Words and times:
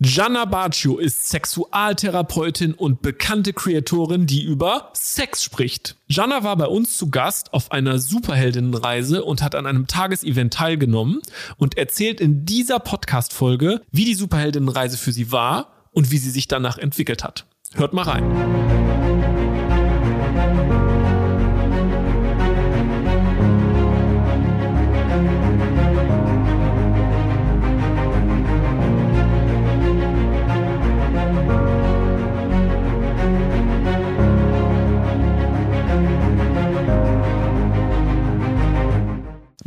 Gianna 0.00 0.44
Baccio 0.44 0.98
ist 0.98 1.28
Sexualtherapeutin 1.28 2.72
und 2.72 3.02
bekannte 3.02 3.52
Kreatorin, 3.52 4.26
die 4.26 4.44
über 4.44 4.90
Sex 4.92 5.42
spricht. 5.42 5.96
Gianna 6.06 6.44
war 6.44 6.54
bei 6.56 6.66
uns 6.66 6.96
zu 6.96 7.10
Gast 7.10 7.52
auf 7.52 7.72
einer 7.72 7.98
Superheldinnenreise 7.98 9.24
und 9.24 9.42
hat 9.42 9.56
an 9.56 9.66
einem 9.66 9.88
Tagesevent 9.88 10.54
teilgenommen 10.54 11.20
und 11.56 11.76
erzählt 11.76 12.20
in 12.20 12.44
dieser 12.44 12.78
Podcast-Folge, 12.78 13.80
wie 13.90 14.04
die 14.04 14.14
Superheldinnenreise 14.14 14.98
für 14.98 15.10
sie 15.10 15.32
war 15.32 15.72
und 15.90 16.12
wie 16.12 16.18
sie 16.18 16.30
sich 16.30 16.46
danach 16.46 16.78
entwickelt 16.78 17.24
hat. 17.24 17.46
Hört 17.74 17.92
mal 17.92 18.02
rein. 18.02 18.78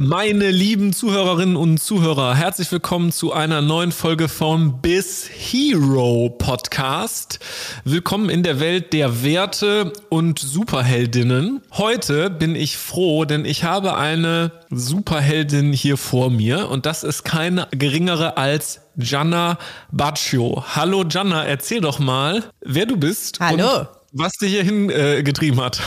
Meine 0.04 0.50
lieben 0.50 0.94
Zuhörerinnen 0.94 1.56
und 1.56 1.78
Zuhörer, 1.78 2.34
herzlich 2.34 2.72
willkommen 2.72 3.12
zu 3.12 3.34
einer 3.34 3.62
neuen 3.62 3.92
Folge 3.92 4.30
vom 4.30 4.82
Biz 4.82 5.30
Hero 5.32 6.36
Podcast. 6.40 7.38
Willkommen 7.84 8.32
in 8.32 8.42
der 8.42 8.60
Welt 8.60 8.94
der 8.94 9.24
Werte 9.24 9.94
und 10.10 10.40
Superheldinnen. 10.40 11.62
Heute 11.74 12.32
bin 12.32 12.56
ich 12.56 12.78
froh, 12.78 13.26
denn 13.26 13.46
ich 13.46 13.64
habe 13.64 13.96
eine 13.96 14.52
Superheldin 14.72 15.72
hier 15.72 15.98
vor 15.98 16.32
mir 16.32 16.72
und 16.72 16.88
das 16.88 17.04
ist 17.04 17.24
keine 17.24 17.68
geringere 17.70 18.38
als 18.38 18.82
Gianna 18.98 19.60
Baccio. 19.92 20.64
Hallo 20.76 21.06
Gianna, 21.08 21.46
erzähl 21.46 21.82
doch 21.82 22.00
mal, 22.00 22.44
wer 22.62 22.88
du 22.88 22.98
bist 22.98 23.40
Hallo. 23.40 23.82
und 23.82 23.88
was 24.14 24.34
dich 24.34 24.50
hierhin 24.50 24.90
äh, 24.90 25.22
getrieben 25.22 25.62
hat. 25.62 25.80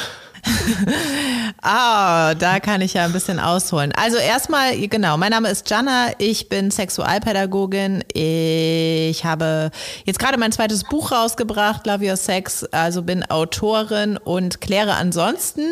ah, 1.62 2.34
da 2.34 2.60
kann 2.60 2.80
ich 2.80 2.94
ja 2.94 3.04
ein 3.04 3.12
bisschen 3.12 3.40
ausholen. 3.40 3.92
Also 3.96 4.16
erstmal, 4.16 4.76
genau, 4.88 5.16
mein 5.16 5.30
Name 5.30 5.48
ist 5.48 5.68
Jana, 5.68 6.08
ich 6.18 6.48
bin 6.48 6.70
Sexualpädagogin. 6.70 8.04
Ich 8.12 9.24
habe 9.24 9.70
jetzt 10.04 10.18
gerade 10.18 10.38
mein 10.38 10.52
zweites 10.52 10.84
Buch 10.84 11.12
rausgebracht, 11.12 11.86
Love 11.86 12.08
Your 12.08 12.16
Sex, 12.16 12.64
also 12.64 13.02
bin 13.02 13.24
Autorin 13.30 14.16
und 14.16 14.60
kläre 14.60 14.94
ansonsten 14.94 15.62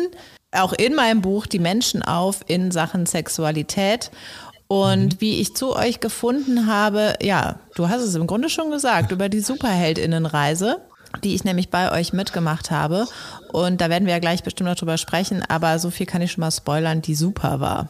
auch 0.51 0.73
in 0.73 0.93
meinem 0.93 1.21
Buch 1.21 1.47
die 1.47 1.59
Menschen 1.59 2.03
auf 2.03 2.41
in 2.47 2.71
Sachen 2.71 3.05
Sexualität. 3.05 4.11
Und 4.67 5.15
mhm. 5.15 5.21
wie 5.21 5.41
ich 5.41 5.55
zu 5.55 5.75
euch 5.75 5.99
gefunden 5.99 6.67
habe, 6.67 7.15
ja, 7.21 7.59
du 7.75 7.89
hast 7.89 8.01
es 8.01 8.15
im 8.15 8.27
Grunde 8.27 8.49
schon 8.49 8.71
gesagt, 8.71 9.11
über 9.11 9.29
die 9.29 9.41
Superheldinnenreise 9.41 10.81
die 11.23 11.35
ich 11.35 11.43
nämlich 11.43 11.69
bei 11.69 11.91
euch 11.91 12.13
mitgemacht 12.13 12.71
habe. 12.71 13.05
Und 13.51 13.81
da 13.81 13.89
werden 13.89 14.05
wir 14.05 14.13
ja 14.13 14.19
gleich 14.19 14.43
bestimmt 14.43 14.69
noch 14.69 14.75
drüber 14.75 14.97
sprechen, 14.97 15.43
aber 15.47 15.77
so 15.79 15.89
viel 15.89 16.05
kann 16.05 16.21
ich 16.21 16.31
schon 16.31 16.41
mal 16.41 16.51
spoilern, 16.51 17.01
die 17.01 17.15
super 17.15 17.59
war. 17.59 17.89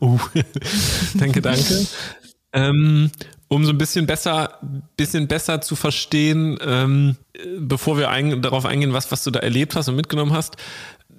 oh, 0.00 0.18
danke, 1.14 1.40
danke. 1.40 1.86
ähm, 2.52 3.10
um 3.48 3.64
so 3.64 3.72
ein 3.72 3.78
bisschen 3.78 4.06
besser, 4.06 4.58
bisschen 4.96 5.26
besser 5.26 5.60
zu 5.60 5.74
verstehen, 5.74 6.58
ähm, 6.60 7.16
bevor 7.58 7.96
wir 7.96 8.10
ein, 8.10 8.42
darauf 8.42 8.66
eingehen, 8.66 8.92
was, 8.92 9.10
was 9.10 9.24
du 9.24 9.30
da 9.30 9.40
erlebt 9.40 9.74
hast 9.74 9.88
und 9.88 9.96
mitgenommen 9.96 10.32
hast, 10.32 10.56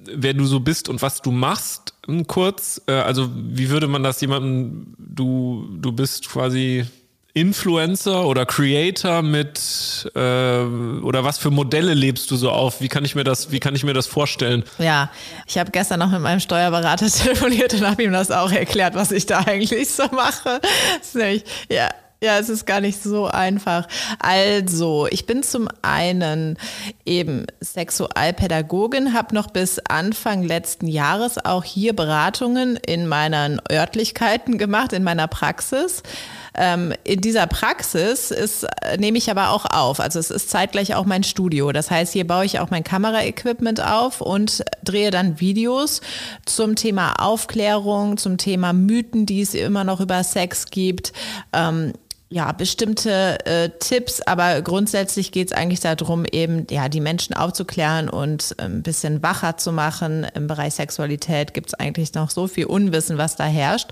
wer 0.06 0.34
du 0.34 0.46
so 0.46 0.60
bist 0.60 0.90
und 0.90 1.02
was 1.02 1.22
du 1.22 1.32
machst, 1.32 1.94
kurz. 2.28 2.82
Äh, 2.88 2.94
also 2.94 3.30
wie 3.34 3.70
würde 3.70 3.88
man 3.88 4.04
das 4.04 4.22
jemandem, 4.22 4.96
du, 4.98 5.68
du 5.80 5.92
bist 5.92 6.30
quasi 6.30 6.86
Influencer 7.34 8.26
oder 8.26 8.46
Creator 8.46 9.22
mit 9.22 10.10
äh, 10.16 10.20
oder 10.20 11.24
was 11.24 11.38
für 11.38 11.52
Modelle 11.52 11.94
lebst 11.94 12.32
du 12.32 12.36
so 12.36 12.50
auf? 12.52 12.82
Wie 12.82 12.88
kann 12.88 13.06
ich 13.06 13.16
mir 13.16 13.24
das, 13.24 13.52
wie 13.52 13.60
kann 13.60 13.76
ich 13.76 13.84
mir 13.84 13.94
das 13.94 14.08
vorstellen? 14.08 14.64
Ja, 14.80 15.12
ich 15.46 15.58
habe 15.58 15.72
gestern 15.72 16.00
noch 16.00 16.10
mit 16.10 16.22
meinem 16.22 16.40
Steuerberater 16.40 17.08
telefoniert 17.12 17.74
und 17.76 17.88
habe 17.88 18.04
ihm 18.04 18.12
das 18.12 18.32
auch 18.32 18.52
erklärt, 18.52 18.96
was 18.96 19.12
ich 19.12 19.26
da 19.26 19.40
eigentlich 19.40 19.90
so 19.90 20.04
mache. 20.12 20.60
Das 20.62 21.08
ist 21.08 21.16
nämlich, 21.16 21.44
ja, 21.70 21.90
ja, 22.22 22.38
es 22.38 22.50
ist 22.50 22.66
gar 22.66 22.82
nicht 22.82 23.02
so 23.02 23.28
einfach. 23.28 23.88
Also, 24.20 25.08
ich 25.10 25.26
bin 25.26 25.42
zum 25.42 25.70
einen 25.82 26.58
eben 27.06 27.46
Sexualpädagogin, 27.62 29.14
habe 29.14 29.34
noch 29.34 29.48
bis 29.48 29.80
Anfang 29.88 30.44
letzten 30.44 30.88
Jahres 30.88 31.38
auch 31.44 31.64
hier 31.64 31.96
Beratungen 31.96 32.76
in 32.76 33.08
meinen 33.08 33.62
Örtlichkeiten 33.72 34.58
gemacht, 34.58 34.92
in 34.92 35.04
meiner 35.04 35.28
Praxis. 35.28 36.04
Ähm, 36.62 36.94
in 37.06 37.22
dieser 37.22 37.48
Praxis 37.48 38.32
ist, 38.32 38.64
äh, 38.82 38.98
nehme 38.98 39.18
ich 39.18 39.32
aber 39.32 39.52
auch 39.52 39.66
auf. 39.66 40.02
Also 40.02 40.20
es 40.20 40.30
ist 40.30 40.50
zeitgleich 40.50 40.94
auch 40.94 41.06
mein 41.06 41.24
Studio. 41.24 41.72
Das 41.72 41.90
heißt, 41.90 42.12
hier 42.12 42.28
baue 42.28 42.44
ich 42.44 42.60
auch 42.60 42.70
mein 42.70 42.84
Kameraequipment 42.84 43.82
auf 43.82 44.20
und 44.20 44.66
drehe 44.84 45.10
dann 45.10 45.40
Videos 45.40 46.02
zum 46.46 46.76
Thema 46.76 47.14
Aufklärung, 47.14 48.18
zum 48.18 48.38
Thema 48.38 48.74
Mythen, 48.74 49.26
die 49.26 49.42
es 49.42 49.54
immer 49.54 49.86
noch 49.86 50.02
über 50.02 50.22
Sex 50.26 50.66
gibt. 50.66 51.14
Ähm, 51.54 51.94
ja, 52.32 52.52
bestimmte 52.52 53.44
äh, 53.46 53.70
Tipps, 53.80 54.22
aber 54.22 54.62
grundsätzlich 54.62 55.32
geht 55.32 55.48
es 55.48 55.58
eigentlich 55.58 55.80
darum, 55.80 56.26
eben 56.26 56.68
ja 56.70 56.88
die 56.88 57.02
Menschen 57.02 57.36
aufzuklären 57.36 58.08
und 58.08 58.56
ein 58.60 58.84
bisschen 58.84 59.24
wacher 59.24 59.58
zu 59.58 59.72
machen. 59.72 60.28
Im 60.36 60.46
Bereich 60.46 60.76
Sexualität 60.76 61.56
gibt 61.56 61.70
es 61.70 61.74
eigentlich 61.74 62.14
noch 62.14 62.30
so 62.30 62.48
viel 62.48 62.66
Unwissen, 62.66 63.18
was 63.18 63.36
da 63.36 63.46
herrscht. 63.46 63.90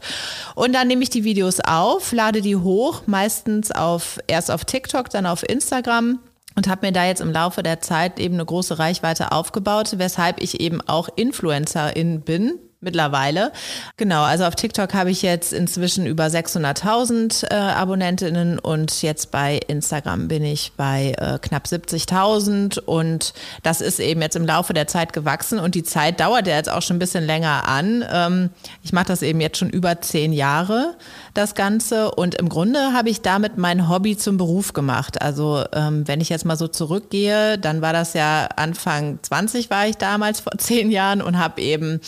Und 0.54 0.74
dann 0.74 0.88
nehme 0.88 1.02
ich 1.02 1.10
die 1.10 1.24
Videos 1.24 1.60
auf, 1.62 2.12
lade 2.12 2.42
die 2.42 2.56
hoch, 2.56 3.04
meistens 3.08 3.72
auf 3.72 4.20
erst 4.28 4.52
auf 4.52 4.66
TikTok, 4.66 5.10
dann 5.10 5.26
auf 5.26 5.42
Instagram 5.42 6.20
und 6.56 6.68
habe 6.68 6.88
mir 6.88 6.92
da 6.92 7.06
jetzt 7.06 7.22
im 7.22 7.32
Laufe 7.32 7.64
der 7.64 7.82
Zeit 7.82 8.20
eben 8.20 8.36
eine 8.36 8.46
große 8.46 8.78
Reichweite 8.78 9.32
aufgebaut, 9.32 9.94
weshalb 9.98 10.44
ich 10.44 10.60
eben 10.60 10.82
auch 10.82 11.10
Influencerin 11.16 12.22
bin, 12.22 12.60
mittlerweile. 12.80 13.52
Genau, 13.98 14.24
also 14.24 14.46
auf 14.46 14.56
TikTok 14.56 14.94
habe 14.94 15.10
ich 15.10 15.24
jetzt 15.24 15.52
inzwischen 15.52 16.06
über 16.06 16.26
600.000 16.26 17.52
äh, 17.52 17.56
Abonnentinnen 17.56 18.60
und 18.60 19.02
jetzt 19.02 19.32
bei 19.32 19.60
Instagram 19.68 20.28
bin 20.28 20.44
ich 20.44 20.74
bei 20.78 21.16
äh, 21.18 21.40
knapp 21.40 21.66
70.000 21.66 22.80
und 22.80 23.34
das 23.64 23.82
ist 23.82 24.00
eben 24.00 24.22
jetzt 24.22 24.36
im 24.36 24.46
Laufe 24.46 24.74
der 24.74 24.88
Zeit 24.88 25.12
gewachsen 25.12 25.60
und 25.60 25.74
die 25.74 25.84
Zeit 25.84 26.20
dauert 26.20 26.46
ja 26.46 26.56
jetzt 26.56 26.70
auch 26.70 26.84
schon 26.84 26.98
ein 26.98 27.00
bisschen 27.00 27.26
länger 27.26 27.68
an. 27.68 28.06
Ähm, 28.12 28.50
ich 28.84 28.94
mache 28.94 29.08
das 29.08 29.24
eben 29.24 29.42
jetzt 29.42 29.58
schon 29.58 29.70
über 29.70 30.00
zehn 30.02 30.32
Jahre, 30.32 30.96
das 31.38 31.56
Ganze 31.56 32.12
und 32.12 32.36
im 32.36 32.50
Grunde 32.50 32.94
habe 32.94 33.10
ich 33.10 33.22
damit 33.22 33.58
mein 33.58 33.88
Hobby 33.88 34.18
zum 34.18 34.38
Beruf 34.38 34.74
gemacht. 34.74 35.22
Also 35.22 35.64
ähm, 35.74 36.08
wenn 36.08 36.20
ich 36.20 36.30
jetzt 36.30 36.46
mal 36.46 36.58
so 36.58 36.68
zurückgehe, 36.68 37.58
dann 37.58 37.82
war 37.82 37.94
das 37.94 38.14
ja 38.14 38.50
Anfang 38.56 39.20
20 39.22 39.70
war 39.70 39.88
ich 39.88 39.98
damals 39.98 40.40
vor 40.40 40.54
zehn 40.58 40.92
Jahren 40.92 41.22
und 41.22 41.38
habe 41.38 41.62
eben 41.62 42.02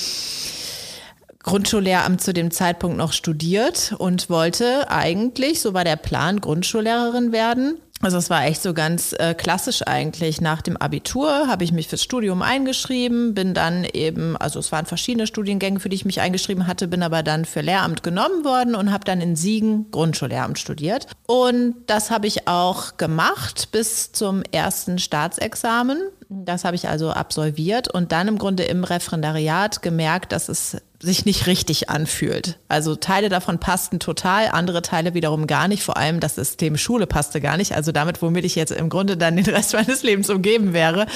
Grundschullehramt 1.43 2.21
zu 2.21 2.33
dem 2.33 2.51
Zeitpunkt 2.51 2.97
noch 2.97 3.13
studiert 3.13 3.95
und 3.97 4.29
wollte 4.29 4.89
eigentlich, 4.91 5.61
so 5.61 5.73
war 5.73 5.83
der 5.83 5.95
Plan, 5.95 6.41
Grundschullehrerin 6.41 7.31
werden. 7.31 7.77
Also 8.01 8.17
es 8.17 8.29
war 8.29 8.45
echt 8.45 8.61
so 8.61 8.73
ganz 8.73 9.13
äh, 9.19 9.33
klassisch 9.33 9.81
eigentlich. 9.85 10.39
Nach 10.39 10.61
dem 10.61 10.77
Abitur 10.77 11.47
habe 11.47 11.65
ich 11.65 11.73
mich 11.73 11.89
fürs 11.89 12.01
Studium 12.01 12.41
eingeschrieben, 12.41 13.33
bin 13.33 13.53
dann 13.53 13.83
eben, 13.83 14.37
also 14.37 14.59
es 14.59 14.71
waren 14.71 14.85
verschiedene 14.85 15.27
Studiengänge, 15.27 15.81
für 15.81 15.89
die 15.89 15.95
ich 15.95 16.05
mich 16.05 16.21
eingeschrieben 16.21 16.65
hatte, 16.65 16.87
bin 16.87 17.03
aber 17.03 17.23
dann 17.23 17.43
für 17.43 17.59
Lehramt 17.59 18.01
genommen 18.01 18.45
worden 18.45 18.75
und 18.75 18.93
habe 18.93 19.03
dann 19.03 19.19
in 19.19 19.35
Siegen 19.35 19.91
Grundschullehramt 19.91 20.57
studiert. 20.57 21.07
Und 21.27 21.75
das 21.87 22.09
habe 22.09 22.27
ich 22.27 22.47
auch 22.47 22.95
gemacht 22.95 23.69
bis 23.71 24.13
zum 24.13 24.43
ersten 24.51 24.97
Staatsexamen. 24.97 25.99
Das 26.29 26.63
habe 26.63 26.75
ich 26.75 26.87
also 26.87 27.09
absolviert 27.11 27.93
und 27.93 28.11
dann 28.11 28.27
im 28.27 28.37
Grunde 28.37 28.63
im 28.63 28.83
Referendariat 28.83 29.81
gemerkt, 29.81 30.31
dass 30.31 30.47
es 30.47 30.77
sich 31.01 31.25
nicht 31.25 31.47
richtig 31.47 31.89
anfühlt. 31.89 32.59
Also 32.67 32.95
Teile 32.95 33.29
davon 33.29 33.59
passten 33.59 33.99
total, 33.99 34.49
andere 34.49 34.81
Teile 34.81 35.13
wiederum 35.13 35.47
gar 35.47 35.69
nicht. 35.69 35.81
Vor 35.81 35.95
allem 35.95 36.19
das 36.19 36.35
System 36.35 36.77
Schule 36.77 37.07
passte 37.07 37.39
gar 37.39 37.55
nicht. 37.55 37.73
Also 37.73 37.93
damit, 37.93 38.21
womit 38.21 38.43
ich 38.43 38.55
jetzt 38.55 38.71
im 38.71 38.89
Grunde 38.89 39.15
dann 39.15 39.37
den 39.37 39.45
Rest 39.45 39.73
meines 39.73 40.03
Lebens 40.03 40.29
umgeben 40.29 40.73
wäre. 40.73 41.07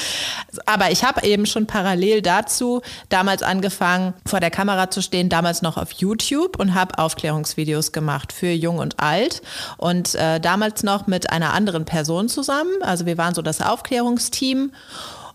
Aber 0.65 0.91
ich 0.91 1.03
habe 1.03 1.25
eben 1.25 1.45
schon 1.45 1.67
parallel 1.67 2.21
dazu 2.21 2.81
damals 3.09 3.43
angefangen, 3.43 4.13
vor 4.25 4.39
der 4.39 4.51
Kamera 4.51 4.89
zu 4.89 5.01
stehen, 5.01 5.27
damals 5.27 5.61
noch 5.61 5.75
auf 5.75 5.91
YouTube 5.91 6.57
und 6.59 6.73
habe 6.73 6.97
Aufklärungsvideos 6.97 7.91
gemacht 7.91 8.31
für 8.31 8.51
Jung 8.51 8.77
und 8.77 9.01
Alt. 9.01 9.41
Und 9.77 10.15
äh, 10.15 10.39
damals 10.39 10.83
noch 10.83 11.07
mit 11.07 11.29
einer 11.29 11.53
anderen 11.53 11.83
Person 11.83 12.29
zusammen. 12.29 12.71
Also 12.81 13.05
wir 13.05 13.17
waren 13.17 13.35
so 13.35 13.41
das 13.41 13.61
Aufklärungsteam. 13.61 14.71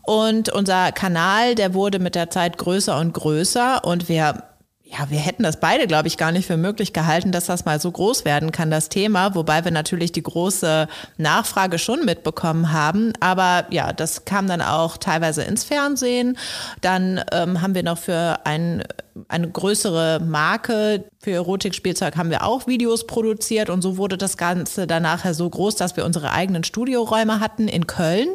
Und 0.08 0.48
unser 0.48 0.90
Kanal, 0.90 1.54
der 1.54 1.74
wurde 1.74 1.98
mit 1.98 2.14
der 2.14 2.30
Zeit 2.30 2.56
größer 2.56 2.98
und 2.98 3.12
größer 3.12 3.84
und 3.84 4.08
wir 4.08 4.42
ja, 4.90 5.10
wir 5.10 5.18
hätten 5.18 5.42
das 5.42 5.60
beide, 5.60 5.86
glaube 5.86 6.08
ich, 6.08 6.16
gar 6.16 6.32
nicht 6.32 6.46
für 6.46 6.56
möglich 6.56 6.94
gehalten, 6.94 7.30
dass 7.30 7.44
das 7.44 7.66
mal 7.66 7.78
so 7.78 7.90
groß 7.90 8.24
werden 8.24 8.52
kann, 8.52 8.70
das 8.70 8.88
Thema, 8.88 9.34
wobei 9.34 9.62
wir 9.66 9.70
natürlich 9.70 10.12
die 10.12 10.22
große 10.22 10.88
Nachfrage 11.18 11.78
schon 11.78 12.06
mitbekommen 12.06 12.72
haben. 12.72 13.12
Aber 13.20 13.66
ja, 13.68 13.92
das 13.92 14.24
kam 14.24 14.46
dann 14.46 14.62
auch 14.62 14.96
teilweise 14.96 15.42
ins 15.42 15.64
Fernsehen. 15.64 16.38
Dann 16.80 17.22
ähm, 17.32 17.60
haben 17.60 17.74
wir 17.74 17.82
noch 17.82 17.98
für 17.98 18.46
einen 18.46 18.82
eine 19.28 19.50
größere 19.50 20.20
Marke 20.20 21.04
für 21.20 21.32
Erotikspielzeug 21.32 22.16
haben 22.16 22.30
wir 22.30 22.44
auch 22.44 22.66
Videos 22.66 23.06
produziert 23.06 23.70
und 23.70 23.82
so 23.82 23.96
wurde 23.96 24.16
das 24.16 24.36
Ganze 24.36 24.86
dann 24.86 25.02
nachher 25.02 25.34
so 25.34 25.48
groß, 25.48 25.76
dass 25.76 25.96
wir 25.96 26.04
unsere 26.04 26.30
eigenen 26.32 26.64
Studioräume 26.64 27.40
hatten 27.40 27.68
in 27.68 27.86
Köln 27.86 28.28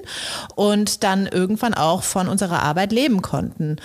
und 0.56 1.04
dann 1.04 1.28
irgendwann 1.28 1.74
auch 1.74 2.04
von 2.04 2.28
unserer 2.28 2.64
Arbeit 2.64 2.92
leben 2.92 3.22
konnten. 3.22 3.78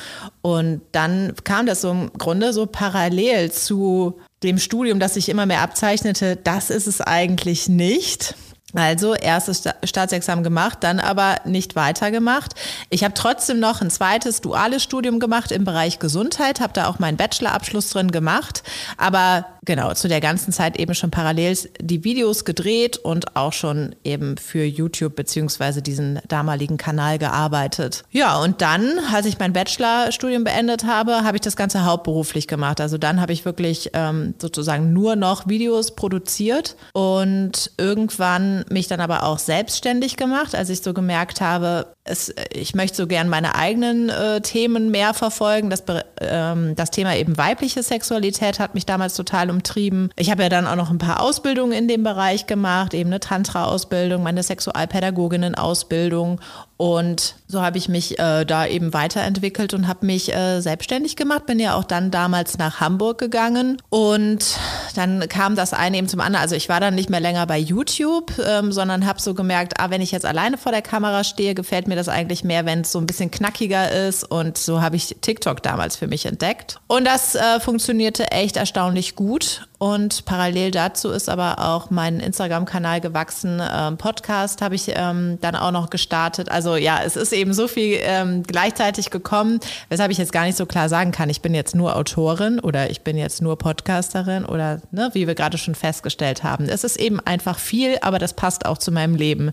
Und 0.42 0.80
dann 0.92 1.34
kam 1.44 1.66
das 1.66 1.82
so 1.82 1.90
im 1.90 2.12
Grunde 2.14 2.52
so 2.52 2.66
parallel 2.66 3.52
zu 3.52 4.18
dem 4.42 4.58
Studium, 4.58 5.00
das 5.00 5.14
sich 5.14 5.28
immer 5.28 5.46
mehr 5.46 5.62
abzeichnete. 5.62 6.36
Das 6.36 6.70
ist 6.70 6.86
es 6.86 7.00
eigentlich 7.00 7.68
nicht. 7.68 8.34
Also 8.74 9.14
erstes 9.14 9.62
Staatsexamen 9.82 10.44
gemacht, 10.44 10.78
dann 10.80 11.00
aber 11.00 11.36
nicht 11.46 11.74
weitergemacht. 11.74 12.54
Ich 12.90 13.02
habe 13.02 13.14
trotzdem 13.14 13.60
noch 13.60 13.80
ein 13.80 13.90
zweites 13.90 14.42
duales 14.42 14.82
Studium 14.82 15.20
gemacht 15.20 15.52
im 15.52 15.64
Bereich 15.64 15.98
Gesundheit, 15.98 16.60
habe 16.60 16.74
da 16.74 16.86
auch 16.86 16.98
meinen 16.98 17.16
Bachelorabschluss 17.16 17.88
drin 17.88 18.10
gemacht, 18.10 18.62
aber 18.98 19.46
genau 19.68 19.92
zu 19.92 20.08
der 20.08 20.20
ganzen 20.20 20.50
Zeit 20.50 20.80
eben 20.80 20.94
schon 20.94 21.12
parallel 21.12 21.56
die 21.78 22.02
Videos 22.02 22.44
gedreht 22.44 22.96
und 22.96 23.36
auch 23.36 23.52
schon 23.52 23.94
eben 24.02 24.36
für 24.38 24.64
YouTube 24.64 25.14
beziehungsweise 25.14 25.82
diesen 25.82 26.20
damaligen 26.26 26.78
Kanal 26.78 27.18
gearbeitet. 27.18 28.02
Ja, 28.10 28.38
und 28.38 28.62
dann, 28.62 28.98
als 29.12 29.26
ich 29.26 29.38
mein 29.38 29.52
Bachelorstudium 29.52 30.42
beendet 30.42 30.84
habe, 30.84 31.22
habe 31.22 31.36
ich 31.36 31.42
das 31.42 31.54
Ganze 31.54 31.84
hauptberuflich 31.84 32.48
gemacht. 32.48 32.80
Also 32.80 32.96
dann 32.96 33.20
habe 33.20 33.32
ich 33.32 33.44
wirklich 33.44 33.90
ähm, 33.92 34.34
sozusagen 34.40 34.92
nur 34.92 35.16
noch 35.16 35.46
Videos 35.48 35.94
produziert 35.94 36.74
und 36.94 37.70
irgendwann 37.76 38.64
mich 38.70 38.88
dann 38.88 39.00
aber 39.00 39.24
auch 39.24 39.38
selbstständig 39.38 40.16
gemacht, 40.16 40.54
als 40.54 40.70
ich 40.70 40.80
so 40.80 40.94
gemerkt 40.94 41.42
habe, 41.42 41.94
es, 42.08 42.34
ich 42.50 42.74
möchte 42.74 42.96
so 42.96 43.06
gern 43.06 43.28
meine 43.28 43.54
eigenen 43.54 44.08
äh, 44.08 44.40
Themen 44.40 44.90
mehr 44.90 45.14
verfolgen. 45.14 45.70
Das, 45.70 45.84
ähm, 46.20 46.74
das 46.74 46.90
Thema 46.90 47.14
eben 47.16 47.36
weibliche 47.36 47.82
Sexualität 47.82 48.58
hat 48.58 48.74
mich 48.74 48.86
damals 48.86 49.14
total 49.14 49.50
umtrieben. 49.50 50.10
Ich 50.16 50.30
habe 50.30 50.42
ja 50.42 50.48
dann 50.48 50.66
auch 50.66 50.76
noch 50.76 50.90
ein 50.90 50.98
paar 50.98 51.22
Ausbildungen 51.22 51.72
in 51.72 51.88
dem 51.88 52.02
Bereich 52.02 52.46
gemacht, 52.46 52.94
eben 52.94 53.10
eine 53.10 53.20
Tantra-Ausbildung, 53.20 54.22
meine 54.22 54.42
Sexualpädagoginnen-Ausbildung 54.42 56.40
und 56.78 57.34
so 57.48 57.60
habe 57.60 57.76
ich 57.76 57.88
mich 57.88 58.20
äh, 58.20 58.44
da 58.44 58.64
eben 58.64 58.94
weiterentwickelt 58.94 59.74
und 59.74 59.88
habe 59.88 60.06
mich 60.06 60.32
äh, 60.32 60.60
selbstständig 60.60 61.16
gemacht. 61.16 61.44
Bin 61.44 61.58
ja 61.58 61.74
auch 61.74 61.82
dann 61.82 62.12
damals 62.12 62.56
nach 62.56 62.78
Hamburg 62.78 63.18
gegangen 63.18 63.82
und 63.88 64.56
dann 64.94 65.28
kam 65.28 65.56
das 65.56 65.72
eine 65.72 65.98
eben 65.98 66.06
zum 66.06 66.20
anderen. 66.20 66.42
Also 66.42 66.54
ich 66.54 66.68
war 66.68 66.78
dann 66.78 66.94
nicht 66.94 67.10
mehr 67.10 67.18
länger 67.18 67.46
bei 67.48 67.58
YouTube, 67.58 68.32
ähm, 68.46 68.70
sondern 68.70 69.06
habe 69.06 69.20
so 69.20 69.34
gemerkt, 69.34 69.80
ah, 69.80 69.90
wenn 69.90 70.00
ich 70.00 70.12
jetzt 70.12 70.24
alleine 70.24 70.56
vor 70.56 70.70
der 70.70 70.82
Kamera 70.82 71.24
stehe, 71.24 71.56
gefällt 71.56 71.88
mir 71.88 71.96
das 71.96 72.08
eigentlich 72.08 72.44
mehr, 72.44 72.64
wenn 72.64 72.82
es 72.82 72.92
so 72.92 73.00
ein 73.00 73.06
bisschen 73.06 73.32
knackiger 73.32 73.90
ist. 74.06 74.22
Und 74.22 74.56
so 74.56 74.80
habe 74.80 74.94
ich 74.94 75.16
TikTok 75.20 75.64
damals 75.64 75.96
für 75.96 76.06
mich 76.06 76.26
entdeckt. 76.26 76.78
Und 76.86 77.04
das 77.06 77.34
äh, 77.34 77.58
funktionierte 77.58 78.30
echt 78.30 78.56
erstaunlich 78.56 79.16
gut. 79.16 79.67
Und 79.78 80.24
parallel 80.24 80.72
dazu 80.72 81.10
ist 81.10 81.28
aber 81.28 81.60
auch 81.60 81.90
mein 81.90 82.18
Instagram-Kanal 82.18 83.00
gewachsen. 83.00 83.62
Ähm, 83.62 83.96
Podcast 83.96 84.60
habe 84.60 84.74
ich 84.74 84.86
ähm, 84.88 85.38
dann 85.40 85.54
auch 85.54 85.70
noch 85.70 85.88
gestartet. 85.88 86.50
Also 86.50 86.74
ja, 86.74 87.00
es 87.04 87.14
ist 87.14 87.32
eben 87.32 87.54
so 87.54 87.68
viel 87.68 87.98
ähm, 88.02 88.42
gleichzeitig 88.42 89.10
gekommen, 89.10 89.60
weshalb 89.88 90.10
ich 90.10 90.18
jetzt 90.18 90.32
gar 90.32 90.44
nicht 90.46 90.56
so 90.56 90.66
klar 90.66 90.88
sagen 90.88 91.12
kann, 91.12 91.30
ich 91.30 91.42
bin 91.42 91.54
jetzt 91.54 91.76
nur 91.76 91.94
Autorin 91.94 92.58
oder 92.58 92.90
ich 92.90 93.02
bin 93.02 93.16
jetzt 93.16 93.40
nur 93.40 93.56
Podcasterin 93.56 94.44
oder 94.44 94.82
ne, 94.90 95.10
wie 95.12 95.28
wir 95.28 95.36
gerade 95.36 95.58
schon 95.58 95.76
festgestellt 95.76 96.42
haben. 96.42 96.68
Es 96.68 96.82
ist 96.82 96.96
eben 96.96 97.20
einfach 97.20 97.60
viel, 97.60 97.98
aber 98.02 98.18
das 98.18 98.34
passt 98.34 98.66
auch 98.66 98.78
zu 98.78 98.90
meinem 98.90 99.14
Leben. 99.14 99.52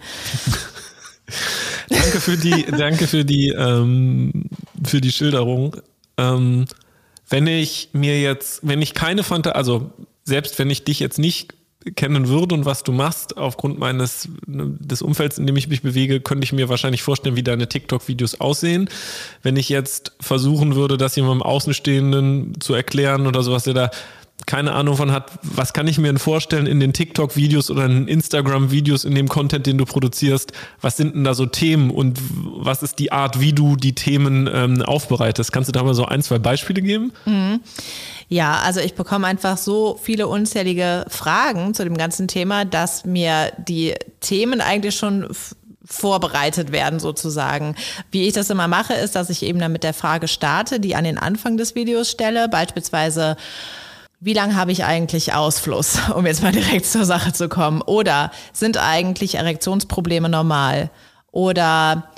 danke 1.89 2.19
für 2.19 2.37
die, 2.37 2.65
danke 2.65 3.05
für 3.05 3.25
die, 3.25 3.49
ähm, 3.49 4.49
für 4.83 5.01
die 5.01 5.11
Schilderung. 5.11 5.77
Ähm, 6.17 6.65
wenn 7.29 7.45
ich 7.45 7.89
mir 7.93 8.19
jetzt, 8.19 8.61
wenn 8.63 8.81
ich 8.81 8.95
keine 8.95 9.23
Fantasie, 9.23 9.55
also 9.55 9.91
selbst 10.25 10.59
wenn 10.59 10.69
ich 10.69 10.83
dich 10.83 10.99
jetzt 10.99 11.19
nicht 11.19 11.53
kennen 11.95 12.27
würde 12.27 12.55
und 12.55 12.65
was 12.65 12.81
du 12.81 12.91
machst, 12.91 13.37
aufgrund 13.37 13.77
meines 13.77 14.27
des 14.47 15.03
Umfelds, 15.03 15.37
in 15.37 15.45
dem 15.45 15.55
ich 15.55 15.67
mich 15.67 15.83
bewege, 15.83 16.19
könnte 16.19 16.43
ich 16.43 16.51
mir 16.51 16.67
wahrscheinlich 16.67 17.03
vorstellen, 17.03 17.35
wie 17.35 17.43
deine 17.43 17.69
TikTok-Videos 17.69 18.41
aussehen. 18.41 18.89
Wenn 19.43 19.55
ich 19.55 19.69
jetzt 19.69 20.13
versuchen 20.19 20.75
würde, 20.75 20.97
das 20.97 21.15
jemandem 21.15 21.43
Außenstehenden 21.43 22.59
zu 22.59 22.73
erklären 22.73 23.27
oder 23.27 23.43
sowas, 23.43 23.65
der 23.65 23.73
da 23.75 23.91
keine 24.45 24.73
Ahnung 24.73 24.97
von 24.97 25.11
hat, 25.11 25.31
was 25.41 25.73
kann 25.73 25.87
ich 25.87 25.97
mir 25.97 26.07
denn 26.07 26.19
vorstellen 26.19 26.67
in 26.67 26.79
den 26.79 26.93
TikTok-Videos 26.93 27.71
oder 27.71 27.85
in 27.85 28.07
Instagram-Videos, 28.07 29.03
in 29.03 29.15
dem 29.15 29.27
Content, 29.27 29.65
den 29.65 29.77
du 29.77 29.85
produzierst, 29.85 30.51
was 30.81 30.97
sind 30.97 31.15
denn 31.15 31.23
da 31.23 31.33
so 31.33 31.45
Themen 31.45 31.89
und 31.89 32.19
was 32.43 32.83
ist 32.83 32.99
die 32.99 33.11
Art, 33.11 33.39
wie 33.39 33.53
du 33.53 33.75
die 33.75 33.95
Themen 33.95 34.47
ähm, 34.51 34.81
aufbereitest? 34.83 35.51
Kannst 35.51 35.69
du 35.69 35.71
da 35.71 35.83
mal 35.83 35.95
so 35.95 36.05
ein, 36.05 36.21
zwei 36.21 36.37
Beispiele 36.37 36.81
geben? 36.81 37.11
Mhm. 37.25 37.61
Ja, 38.27 38.59
also 38.59 38.81
ich 38.81 38.93
bekomme 38.93 39.25
einfach 39.27 39.57
so 39.57 39.99
viele 40.01 40.27
unzählige 40.27 41.05
Fragen 41.09 41.73
zu 41.73 41.83
dem 41.83 41.97
ganzen 41.97 42.27
Thema, 42.27 42.65
dass 42.65 43.05
mir 43.05 43.51
die 43.57 43.93
Themen 44.19 44.61
eigentlich 44.61 44.95
schon 44.95 45.27
vorbereitet 45.83 46.71
werden 46.71 46.99
sozusagen. 46.99 47.75
Wie 48.11 48.27
ich 48.27 48.33
das 48.33 48.49
immer 48.49 48.67
mache, 48.67 48.93
ist, 48.93 49.15
dass 49.15 49.29
ich 49.29 49.43
eben 49.43 49.59
dann 49.59 49.71
mit 49.71 49.83
der 49.83 49.93
Frage 49.93 50.27
starte, 50.27 50.79
die 50.79 50.95
an 50.95 51.03
den 51.03 51.19
Anfang 51.19 51.57
des 51.57 51.75
Videos 51.75 52.09
stelle, 52.09 52.49
beispielsweise 52.49 53.37
wie 54.25 54.33
lange 54.33 54.55
habe 54.55 54.71
ich 54.71 54.83
eigentlich 54.83 55.33
Ausfluss, 55.33 55.99
um 56.15 56.25
jetzt 56.25 56.41
mal 56.41 56.51
direkt 56.51 56.87
zur 56.87 57.05
Sache 57.05 57.31
zu 57.31 57.47
kommen? 57.47 57.83
Oder 57.83 58.31
sind 58.53 58.77
eigentlich 58.77 59.35
Erektionsprobleme 59.35 60.29
normal? 60.29 60.89
Oder 61.31 62.09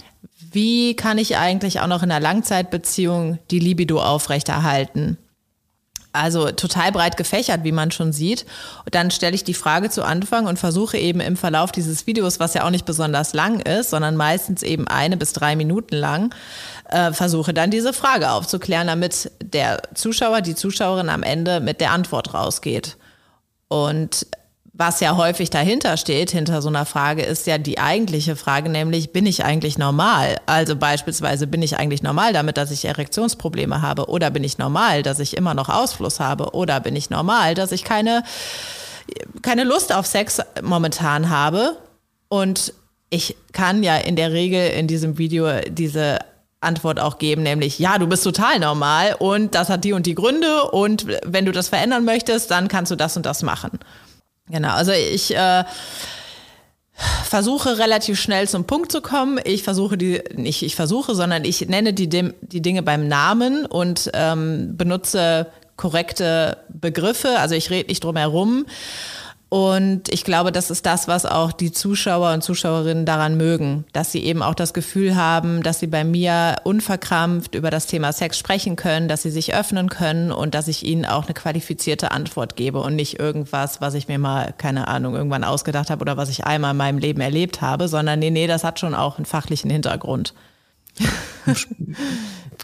wie 0.52 0.96
kann 0.96 1.18
ich 1.18 1.36
eigentlich 1.36 1.82
auch 1.82 1.88
noch 1.88 2.04
in 2.04 2.12
einer 2.12 2.22
Langzeitbeziehung 2.22 3.40
die 3.52 3.60
Libido 3.60 4.02
aufrechterhalten? 4.02 5.18
Also 6.14 6.50
total 6.52 6.94
breit 6.94 7.18
gefächert, 7.18 7.64
wie 7.64 7.74
man 7.74 7.92
schon 7.92 8.14
sieht. 8.14 8.46
Und 8.86 8.96
dann 8.96 9.12
stelle 9.12 9.36
ich 9.36 9.44
die 9.44 9.54
Frage 9.54 9.90
zu 9.90 10.04
Anfang 10.04 10.48
und 10.48 10.58
versuche 10.58 10.98
eben 10.98 11.20
im 11.20 11.36
Verlauf 11.36 11.74
dieses 11.74 12.08
Videos, 12.08 12.40
was 12.40 12.54
ja 12.54 12.64
auch 12.64 12.70
nicht 12.70 12.86
besonders 12.86 13.34
lang 13.34 13.60
ist, 13.60 13.90
sondern 13.90 14.16
meistens 14.16 14.64
eben 14.64 14.88
eine 14.88 15.18
bis 15.18 15.34
drei 15.34 15.56
Minuten 15.56 15.96
lang, 15.96 16.34
äh, 16.90 17.12
versuche 17.12 17.54
dann 17.54 17.72
diese 17.72 17.94
Frage 17.94 18.32
aufzuklären, 18.32 18.88
damit 18.88 19.32
der 19.42 19.82
Zuschauer, 19.94 20.42
die 20.42 20.56
Zuschauerin 20.56 21.10
am 21.10 21.24
Ende 21.24 21.60
mit 21.60 21.82
der 21.82 21.92
Antwort 21.92 22.34
rausgeht. 22.34 22.98
Und 23.68 24.26
was 24.78 25.00
ja 25.00 25.18
häufig 25.18 25.50
dahinter 25.50 25.98
steht, 25.98 26.30
hinter 26.30 26.62
so 26.62 26.70
einer 26.70 26.86
Frage, 26.86 27.24
ist 27.24 27.48
ja 27.48 27.58
die 27.58 27.80
eigentliche 27.80 28.36
Frage, 28.36 28.70
nämlich 28.70 29.12
bin 29.12 29.26
ich 29.26 29.44
eigentlich 29.44 29.78
normal? 29.78 30.38
Also 30.46 30.76
beispielsweise 30.76 31.48
bin 31.48 31.64
ich 31.64 31.78
eigentlich 31.78 32.04
normal 32.04 32.32
damit, 32.32 32.58
dass 32.58 32.70
ich 32.70 32.86
Erektionsprobleme 32.86 33.82
habe? 33.82 34.08
Oder 34.08 34.30
bin 34.30 34.44
ich 34.44 34.60
normal, 34.60 35.02
dass 35.02 35.20
ich 35.20 35.36
immer 35.36 35.56
noch 35.56 35.70
Ausfluss 35.70 36.20
habe? 36.20 36.52
Oder 36.54 36.80
bin 36.80 36.96
ich 36.96 37.10
normal, 37.10 37.56
dass 37.56 37.72
ich 37.72 37.84
keine, 37.84 38.24
keine 39.42 39.64
Lust 39.64 39.92
auf 39.92 40.06
Sex 40.06 40.42
momentan 40.62 41.30
habe? 41.30 41.76
Und 42.30 42.74
ich 43.10 43.36
kann 43.54 43.82
ja 43.82 43.98
in 43.98 44.16
der 44.16 44.32
Regel 44.32 44.70
in 44.70 44.88
diesem 44.88 45.18
Video 45.18 45.48
diese 45.70 46.20
Antwort 46.68 47.00
auch 47.00 47.18
geben, 47.18 47.44
nämlich 47.44 47.80
ja, 47.80 47.98
du 47.98 48.08
bist 48.08 48.24
total 48.24 48.60
normal 48.60 49.16
und 49.20 49.56
das 49.56 49.70
hat 49.70 49.84
die 49.84 49.94
und 49.94 50.06
die 50.06 50.16
Gründe 50.16 50.64
und 50.72 51.08
wenn 51.26 51.46
du 51.46 51.52
das 51.52 51.70
verändern 51.70 52.06
möchtest, 52.06 52.52
dann 52.52 52.68
kannst 52.68 52.92
du 52.92 52.96
das 52.96 53.18
und 53.18 53.26
das 53.26 53.42
machen. 53.42 53.80
Genau, 54.50 54.74
also 54.74 54.92
ich 54.92 55.36
äh, 55.36 55.64
versuche 57.26 57.78
relativ 57.78 58.20
schnell 58.20 58.48
zum 58.48 58.66
Punkt 58.66 58.92
zu 58.92 59.02
kommen. 59.02 59.40
Ich 59.44 59.64
versuche 59.64 59.98
die, 59.98 60.22
nicht 60.36 60.64
ich 60.64 60.76
versuche, 60.76 61.16
sondern 61.16 61.46
ich 61.46 61.68
nenne 61.68 61.94
die, 61.94 62.08
die 62.10 62.62
Dinge 62.62 62.84
beim 62.84 63.08
Namen 63.08 63.66
und 63.66 64.10
ähm, 64.14 64.76
benutze 64.78 65.48
korrekte 65.76 66.58
Begriffe. 66.70 67.40
Also 67.40 67.56
ich 67.56 67.70
rede 67.70 67.90
nicht 67.90 68.04
drum 68.04 68.16
herum. 68.16 68.66
Und 69.50 70.10
ich 70.10 70.26
glaube, 70.26 70.52
das 70.52 70.70
ist 70.70 70.86
das, 70.86 71.08
was 71.08 71.26
auch 71.26 71.54
die 71.54 71.72
Zuschauer 71.72 72.34
und 72.34 72.44
Zuschauerinnen 72.44 73.06
daran 73.06 73.38
mögen, 73.38 73.86
dass 73.94 74.12
sie 74.12 74.24
eben 74.26 74.44
auch 74.44 74.56
das 74.56 74.74
Gefühl 74.74 75.16
haben, 75.16 75.64
dass 75.64 75.80
sie 75.80 75.88
bei 75.88 76.04
mir 76.04 76.58
unverkrampft 76.66 77.56
über 77.56 77.70
das 77.70 77.86
Thema 77.86 78.12
Sex 78.12 78.38
sprechen 78.38 78.76
können, 78.76 79.08
dass 79.08 79.22
sie 79.22 79.30
sich 79.30 79.56
öffnen 79.56 79.88
können 79.88 80.34
und 80.34 80.54
dass 80.54 80.68
ich 80.68 80.86
ihnen 80.86 81.06
auch 81.06 81.26
eine 81.26 81.34
qualifizierte 81.34 82.12
Antwort 82.12 82.58
gebe 82.58 82.82
und 82.82 82.98
nicht 82.98 83.20
irgendwas, 83.20 83.80
was 83.80 83.94
ich 83.94 84.10
mir 84.10 84.20
mal, 84.20 84.54
keine 84.58 84.90
Ahnung, 84.90 85.16
irgendwann 85.16 85.46
ausgedacht 85.46 85.90
habe 85.90 86.02
oder 86.02 86.18
was 86.18 86.28
ich 86.28 86.46
einmal 86.46 86.72
in 86.72 86.78
meinem 86.78 86.98
Leben 86.98 87.22
erlebt 87.22 87.62
habe, 87.62 87.88
sondern 87.88 88.20
nee, 88.20 88.32
nee, 88.32 88.48
das 88.48 88.66
hat 88.66 88.82
schon 88.82 88.94
auch 88.94 89.18
einen 89.18 89.26
fachlichen 89.26 89.72
Hintergrund. 89.72 90.34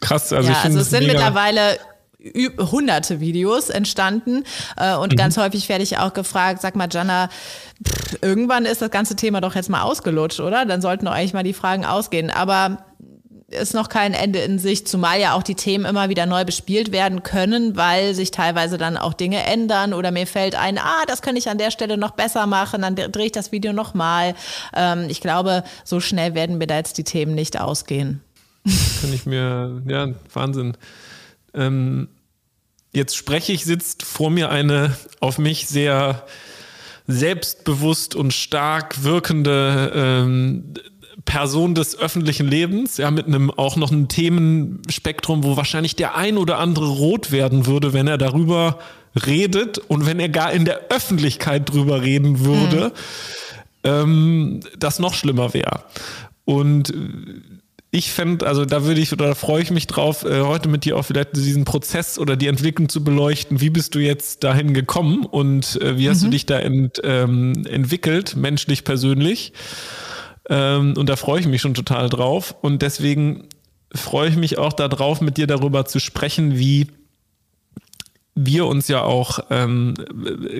Krass, 0.01 0.33
also 0.33 0.49
ja, 0.49 0.55
ich 0.55 0.61
finde 0.61 0.79
also 0.79 0.81
es 0.81 0.89
sind 0.89 1.07
mittlerweile 1.07 1.77
hunderte 2.71 3.19
Videos 3.19 3.69
entstanden 3.69 4.43
äh, 4.77 4.95
und 4.95 5.13
mhm. 5.13 5.17
ganz 5.17 5.37
häufig 5.37 5.67
werde 5.69 5.83
ich 5.83 5.97
auch 5.97 6.13
gefragt, 6.13 6.61
sag 6.61 6.75
mal 6.75 6.87
Jana, 6.89 7.29
pff, 7.85 8.17
irgendwann 8.21 8.65
ist 8.65 8.81
das 8.81 8.91
ganze 8.91 9.15
Thema 9.15 9.41
doch 9.41 9.55
jetzt 9.55 9.69
mal 9.69 9.81
ausgelutscht, 9.81 10.39
oder? 10.39 10.65
Dann 10.65 10.81
sollten 10.81 11.05
doch 11.05 11.11
eigentlich 11.11 11.33
mal 11.33 11.43
die 11.43 11.53
Fragen 11.53 11.85
ausgehen, 11.85 12.29
aber 12.29 12.85
ist 13.53 13.73
noch 13.73 13.89
kein 13.89 14.13
Ende 14.13 14.39
in 14.39 14.59
sich, 14.59 14.85
zumal 14.87 15.19
ja 15.19 15.33
auch 15.33 15.43
die 15.43 15.55
Themen 15.55 15.85
immer 15.85 16.09
wieder 16.09 16.25
neu 16.25 16.43
bespielt 16.43 16.91
werden 16.91 17.23
können, 17.23 17.75
weil 17.75 18.13
sich 18.13 18.31
teilweise 18.31 18.77
dann 18.77 18.97
auch 18.97 19.13
Dinge 19.13 19.45
ändern 19.45 19.93
oder 19.93 20.11
mir 20.11 20.27
fällt 20.27 20.55
ein, 20.55 20.77
ah, 20.77 21.03
das 21.07 21.21
kann 21.21 21.35
ich 21.35 21.49
an 21.49 21.57
der 21.57 21.71
Stelle 21.71 21.97
noch 21.97 22.11
besser 22.11 22.47
machen, 22.47 22.81
dann 22.81 22.95
drehe 22.95 23.25
ich 23.25 23.31
das 23.31 23.51
Video 23.51 23.73
nochmal. 23.73 24.35
Ähm, 24.75 25.05
ich 25.09 25.21
glaube, 25.21 25.63
so 25.83 25.99
schnell 25.99 26.33
werden 26.35 26.57
mir 26.57 26.67
da 26.67 26.77
jetzt 26.77 26.97
die 26.97 27.03
Themen 27.03 27.35
nicht 27.35 27.59
ausgehen. 27.59 28.21
Kann 29.01 29.13
ich 29.13 29.25
mir, 29.25 29.81
ja, 29.87 30.09
Wahnsinn. 30.33 30.77
Ähm, 31.53 32.07
jetzt 32.91 33.15
spreche 33.15 33.51
ich, 33.53 33.65
sitzt 33.65 34.03
vor 34.03 34.29
mir 34.29 34.49
eine 34.49 34.95
auf 35.19 35.37
mich 35.37 35.67
sehr 35.67 36.25
selbstbewusst 37.07 38.15
und 38.15 38.33
stark 38.33 39.03
wirkende 39.03 39.91
ähm, 39.93 40.73
Person 41.25 41.75
des 41.75 41.97
öffentlichen 41.97 42.47
Lebens, 42.47 42.97
ja, 42.97 43.11
mit 43.11 43.27
einem 43.27 43.51
auch 43.51 43.75
noch 43.75 43.91
einem 43.91 44.07
Themenspektrum, 44.07 45.43
wo 45.43 45.57
wahrscheinlich 45.57 45.95
der 45.95 46.15
ein 46.15 46.37
oder 46.37 46.59
andere 46.59 46.87
rot 46.87 47.31
werden 47.31 47.65
würde, 47.65 47.93
wenn 47.93 48.07
er 48.07 48.17
darüber 48.17 48.79
redet 49.25 49.77
und 49.77 50.05
wenn 50.05 50.19
er 50.19 50.29
gar 50.29 50.51
in 50.51 50.65
der 50.65 50.89
Öffentlichkeit 50.89 51.69
drüber 51.69 52.01
reden 52.01 52.39
würde, 52.39 52.91
mhm. 53.83 53.89
ähm, 53.89 54.59
das 54.77 54.99
noch 54.99 55.13
schlimmer 55.13 55.53
wäre. 55.53 55.83
Und 56.45 56.93
ich 57.95 58.11
fände, 58.11 58.47
also 58.47 58.65
da 58.65 58.85
würde 58.85 59.01
ich 59.01 59.13
oder 59.13 59.27
da 59.27 59.35
freue 59.35 59.61
ich 59.61 59.69
mich 59.69 59.85
drauf, 59.85 60.25
äh, 60.25 60.41
heute 60.41 60.67
mit 60.67 60.83
dir 60.83 60.97
auch 60.97 61.03
vielleicht 61.03 61.35
diesen 61.35 61.63
Prozess 61.63 62.17
oder 62.17 62.35
die 62.35 62.47
Entwicklung 62.47 62.89
zu 62.89 63.03
beleuchten. 63.03 63.61
Wie 63.61 63.69
bist 63.69 63.93
du 63.93 63.99
jetzt 63.99 64.43
dahin 64.43 64.73
gekommen 64.73 65.25
und 65.25 65.79
äh, 65.79 65.95
wie 65.95 66.09
hast 66.09 66.21
mhm. 66.21 66.25
du 66.25 66.31
dich 66.31 66.47
da 66.47 66.57
ent, 66.57 66.99
ähm, 67.03 67.67
entwickelt, 67.67 68.35
menschlich, 68.35 68.83
persönlich? 68.83 69.53
Ähm, 70.49 70.95
und 70.97 71.07
da 71.07 71.15
freue 71.15 71.39
ich 71.39 71.45
mich 71.45 71.61
schon 71.61 71.75
total 71.75 72.09
drauf. 72.09 72.55
Und 72.61 72.81
deswegen 72.81 73.43
freue 73.93 74.29
ich 74.29 74.37
mich 74.37 74.57
auch 74.57 74.73
darauf, 74.73 75.21
mit 75.21 75.37
dir 75.37 75.45
darüber 75.45 75.85
zu 75.85 75.99
sprechen, 75.99 76.57
wie 76.57 76.87
wir 78.33 78.65
uns 78.65 78.87
ja 78.87 79.03
auch 79.03 79.37
ähm, 79.51 79.93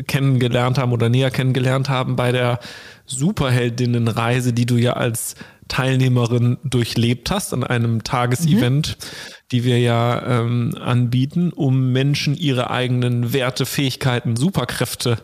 kennengelernt 0.06 0.78
haben 0.78 0.92
oder 0.92 1.10
näher 1.10 1.32
kennengelernt 1.32 1.90
haben 1.90 2.16
bei 2.16 2.32
der 2.32 2.60
Superheldinnenreise, 3.08 4.54
die 4.54 4.68
du 4.68 4.76
ja 4.76 4.94
als 4.94 5.34
Teilnehmerin 5.68 6.58
durchlebt 6.64 7.32
hast 7.32 7.54
an 7.54 7.64
einem 7.64 8.04
Tagesevent, 8.04 8.98
mhm. 9.00 9.06
die 9.52 9.64
wir 9.64 9.80
ja 9.80 10.42
ähm, 10.42 10.76
anbieten, 10.80 11.52
um 11.52 11.92
Menschen 11.92 12.36
ihre 12.36 12.70
eigenen 12.70 13.34
Werte, 13.34 13.66
Fähigkeiten, 13.66 14.36
Superkräfte 14.36 15.18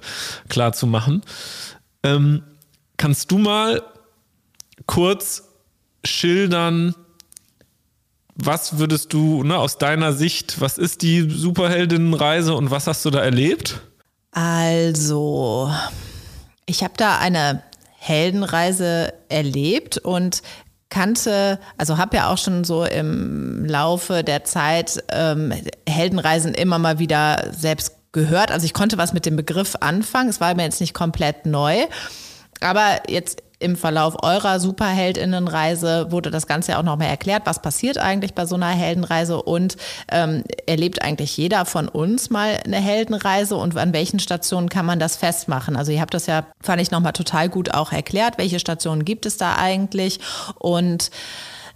klar 0.47 0.73
zu 0.73 0.87
machen. 0.87 1.21
Ähm, 2.03 2.43
kannst 2.97 3.31
du 3.31 3.37
mal 3.37 3.81
kurz 4.85 5.43
schildern, 6.03 6.95
was 8.35 8.77
würdest 8.77 9.11
du 9.13 9.43
ne, 9.43 9.57
aus 9.57 9.77
deiner 9.77 10.13
Sicht, 10.13 10.61
was 10.61 10.77
ist 10.77 11.01
die 11.01 11.29
Superheldinnenreise 11.29 12.53
und 12.55 12.71
was 12.71 12.87
hast 12.87 13.03
du 13.03 13.09
da 13.09 13.19
erlebt? 13.19 13.81
Also, 14.31 15.73
ich 16.65 16.83
habe 16.83 16.93
da 16.95 17.17
eine 17.17 17.63
Heldenreise 17.99 19.13
erlebt 19.27 19.97
und 19.97 20.41
kannte, 20.89 21.59
also 21.77 21.97
habe 21.97 22.17
ja 22.17 22.31
auch 22.31 22.37
schon 22.37 22.63
so 22.63 22.83
im 22.83 23.65
Laufe 23.65 24.23
der 24.23 24.43
Zeit 24.43 25.03
ähm, 25.11 25.53
Heldenreisen 25.87 26.53
immer 26.53 26.79
mal 26.79 26.97
wieder 26.97 27.51
selbst 27.51 27.95
gehört. 28.11 28.51
Also 28.51 28.65
ich 28.65 28.73
konnte 28.73 28.97
was 28.97 29.13
mit 29.13 29.25
dem 29.25 29.35
Begriff 29.35 29.75
anfangen. 29.81 30.29
Es 30.29 30.41
war 30.41 30.55
mir 30.55 30.63
jetzt 30.63 30.81
nicht 30.81 30.95
komplett 30.95 31.45
neu. 31.45 31.85
Aber 32.61 33.01
jetzt 33.07 33.43
im 33.59 33.75
Verlauf 33.75 34.23
eurer 34.23 34.59
Superheldinnenreise 34.59 36.07
wurde 36.11 36.31
das 36.31 36.47
Ganze 36.47 36.71
ja 36.71 36.79
auch 36.79 36.83
nochmal 36.83 37.09
erklärt, 37.09 37.43
was 37.45 37.61
passiert 37.61 37.97
eigentlich 37.97 38.33
bei 38.33 38.45
so 38.45 38.55
einer 38.55 38.69
Heldenreise 38.69 39.41
und 39.41 39.75
ähm, 40.09 40.43
erlebt 40.65 41.01
eigentlich 41.01 41.35
jeder 41.35 41.65
von 41.65 41.89
uns 41.89 42.29
mal 42.29 42.59
eine 42.63 42.77
Heldenreise 42.77 43.57
und 43.57 43.75
an 43.77 43.93
welchen 43.93 44.19
Stationen 44.19 44.69
kann 44.69 44.85
man 44.85 44.99
das 44.99 45.17
festmachen? 45.17 45.75
Also 45.75 45.91
ihr 45.91 45.99
habt 45.99 46.13
das 46.13 46.25
ja, 46.25 46.45
fand 46.61 46.81
ich 46.81 46.91
nochmal 46.91 47.13
total 47.13 47.49
gut 47.49 47.73
auch 47.73 47.91
erklärt, 47.91 48.37
welche 48.37 48.59
Stationen 48.59 49.03
gibt 49.03 49.25
es 49.25 49.37
da 49.37 49.57
eigentlich 49.57 50.19
und 50.57 51.11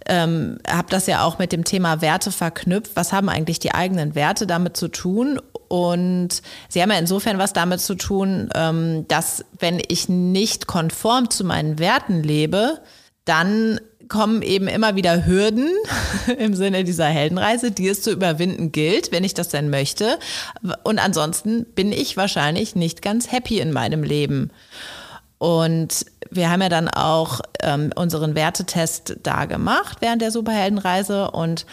ähm, 0.06 0.58
habe 0.68 0.88
das 0.90 1.06
ja 1.06 1.22
auch 1.22 1.38
mit 1.38 1.52
dem 1.52 1.64
Thema 1.64 2.00
Werte 2.00 2.30
verknüpft. 2.30 2.92
Was 2.94 3.12
haben 3.12 3.28
eigentlich 3.28 3.58
die 3.58 3.72
eigenen 3.72 4.14
Werte 4.14 4.46
damit 4.46 4.76
zu 4.76 4.88
tun? 4.88 5.40
Und 5.68 6.42
sie 6.68 6.82
haben 6.82 6.90
ja 6.90 6.98
insofern 6.98 7.38
was 7.38 7.52
damit 7.52 7.80
zu 7.80 7.94
tun, 7.94 8.50
ähm, 8.54 9.06
dass 9.08 9.44
wenn 9.58 9.80
ich 9.88 10.08
nicht 10.08 10.66
konform 10.66 11.30
zu 11.30 11.44
meinen 11.44 11.78
Werten 11.78 12.22
lebe, 12.22 12.80
dann 13.24 13.80
kommen 14.08 14.42
eben 14.42 14.68
immer 14.68 14.96
wieder 14.96 15.26
Hürden 15.26 15.68
im 16.38 16.54
Sinne 16.54 16.84
dieser 16.84 17.06
Heldenreise, 17.06 17.70
die 17.70 17.88
es 17.88 18.02
zu 18.02 18.10
überwinden 18.10 18.72
gilt, 18.72 19.12
wenn 19.12 19.24
ich 19.24 19.34
das 19.34 19.48
denn 19.48 19.70
möchte. 19.70 20.18
Und 20.82 20.98
ansonsten 20.98 21.64
bin 21.64 21.92
ich 21.92 22.16
wahrscheinlich 22.16 22.76
nicht 22.76 23.02
ganz 23.02 23.32
happy 23.32 23.60
in 23.60 23.72
meinem 23.72 24.02
Leben. 24.02 24.50
Und 25.38 26.06
wir 26.30 26.50
haben 26.50 26.62
ja 26.62 26.68
dann 26.68 26.88
auch 26.88 27.40
ähm, 27.60 27.90
unseren 27.94 28.34
Wertetest 28.34 29.16
da 29.22 29.44
gemacht 29.44 29.98
während 30.00 30.22
der 30.22 30.30
Superheldenreise 30.30 31.30
und 31.30 31.66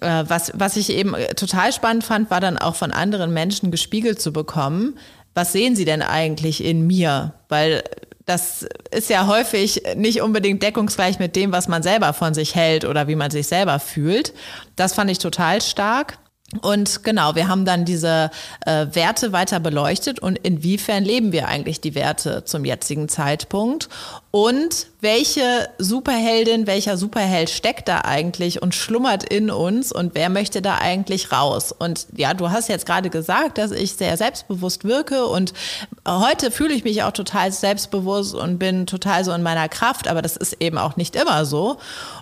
was, 0.00 0.52
was 0.54 0.76
ich 0.76 0.90
eben 0.90 1.14
total 1.36 1.72
spannend 1.72 2.04
fand, 2.04 2.30
war 2.30 2.40
dann 2.40 2.58
auch 2.58 2.76
von 2.76 2.92
anderen 2.92 3.32
Menschen 3.32 3.70
gespiegelt 3.70 4.20
zu 4.20 4.32
bekommen. 4.32 4.98
Was 5.34 5.52
sehen 5.52 5.76
sie 5.76 5.84
denn 5.84 6.02
eigentlich 6.02 6.64
in 6.64 6.86
mir? 6.86 7.34
Weil 7.48 7.82
das 8.26 8.66
ist 8.90 9.08
ja 9.08 9.26
häufig 9.26 9.82
nicht 9.96 10.20
unbedingt 10.20 10.62
deckungsgleich 10.62 11.18
mit 11.18 11.34
dem, 11.34 11.50
was 11.50 11.66
man 11.66 11.82
selber 11.82 12.12
von 12.12 12.34
sich 12.34 12.54
hält 12.54 12.84
oder 12.84 13.08
wie 13.08 13.16
man 13.16 13.30
sich 13.30 13.48
selber 13.48 13.78
fühlt. 13.78 14.34
Das 14.76 14.94
fand 14.94 15.10
ich 15.10 15.18
total 15.18 15.62
stark. 15.62 16.18
Und 16.62 17.04
genau, 17.04 17.34
wir 17.34 17.46
haben 17.48 17.66
dann 17.66 17.84
diese 17.84 18.30
äh, 18.64 18.86
Werte 18.92 19.32
weiter 19.32 19.60
beleuchtet 19.60 20.18
und 20.18 20.38
inwiefern 20.38 21.04
leben 21.04 21.30
wir 21.30 21.46
eigentlich 21.46 21.82
die 21.82 21.94
Werte 21.94 22.42
zum 22.46 22.64
jetzigen 22.64 23.10
Zeitpunkt 23.10 23.90
und 24.30 24.86
welche 25.02 25.68
Superheldin, 25.76 26.66
welcher 26.66 26.96
Superheld 26.96 27.50
steckt 27.50 27.86
da 27.86 28.00
eigentlich 28.00 28.62
und 28.62 28.74
schlummert 28.74 29.24
in 29.24 29.50
uns 29.50 29.92
und 29.92 30.14
wer 30.14 30.30
möchte 30.30 30.62
da 30.62 30.78
eigentlich 30.78 31.32
raus? 31.32 31.70
Und 31.70 32.06
ja, 32.16 32.32
du 32.32 32.50
hast 32.50 32.70
jetzt 32.70 32.86
gerade 32.86 33.10
gesagt, 33.10 33.58
dass 33.58 33.70
ich 33.70 33.92
sehr 33.92 34.16
selbstbewusst 34.16 34.84
wirke 34.84 35.26
und 35.26 35.52
heute 36.06 36.50
fühle 36.50 36.72
ich 36.72 36.82
mich 36.82 37.02
auch 37.02 37.12
total 37.12 37.52
selbstbewusst 37.52 38.34
und 38.34 38.58
bin 38.58 38.86
total 38.86 39.22
so 39.22 39.32
in 39.32 39.42
meiner 39.42 39.68
Kraft, 39.68 40.08
aber 40.08 40.22
das 40.22 40.38
ist 40.38 40.56
eben 40.60 40.78
auch 40.78 40.96
nicht 40.96 41.14
immer 41.14 41.44
so. 41.44 41.76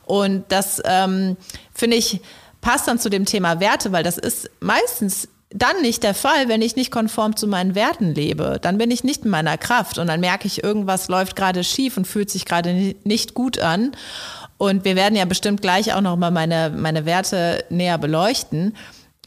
Und 0.04 0.44
das 0.48 0.82
ähm, 0.84 1.36
finde 1.72 1.96
ich 1.96 2.20
passt 2.66 2.88
dann 2.88 2.98
zu 2.98 3.10
dem 3.10 3.26
Thema 3.26 3.60
Werte, 3.60 3.92
weil 3.92 4.02
das 4.02 4.18
ist 4.18 4.50
meistens 4.58 5.28
dann 5.50 5.82
nicht 5.82 6.02
der 6.02 6.14
Fall, 6.14 6.48
wenn 6.48 6.62
ich 6.62 6.74
nicht 6.74 6.90
konform 6.90 7.36
zu 7.36 7.46
meinen 7.46 7.76
Werten 7.76 8.12
lebe. 8.12 8.58
Dann 8.60 8.76
bin 8.76 8.90
ich 8.90 9.04
nicht 9.04 9.24
in 9.24 9.30
meiner 9.30 9.56
Kraft 9.56 9.98
und 9.98 10.08
dann 10.08 10.18
merke 10.18 10.48
ich, 10.48 10.64
irgendwas 10.64 11.06
läuft 11.06 11.36
gerade 11.36 11.62
schief 11.62 11.96
und 11.96 12.08
fühlt 12.08 12.28
sich 12.28 12.44
gerade 12.44 12.96
nicht 13.04 13.34
gut 13.34 13.60
an. 13.60 13.92
Und 14.58 14.84
wir 14.84 14.96
werden 14.96 15.14
ja 15.14 15.26
bestimmt 15.26 15.62
gleich 15.62 15.94
auch 15.94 16.00
noch 16.00 16.16
mal 16.16 16.32
meine, 16.32 16.70
meine 16.76 17.06
Werte 17.06 17.64
näher 17.70 17.98
beleuchten. 17.98 18.76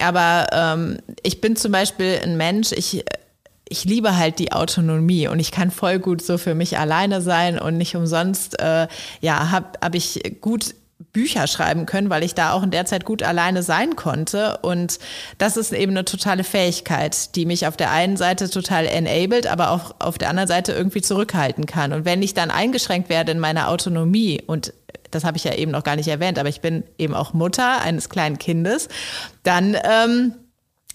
Aber 0.01 0.48
ähm, 0.51 0.98
ich 1.24 1.39
bin 1.39 1.55
zum 1.55 1.72
Beispiel 1.72 2.19
ein 2.22 2.36
Mensch, 2.36 2.74
ich, 2.74 3.05
ich 3.69 3.86
liebe 3.86 4.17
halt 4.17 4.39
die 4.39 4.51
Autonomie 4.51 5.29
und 5.29 5.39
ich 5.39 5.51
kann 5.51 5.72
voll 5.72 6.00
gut 6.00 6.22
so 6.22 6.38
für 6.38 6.55
mich 6.55 6.77
alleine 6.77 7.22
sein 7.22 7.58
und 7.58 7.77
nicht 7.77 7.96
umsonst, 7.96 8.60
äh, 8.60 8.89
ja, 9.22 9.51
habe 9.51 9.79
hab 9.81 9.96
ich 9.96 10.41
gut 10.41 10.75
Bücher 11.12 11.48
schreiben 11.48 11.86
können, 11.86 12.10
weil 12.10 12.24
ich 12.24 12.36
da 12.36 12.54
auch 12.54 12.63
in 12.63 12.72
der 12.72 12.86
Zeit 12.86 13.04
gut 13.06 13.24
alleine 13.24 13.63
sein 13.63 13.96
konnte. 13.96 14.58
Und 14.62 15.00
das 15.38 15.58
ist 15.58 15.74
eben 15.74 15.92
eine 15.92 16.06
totale 16.06 16.44
Fähigkeit, 16.44 17.36
die 17.36 17.46
mich 17.46 17.66
auf 17.68 17.78
der 17.78 17.92
einen 17.92 18.18
Seite 18.18 18.50
total 18.50 18.86
enabled, 18.86 19.48
aber 19.48 19.72
auch 19.72 19.96
auf 20.00 20.18
der 20.18 20.30
anderen 20.30 20.48
Seite 20.48 20.74
irgendwie 20.74 21.01
zurückhalten 21.01 21.66
kann. 21.66 21.94
Und 21.94 22.06
wenn 22.06 22.22
ich 22.22 22.34
dann 22.34 22.51
eingeschränkt 22.51 23.10
werde 23.10 23.32
in 23.32 23.39
meiner 23.39 23.70
Autonomie 23.70 24.42
und 24.46 24.74
das 25.12 25.24
habe 25.24 25.38
ich 25.38 25.44
ja 25.44 25.56
eben 25.56 25.72
noch 25.72 25.84
gar 25.84 25.96
nicht 25.96 26.08
erwähnt, 26.08 26.38
aber 26.38 26.50
ich 26.50 26.62
bin 26.62 26.84
eben 27.00 27.16
auch 27.16 27.34
Mutter 27.34 27.82
eines 27.82 28.10
kleinen 28.10 28.38
Kindes, 28.38 28.89
dann 29.42 29.75
ähm, 29.84 30.34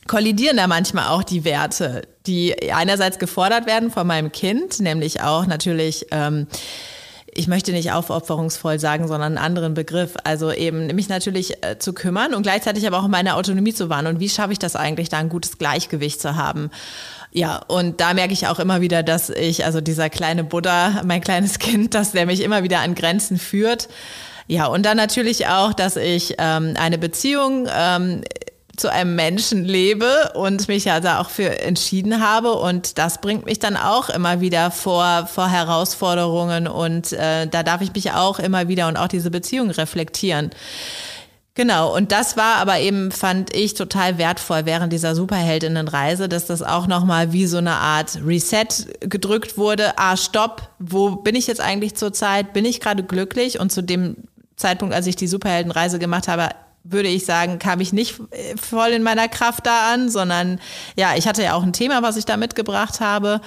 kollidieren 0.06 0.56
da 0.56 0.66
manchmal 0.66 1.08
auch 1.08 1.24
die 1.24 1.44
Werte, 1.44 2.02
die 2.26 2.70
einerseits 2.72 3.18
gefordert 3.18 3.66
werden 3.66 3.90
von 3.90 4.06
meinem 4.06 4.32
Kind, 4.32 4.80
nämlich 4.80 5.20
auch 5.20 5.46
natürlich 5.46 6.06
ähm, 6.10 6.46
ich 7.34 7.48
möchte 7.48 7.72
nicht 7.72 7.92
aufopferungsvoll 7.92 8.78
sagen, 8.78 9.08
sondern 9.08 9.36
einen 9.36 9.44
anderen 9.44 9.74
Begriff. 9.74 10.14
Also 10.24 10.52
eben 10.52 10.86
mich 10.94 11.08
natürlich 11.08 11.64
äh, 11.64 11.78
zu 11.78 11.92
kümmern 11.92 12.34
und 12.34 12.42
gleichzeitig 12.42 12.86
aber 12.86 12.98
auch 12.98 13.08
meine 13.08 13.34
Autonomie 13.34 13.74
zu 13.74 13.88
wahren. 13.88 14.06
Und 14.06 14.20
wie 14.20 14.28
schaffe 14.28 14.52
ich 14.52 14.58
das 14.58 14.76
eigentlich, 14.76 15.08
da 15.08 15.18
ein 15.18 15.28
gutes 15.28 15.58
Gleichgewicht 15.58 16.20
zu 16.20 16.36
haben? 16.36 16.70
Ja, 17.32 17.56
und 17.66 18.00
da 18.00 18.14
merke 18.14 18.32
ich 18.32 18.46
auch 18.46 18.60
immer 18.60 18.80
wieder, 18.80 19.02
dass 19.02 19.28
ich, 19.28 19.64
also 19.64 19.80
dieser 19.80 20.08
kleine 20.08 20.44
Buddha, 20.44 21.02
mein 21.04 21.20
kleines 21.20 21.58
Kind, 21.58 21.94
dass 21.94 22.12
der 22.12 22.26
mich 22.26 22.40
immer 22.40 22.62
wieder 22.62 22.80
an 22.80 22.94
Grenzen 22.94 23.38
führt. 23.38 23.88
Ja, 24.46 24.66
und 24.66 24.84
dann 24.86 24.96
natürlich 24.96 25.48
auch, 25.48 25.72
dass 25.72 25.96
ich 25.96 26.36
ähm, 26.38 26.74
eine 26.78 26.98
Beziehung 26.98 27.66
ähm, 27.74 28.22
zu 28.76 28.90
einem 28.90 29.14
Menschen 29.14 29.64
lebe 29.64 30.32
und 30.34 30.68
mich 30.68 30.84
ja 30.84 31.00
da 31.00 31.20
auch 31.20 31.30
für 31.30 31.60
entschieden 31.60 32.20
habe. 32.20 32.52
Und 32.52 32.98
das 32.98 33.20
bringt 33.20 33.44
mich 33.44 33.58
dann 33.58 33.76
auch 33.76 34.08
immer 34.08 34.40
wieder 34.40 34.70
vor, 34.70 35.26
vor 35.26 35.48
Herausforderungen 35.48 36.66
und 36.66 37.12
äh, 37.12 37.46
da 37.46 37.62
darf 37.62 37.80
ich 37.80 37.92
mich 37.94 38.12
auch 38.12 38.38
immer 38.38 38.68
wieder 38.68 38.88
und 38.88 38.96
auch 38.96 39.08
diese 39.08 39.30
Beziehung 39.30 39.70
reflektieren. 39.70 40.50
Genau, 41.56 41.94
und 41.94 42.10
das 42.10 42.36
war 42.36 42.56
aber 42.56 42.80
eben, 42.80 43.12
fand 43.12 43.54
ich, 43.54 43.74
total 43.74 44.18
wertvoll 44.18 44.66
während 44.66 44.92
dieser 44.92 45.14
Superheldinnenreise, 45.14 46.28
dass 46.28 46.46
das 46.46 46.62
auch 46.62 46.88
nochmal 46.88 47.32
wie 47.32 47.46
so 47.46 47.58
eine 47.58 47.74
Art 47.74 48.18
Reset 48.26 48.66
gedrückt 48.98 49.56
wurde. 49.56 49.96
Ah, 49.96 50.16
stopp, 50.16 50.68
wo 50.80 51.10
bin 51.14 51.36
ich 51.36 51.46
jetzt 51.46 51.60
eigentlich 51.60 51.94
zurzeit? 51.94 52.52
Bin 52.54 52.64
ich 52.64 52.80
gerade 52.80 53.04
glücklich? 53.04 53.60
Und 53.60 53.70
zu 53.70 53.84
dem 53.84 54.16
Zeitpunkt, 54.56 54.96
als 54.96 55.06
ich 55.06 55.14
die 55.14 55.28
Superheldenreise 55.28 56.00
gemacht 56.00 56.26
habe, 56.26 56.48
würde 56.84 57.08
ich 57.08 57.24
sagen, 57.24 57.58
kam 57.58 57.80
ich 57.80 57.92
nicht 57.92 58.20
äh, 58.30 58.56
voll 58.56 58.90
in 58.90 59.02
meiner 59.02 59.28
Kraft 59.28 59.66
da 59.66 59.92
an, 59.92 60.10
sondern 60.10 60.60
ja, 60.96 61.16
ich 61.16 61.26
hatte 61.26 61.42
ja 61.42 61.54
auch 61.54 61.62
ein 61.62 61.72
Thema, 61.72 62.02
was 62.02 62.16
ich 62.16 62.26
da 62.26 62.36
mitgebracht 62.36 63.00
habe. 63.00 63.40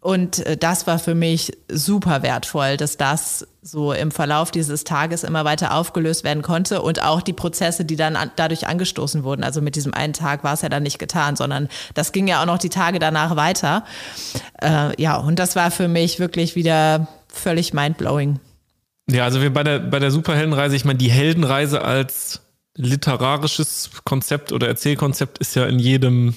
Und 0.00 0.46
äh, 0.46 0.56
das 0.56 0.86
war 0.86 1.00
für 1.00 1.16
mich 1.16 1.52
super 1.68 2.22
wertvoll, 2.22 2.76
dass 2.76 2.96
das 2.96 3.44
so 3.60 3.92
im 3.92 4.12
Verlauf 4.12 4.52
dieses 4.52 4.84
Tages 4.84 5.24
immer 5.24 5.44
weiter 5.44 5.74
aufgelöst 5.74 6.22
werden 6.22 6.42
konnte 6.42 6.80
und 6.80 7.02
auch 7.02 7.22
die 7.22 7.32
Prozesse, 7.32 7.84
die 7.84 7.96
dann 7.96 8.14
an, 8.14 8.30
dadurch 8.36 8.68
angestoßen 8.68 9.24
wurden. 9.24 9.42
Also 9.42 9.60
mit 9.60 9.74
diesem 9.74 9.92
einen 9.92 10.12
Tag 10.12 10.44
war 10.44 10.54
es 10.54 10.62
ja 10.62 10.68
dann 10.68 10.84
nicht 10.84 11.00
getan, 11.00 11.34
sondern 11.34 11.68
das 11.94 12.12
ging 12.12 12.28
ja 12.28 12.40
auch 12.40 12.46
noch 12.46 12.58
die 12.58 12.68
Tage 12.68 13.00
danach 13.00 13.34
weiter. 13.34 13.84
Äh, 14.62 15.00
ja, 15.02 15.16
und 15.16 15.40
das 15.40 15.56
war 15.56 15.72
für 15.72 15.88
mich 15.88 16.20
wirklich 16.20 16.54
wieder 16.54 17.08
völlig 17.26 17.74
mindblowing. 17.74 18.38
Ja, 19.10 19.24
also 19.24 19.42
wir 19.42 19.52
bei 19.52 19.64
der, 19.64 19.80
bei 19.80 19.98
der 19.98 20.12
Superheldenreise, 20.12 20.76
ich 20.76 20.84
meine, 20.84 20.98
die 20.98 21.10
Heldenreise 21.10 21.82
als 21.82 22.45
literarisches 22.76 23.90
Konzept 24.04 24.52
oder 24.52 24.68
Erzählkonzept 24.68 25.38
ist 25.38 25.56
ja 25.56 25.66
in 25.66 25.78
jedem 25.78 26.34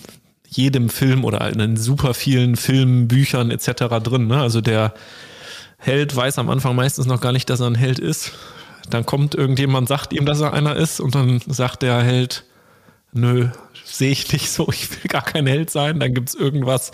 jedem 0.49 0.89
Film 0.89 1.25
oder 1.25 1.47
in 1.47 1.77
super 1.77 2.13
vielen 2.13 2.55
Filmen, 2.55 3.07
Büchern 3.07 3.51
etc. 3.51 3.83
drin. 4.03 4.27
Ne? 4.27 4.41
Also 4.41 4.61
der 4.61 4.93
Held 5.77 6.15
weiß 6.15 6.39
am 6.39 6.49
Anfang 6.49 6.75
meistens 6.75 7.05
noch 7.05 7.21
gar 7.21 7.31
nicht, 7.31 7.49
dass 7.49 7.59
er 7.59 7.67
ein 7.67 7.75
Held 7.75 7.99
ist. 7.99 8.33
Dann 8.89 9.05
kommt 9.05 9.35
irgendjemand, 9.35 9.87
sagt 9.87 10.11
ihm, 10.11 10.25
dass 10.25 10.41
er 10.41 10.53
einer 10.53 10.75
ist 10.75 10.99
und 10.99 11.13
dann 11.13 11.39
sagt 11.47 11.83
der 11.83 12.01
Held, 12.01 12.43
nö, 13.13 13.49
sehe 13.85 14.11
ich 14.11 14.31
nicht 14.33 14.49
so, 14.49 14.67
ich 14.69 14.89
will 14.91 15.07
gar 15.07 15.23
kein 15.23 15.45
Held 15.45 15.69
sein. 15.69 15.99
Dann 15.99 16.13
gibt 16.13 16.29
es 16.29 16.35
irgendwas, 16.35 16.91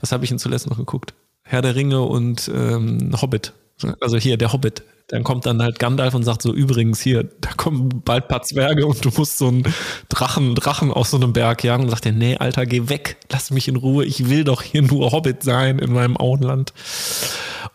was 0.00 0.12
habe 0.12 0.24
ich 0.24 0.30
denn 0.30 0.38
zuletzt 0.38 0.68
noch 0.68 0.76
geguckt? 0.76 1.14
Herr 1.42 1.62
der 1.62 1.74
Ringe 1.74 2.02
und 2.02 2.50
ähm, 2.54 3.14
Hobbit. 3.20 3.54
Also 4.00 4.18
hier 4.18 4.36
der 4.36 4.52
Hobbit, 4.52 4.82
dann 5.10 5.24
kommt 5.24 5.44
dann 5.44 5.60
halt 5.60 5.80
Gandalf 5.80 6.14
und 6.14 6.22
sagt 6.22 6.40
so, 6.40 6.54
übrigens 6.54 7.00
hier, 7.00 7.24
da 7.40 7.50
kommen 7.56 7.88
bald 8.04 8.28
paar 8.28 8.42
Zwerge 8.42 8.86
und 8.86 9.04
du 9.04 9.10
musst 9.16 9.38
so 9.38 9.48
einen 9.48 9.64
Drachen, 10.08 10.54
Drachen 10.54 10.92
aus 10.92 11.10
so 11.10 11.16
einem 11.16 11.32
Berg 11.32 11.64
jagen. 11.64 11.82
Und 11.82 11.90
sagt 11.90 12.06
er, 12.06 12.12
nee, 12.12 12.36
Alter, 12.36 12.64
geh 12.64 12.88
weg, 12.88 13.16
lass 13.28 13.50
mich 13.50 13.66
in 13.66 13.74
Ruhe, 13.74 14.04
ich 14.04 14.28
will 14.28 14.44
doch 14.44 14.62
hier 14.62 14.82
nur 14.82 15.10
Hobbit 15.10 15.42
sein 15.42 15.80
in 15.80 15.92
meinem 15.92 16.16
Auenland. 16.16 16.72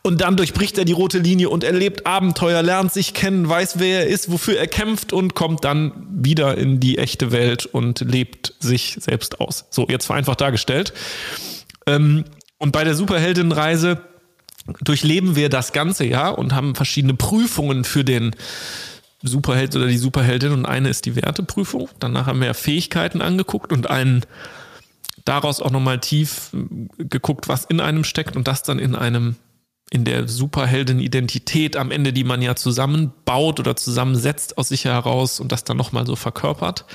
Und 0.01 0.21
dann 0.21 0.37
durchbricht 0.37 0.77
er 0.77 0.85
die 0.85 0.93
rote 0.93 1.19
Linie 1.19 1.49
und 1.49 1.65
erlebt 1.65 2.05
Abenteuer, 2.05 2.63
lernt 2.63 2.93
sich 2.93 3.13
kennen, 3.13 3.49
weiß, 3.49 3.79
wer 3.79 4.01
er 4.01 4.07
ist, 4.07 4.31
wofür 4.31 4.57
er 4.57 4.67
kämpft 4.67 5.11
und 5.11 5.35
kommt 5.35 5.65
dann 5.65 6.07
wieder 6.09 6.57
in 6.57 6.79
die 6.79 6.99
echte 6.99 7.33
Welt 7.33 7.65
und 7.65 7.99
lebt 7.99 8.53
sich 8.59 8.95
selbst 9.01 9.41
aus. 9.41 9.65
So, 9.71 9.87
jetzt 9.89 10.05
vereinfacht 10.05 10.39
dargestellt. 10.39 10.93
Ähm, 11.85 12.23
und 12.59 12.71
bei 12.71 12.85
der 12.85 12.95
Superheldinnenreise 12.95 13.99
durchleben 14.81 15.35
wir 15.35 15.49
das 15.49 15.73
ganze 15.73 16.05
Jahr 16.05 16.37
und 16.37 16.53
haben 16.53 16.75
verschiedene 16.75 17.13
Prüfungen 17.13 17.83
für 17.83 18.03
den 18.03 18.35
Superheld 19.21 19.75
oder 19.75 19.87
die 19.87 19.97
Superheldin 19.97 20.51
und 20.51 20.65
eine 20.65 20.89
ist 20.89 21.05
die 21.05 21.15
Werteprüfung. 21.15 21.89
Danach 21.99 22.27
haben 22.27 22.41
wir 22.41 22.53
Fähigkeiten 22.53 23.21
angeguckt 23.21 23.71
und 23.71 23.89
einen 23.89 24.25
daraus 25.23 25.61
auch 25.61 25.71
nochmal 25.71 25.99
tief 25.99 26.51
geguckt, 26.97 27.47
was 27.47 27.65
in 27.65 27.79
einem 27.79 28.03
steckt 28.03 28.35
und 28.35 28.47
das 28.47 28.63
dann 28.63 28.79
in 28.79 28.95
einem 28.95 29.35
in 29.91 30.03
der 30.03 30.27
Superheldin-Identität 30.27 31.77
am 31.77 31.91
Ende, 31.91 32.11
die 32.11 32.23
man 32.23 32.41
ja 32.41 32.55
zusammenbaut 32.55 33.59
oder 33.59 33.75
zusammensetzt 33.75 34.57
aus 34.57 34.69
sich 34.69 34.85
heraus 34.85 35.39
und 35.39 35.51
das 35.51 35.63
dann 35.63 35.77
nochmal 35.77 36.07
so 36.07 36.15
verkörpert. 36.15 36.85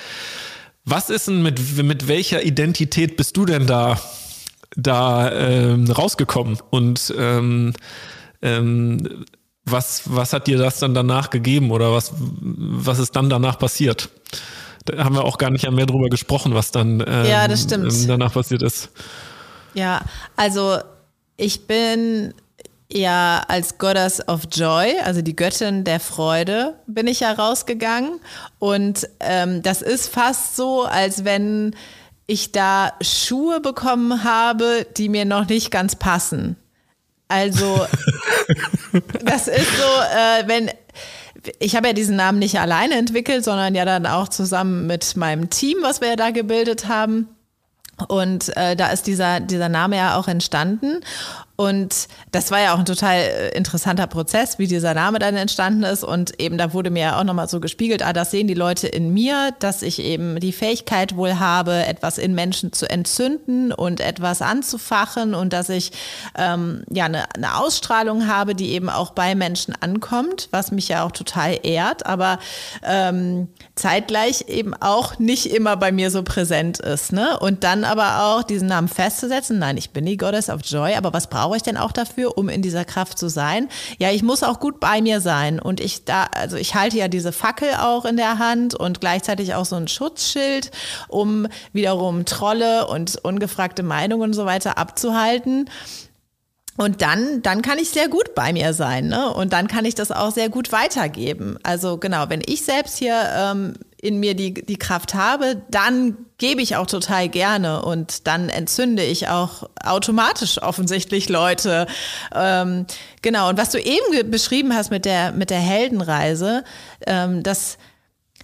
Was 0.85 1.09
ist 1.09 1.29
denn 1.29 1.43
mit, 1.43 1.77
mit 1.83 2.09
welcher 2.09 2.43
Identität 2.43 3.17
bist 3.17 3.37
du 3.37 3.45
denn 3.45 3.67
da 3.67 4.01
da 4.77 5.31
ähm, 5.33 5.91
rausgekommen 5.91 6.59
und 6.71 7.13
ähm, 7.19 7.73
ähm, 8.43 9.25
was, 9.65 10.03
was 10.07 10.33
hat 10.33 10.47
dir 10.47 10.59
das 10.59 10.79
dann 10.79 10.95
danach 10.95 11.31
gegeben 11.31 11.71
oder 11.71 11.93
was, 11.93 12.13
was 12.17 12.99
ist 12.99 13.15
dann 13.15 13.29
danach 13.29 13.59
passiert? 13.59 14.09
Da 14.85 15.05
haben 15.05 15.15
wir 15.15 15.25
auch 15.25 15.39
gar 15.39 15.51
nicht 15.51 15.71
mehr 15.71 15.87
drüber 15.87 16.09
gesprochen, 16.09 16.55
was 16.55 16.71
dann 16.71 17.05
ähm, 17.07 17.27
ja, 17.27 17.47
das 17.47 17.63
stimmt. 17.63 17.93
Ähm, 17.93 18.09
danach 18.09 18.33
passiert 18.33 18.63
ist. 18.63 18.91
Ja, 19.75 20.01
also 20.37 20.79
ich 21.37 21.67
bin 21.67 22.35
ja 22.93 23.45
als 23.47 23.79
Goddess 23.79 24.27
of 24.27 24.43
Joy, 24.51 24.95
also 25.05 25.23
die 25.23 25.37
Göttin 25.37 25.85
der 25.85 26.01
Freude, 26.01 26.75
bin 26.87 27.07
ich 27.07 27.21
ja 27.21 27.33
rausgegangen. 27.33 28.21
Und 28.59 29.09
ähm, 29.21 29.63
das 29.63 29.83
ist 29.83 30.09
fast 30.09 30.57
so, 30.57 30.85
als 30.85 31.25
wenn 31.25 31.77
ich 32.31 32.53
da 32.53 32.93
Schuhe 33.03 33.61
bekommen 33.61 34.23
habe, 34.23 34.87
die 34.97 35.09
mir 35.09 35.25
noch 35.25 35.49
nicht 35.49 35.71
ganz 35.71 35.97
passen. 35.97 36.57
Also, 37.27 37.87
das 39.25 39.49
ist 39.49 39.77
so, 39.77 39.83
äh, 39.83 40.47
wenn 40.47 40.71
ich 41.59 41.75
habe 41.75 41.89
ja 41.89 41.93
diesen 41.95 42.17
Namen 42.17 42.39
nicht 42.39 42.61
alleine 42.61 42.97
entwickelt, 42.97 43.45
sondern 43.45 43.75
ja 43.75 43.85
dann 43.85 44.07
auch 44.07 44.29
zusammen 44.29 44.87
mit 44.87 45.17
meinem 45.17 45.49
Team, 45.49 45.79
was 45.81 46.01
wir 46.01 46.09
ja 46.09 46.17
da 46.17 46.31
gebildet 46.31 46.87
haben. 46.87 47.29
Und 48.09 48.55
äh, 48.57 48.77
da 48.77 48.89
ist 48.89 49.07
dieser, 49.07 49.41
dieser 49.41 49.69
Name 49.69 49.97
ja 49.97 50.17
auch 50.17 50.29
entstanden. 50.29 51.01
Und 51.61 52.09
das 52.33 52.51
war 52.51 52.59
ja 52.63 52.73
auch 52.73 52.79
ein 52.79 52.87
total 52.87 53.19
äh, 53.19 53.49
interessanter 53.51 54.07
Prozess, 54.07 54.59
wie 54.59 54.67
dieser 54.67 54.95
Name 54.95 55.19
dann 55.19 55.37
entstanden 55.37 55.83
ist. 55.83 56.03
Und 56.03 56.41
eben 56.41 56.57
da 56.57 56.73
wurde 56.73 56.89
mir 56.89 57.01
ja 57.03 57.21
auch 57.21 57.25
nochmal 57.25 57.51
so 57.51 57.61
gespiegelt, 57.61 58.03
ah, 58.03 58.15
das 58.15 58.31
sehen 58.31 58.47
die 58.47 58.55
Leute 58.55 58.89
in 58.89 59.13
mir, 59.13 59.53
dass 59.59 59.83
ich 59.83 59.99
eben 59.99 60.41
die 60.41 60.53
Fähigkeit 60.53 61.17
wohl 61.17 61.39
habe, 61.39 61.85
etwas 61.85 62.17
in 62.17 62.35
Menschen 62.35 62.73
zu 62.73 62.89
entzünden 62.89 63.73
und 63.73 64.01
etwas 64.01 64.41
anzufachen 64.41 65.35
und 65.35 65.53
dass 65.53 65.69
ich 65.69 65.93
ähm, 66.35 66.83
ja 66.91 67.05
eine, 67.05 67.25
eine 67.35 67.59
Ausstrahlung 67.59 68.27
habe, 68.27 68.55
die 68.55 68.71
eben 68.71 68.89
auch 68.89 69.11
bei 69.11 69.35
Menschen 69.35 69.75
ankommt, 69.79 70.49
was 70.53 70.73
mich 70.73 70.89
ja 70.89 71.05
auch 71.05 71.13
total 71.13 71.59
ehrt, 71.63 72.07
aber 72.07 72.39
ähm, 72.83 73.49
zeitgleich 73.75 74.47
eben 74.49 74.73
auch 74.73 75.19
nicht 75.19 75.53
immer 75.53 75.77
bei 75.77 75.93
mir 75.93 76.11
so 76.11 76.23
präsent 76.23 76.81
ist. 76.81 77.13
Ne? 77.13 77.39
Und 77.39 77.65
dann 77.65 77.85
aber 77.85 78.23
auch 78.25 78.45
diesen 78.45 78.69
Namen 78.69 78.89
festzusetzen, 78.89 79.59
nein, 79.59 79.77
ich 79.77 79.91
bin 79.91 80.07
die 80.07 80.17
Goddess 80.17 80.49
of 80.49 80.63
Joy, 80.65 80.95
aber 80.95 81.13
was 81.13 81.27
brauche 81.27 81.50
brauche 81.51 81.57
ich 81.57 81.63
denn 81.65 81.77
auch 81.77 81.91
dafür, 81.91 82.39
um 82.39 82.49
in 82.49 82.63
dieser 82.63 82.85
Kraft 82.85 83.19
zu 83.19 83.29
sein? 83.29 83.69
Ja, 83.99 84.13
ich 84.13 84.23
muss 84.23 84.45
auch 84.45 84.61
gut 84.61 84.79
bei 84.79 85.03
mir 85.03 85.21
sein. 85.21 85.59
Und 85.59 85.81
ich 85.81 86.05
da, 86.05 86.29
also 86.33 86.57
ich 86.57 86.77
halte 86.77 86.97
ja 86.97 87.09
diese 87.09 87.33
Fackel 87.33 87.71
auch 87.75 88.05
in 88.05 88.17
der 88.17 88.39
Hand 88.39 88.77
und 88.77 89.01
gleichzeitig 89.01 89.57
auch 89.57 89.65
so 89.65 89.75
ein 89.75 89.89
Schutzschild, 89.89 90.71
um 91.09 91.49
wiederum 91.73 92.25
Trolle 92.25 92.87
und 92.87 93.17
ungefragte 93.25 93.83
Meinungen 93.83 94.31
und 94.31 94.33
so 94.33 94.47
weiter 94.47 94.79
abzuhalten. 94.79 95.69
Und 96.77 97.03
dann, 97.03 97.43
dann 97.43 97.63
kann 97.63 97.79
ich 97.79 97.91
sehr 97.91 98.09
gut 98.09 98.37
bei 98.37 98.53
mir 98.53 98.73
sein, 98.73 99.09
ne? 99.09 99.35
Und 99.35 99.53
dann 99.53 99.67
kann 99.67 99.85
ich 99.85 99.97
das 99.97 100.13
auch 100.13 100.31
sehr 100.31 100.51
gut 100.51 100.71
weitergeben. 100.71 101.59
Also 101.65 101.99
genau, 101.99 102.29
wenn 102.29 102.43
ich 102.47 102.65
selbst 102.65 102.97
hier 102.97 103.29
ähm, 103.37 103.75
in 104.03 104.19
mir 104.19 104.35
die, 104.35 104.55
die 104.55 104.77
Kraft 104.77 105.15
habe, 105.15 105.63
dann 105.71 106.17
gebe 106.39 106.63
ich 106.63 106.77
auch 106.77 106.87
total 106.87 107.29
gerne 107.29 107.83
und 107.83 108.27
dann 108.27 108.49
entzünde 108.49 109.05
ich 109.05 109.29
auch 109.29 109.69
automatisch 109.85 110.63
offensichtlich 110.63 111.29
Leute. 111.29 111.87
Ähm, 112.35 112.87
genau, 113.23 113.51
und 113.51 113.59
was 113.59 113.71
du 113.71 113.79
eben 113.79 114.31
beschrieben 114.31 114.75
hast 114.75 114.91
mit 114.91 115.05
der, 115.05 115.33
mit 115.33 115.51
der 115.51 115.61
Heldenreise, 115.61 116.65
ähm, 117.07 117.43
das 117.43 117.77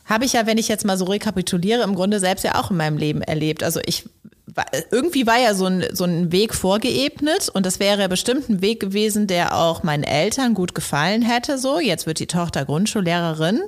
habe 0.04 0.24
ich 0.24 0.34
ja, 0.34 0.46
wenn 0.46 0.58
ich 0.58 0.68
jetzt 0.68 0.84
mal 0.84 0.96
so 0.96 1.06
rekapituliere, 1.06 1.82
im 1.82 1.94
Grunde 1.94 2.20
selbst 2.20 2.44
ja 2.44 2.54
auch 2.54 2.70
in 2.70 2.76
meinem 2.76 2.98
Leben 2.98 3.22
erlebt. 3.22 3.62
Also 3.62 3.80
ich 3.84 4.08
irgendwie 4.90 5.26
war 5.26 5.38
ja 5.38 5.54
so 5.54 5.66
ein, 5.66 5.84
so 5.92 6.04
ein 6.04 6.32
Weg 6.32 6.54
vorgeebnet 6.54 7.48
und 7.48 7.66
das 7.66 7.80
wäre 7.80 8.08
bestimmt 8.08 8.48
ein 8.48 8.62
Weg 8.62 8.80
gewesen, 8.80 9.26
der 9.26 9.56
auch 9.56 9.82
meinen 9.82 10.04
Eltern 10.04 10.54
gut 10.54 10.74
gefallen 10.74 11.22
hätte. 11.22 11.58
So, 11.58 11.78
jetzt 11.80 12.06
wird 12.06 12.20
die 12.20 12.26
Tochter 12.26 12.64
Grundschullehrerin. 12.64 13.60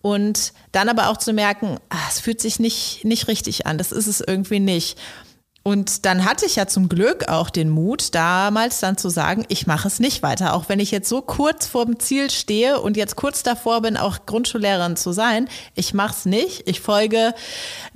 Und 0.00 0.52
dann 0.72 0.88
aber 0.88 1.08
auch 1.08 1.16
zu 1.16 1.32
merken, 1.32 1.78
ach, 1.88 2.10
es 2.10 2.20
fühlt 2.20 2.40
sich 2.40 2.58
nicht, 2.60 3.04
nicht 3.04 3.28
richtig 3.28 3.66
an, 3.66 3.78
das 3.78 3.92
ist 3.92 4.06
es 4.06 4.20
irgendwie 4.20 4.60
nicht. 4.60 4.98
Und 5.68 6.06
dann 6.06 6.24
hatte 6.24 6.46
ich 6.46 6.56
ja 6.56 6.66
zum 6.66 6.88
Glück 6.88 7.28
auch 7.28 7.50
den 7.50 7.68
Mut, 7.68 8.14
damals 8.14 8.80
dann 8.80 8.96
zu 8.96 9.10
sagen, 9.10 9.44
ich 9.48 9.66
mache 9.66 9.86
es 9.86 10.00
nicht 10.00 10.22
weiter. 10.22 10.54
Auch 10.54 10.70
wenn 10.70 10.80
ich 10.80 10.90
jetzt 10.90 11.10
so 11.10 11.20
kurz 11.20 11.66
vor 11.66 11.84
dem 11.84 11.98
Ziel 11.98 12.30
stehe 12.30 12.80
und 12.80 12.96
jetzt 12.96 13.16
kurz 13.16 13.42
davor 13.42 13.82
bin, 13.82 13.98
auch 13.98 14.24
Grundschullehrerin 14.24 14.96
zu 14.96 15.12
sein, 15.12 15.46
ich 15.74 15.92
mache 15.92 16.14
es 16.16 16.24
nicht. 16.24 16.66
Ich 16.66 16.80
folge 16.80 17.34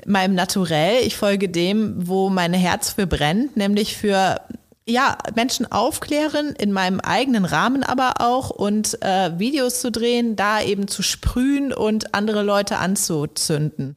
meinem 0.05 0.35
Naturell, 0.35 1.03
ich 1.07 1.17
folge 1.17 1.49
dem, 1.49 1.95
wo 2.07 2.29
mein 2.29 2.53
Herz 2.53 2.91
für 2.91 3.07
brennt, 3.07 3.57
nämlich 3.57 3.97
für 3.97 4.43
ja, 4.87 5.17
Menschen 5.35 5.71
aufklären, 5.71 6.55
in 6.59 6.73
meinem 6.73 7.01
eigenen 7.01 7.45
Rahmen 7.45 7.85
aber 7.85 8.15
auch 8.19 8.51
und 8.51 9.01
äh, 9.03 9.39
Videos 9.39 9.81
zu 9.81 9.93
drehen, 9.93 10.35
da 10.35 10.61
eben 10.61 10.89
zu 10.89 11.03
sprühen 11.03 11.73
und 11.73 12.15
andere 12.15 12.43
Leute 12.43 12.79
anzuzünden. 12.79 13.95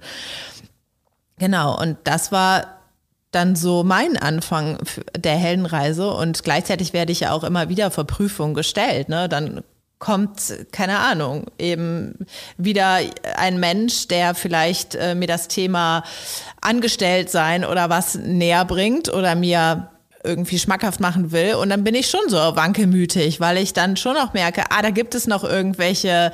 Genau, 1.38 1.80
und 1.80 1.98
das 2.04 2.32
war 2.32 2.76
dann 3.32 3.56
so 3.56 3.84
mein 3.84 4.15
Anfang 4.15 4.78
der 5.17 5.36
Heldenreise 5.36 6.10
und 6.12 6.43
gleichzeitig 6.43 6.93
werde 6.93 7.12
ich 7.12 7.21
ja 7.21 7.32
auch 7.32 7.43
immer 7.43 7.67
wieder 7.67 7.91
vor 7.91 8.06
Prüfungen 8.06 8.54
gestellt. 8.54 9.10
Ne? 9.10 9.28
Dann 9.28 9.62
kommt, 10.00 10.54
keine 10.71 11.00
Ahnung, 11.00 11.48
eben 11.58 12.26
wieder 12.58 13.00
ein 13.36 13.60
Mensch, 13.60 14.08
der 14.08 14.36
vielleicht 14.36 14.95
äh, 14.95 15.15
mir 15.15 15.28
das 15.28 15.48
Thema 15.50 16.04
angestellt 16.62 17.30
sein 17.30 17.65
oder 17.65 17.89
was 17.89 18.15
näher 18.15 18.63
bringt 18.63 19.12
oder 19.12 19.36
mir 19.36 19.89
irgendwie 20.26 20.60
schmackhaft 20.60 21.00
machen 21.00 21.32
will. 21.32 21.56
Und 21.56 21.70
dann 21.70 21.84
bin 21.84 21.96
ich 21.96 22.10
schon 22.10 22.28
so 22.28 22.38
wankelmütig, 22.38 23.40
weil 23.40 23.58
ich 23.58 23.74
dann 23.74 23.98
schon 23.98 24.18
auch 24.18 24.34
merke, 24.34 24.64
ah, 24.70 24.82
da 24.82 24.90
gibt 24.90 25.16
es 25.16 25.28
noch 25.28 25.44
irgendwelche 25.44 26.32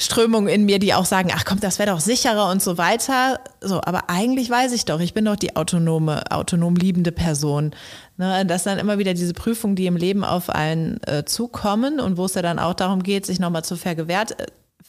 Strömungen 0.00 0.48
in 0.48 0.64
mir, 0.64 0.78
die 0.78 0.94
auch 0.94 1.04
sagen, 1.04 1.30
ach 1.34 1.44
komm, 1.44 1.60
das 1.60 1.78
wäre 1.78 1.90
doch 1.90 2.00
sicherer 2.00 2.50
und 2.50 2.62
so 2.62 2.78
weiter. 2.78 3.38
So, 3.60 3.82
aber 3.84 4.08
eigentlich 4.08 4.48
weiß 4.48 4.72
ich 4.72 4.86
doch, 4.86 4.98
ich 4.98 5.12
bin 5.12 5.26
doch 5.26 5.36
die 5.36 5.56
autonome, 5.56 6.22
autonom 6.30 6.74
liebende 6.74 7.12
Person. 7.12 7.74
Ne, 8.16 8.46
das 8.46 8.64
sind 8.64 8.72
dann 8.72 8.78
immer 8.78 8.96
wieder 8.96 9.12
diese 9.12 9.34
Prüfungen, 9.34 9.76
die 9.76 9.86
im 9.86 9.96
Leben 9.96 10.24
auf 10.24 10.48
einen 10.48 11.02
äh, 11.02 11.24
zukommen 11.26 12.00
und 12.00 12.16
wo 12.16 12.24
es 12.24 12.34
ja 12.34 12.40
dann 12.40 12.58
auch 12.58 12.74
darum 12.74 13.02
geht, 13.02 13.26
sich 13.26 13.40
nochmal 13.40 13.64
zu 13.64 13.76
vergewährt, 13.76 14.36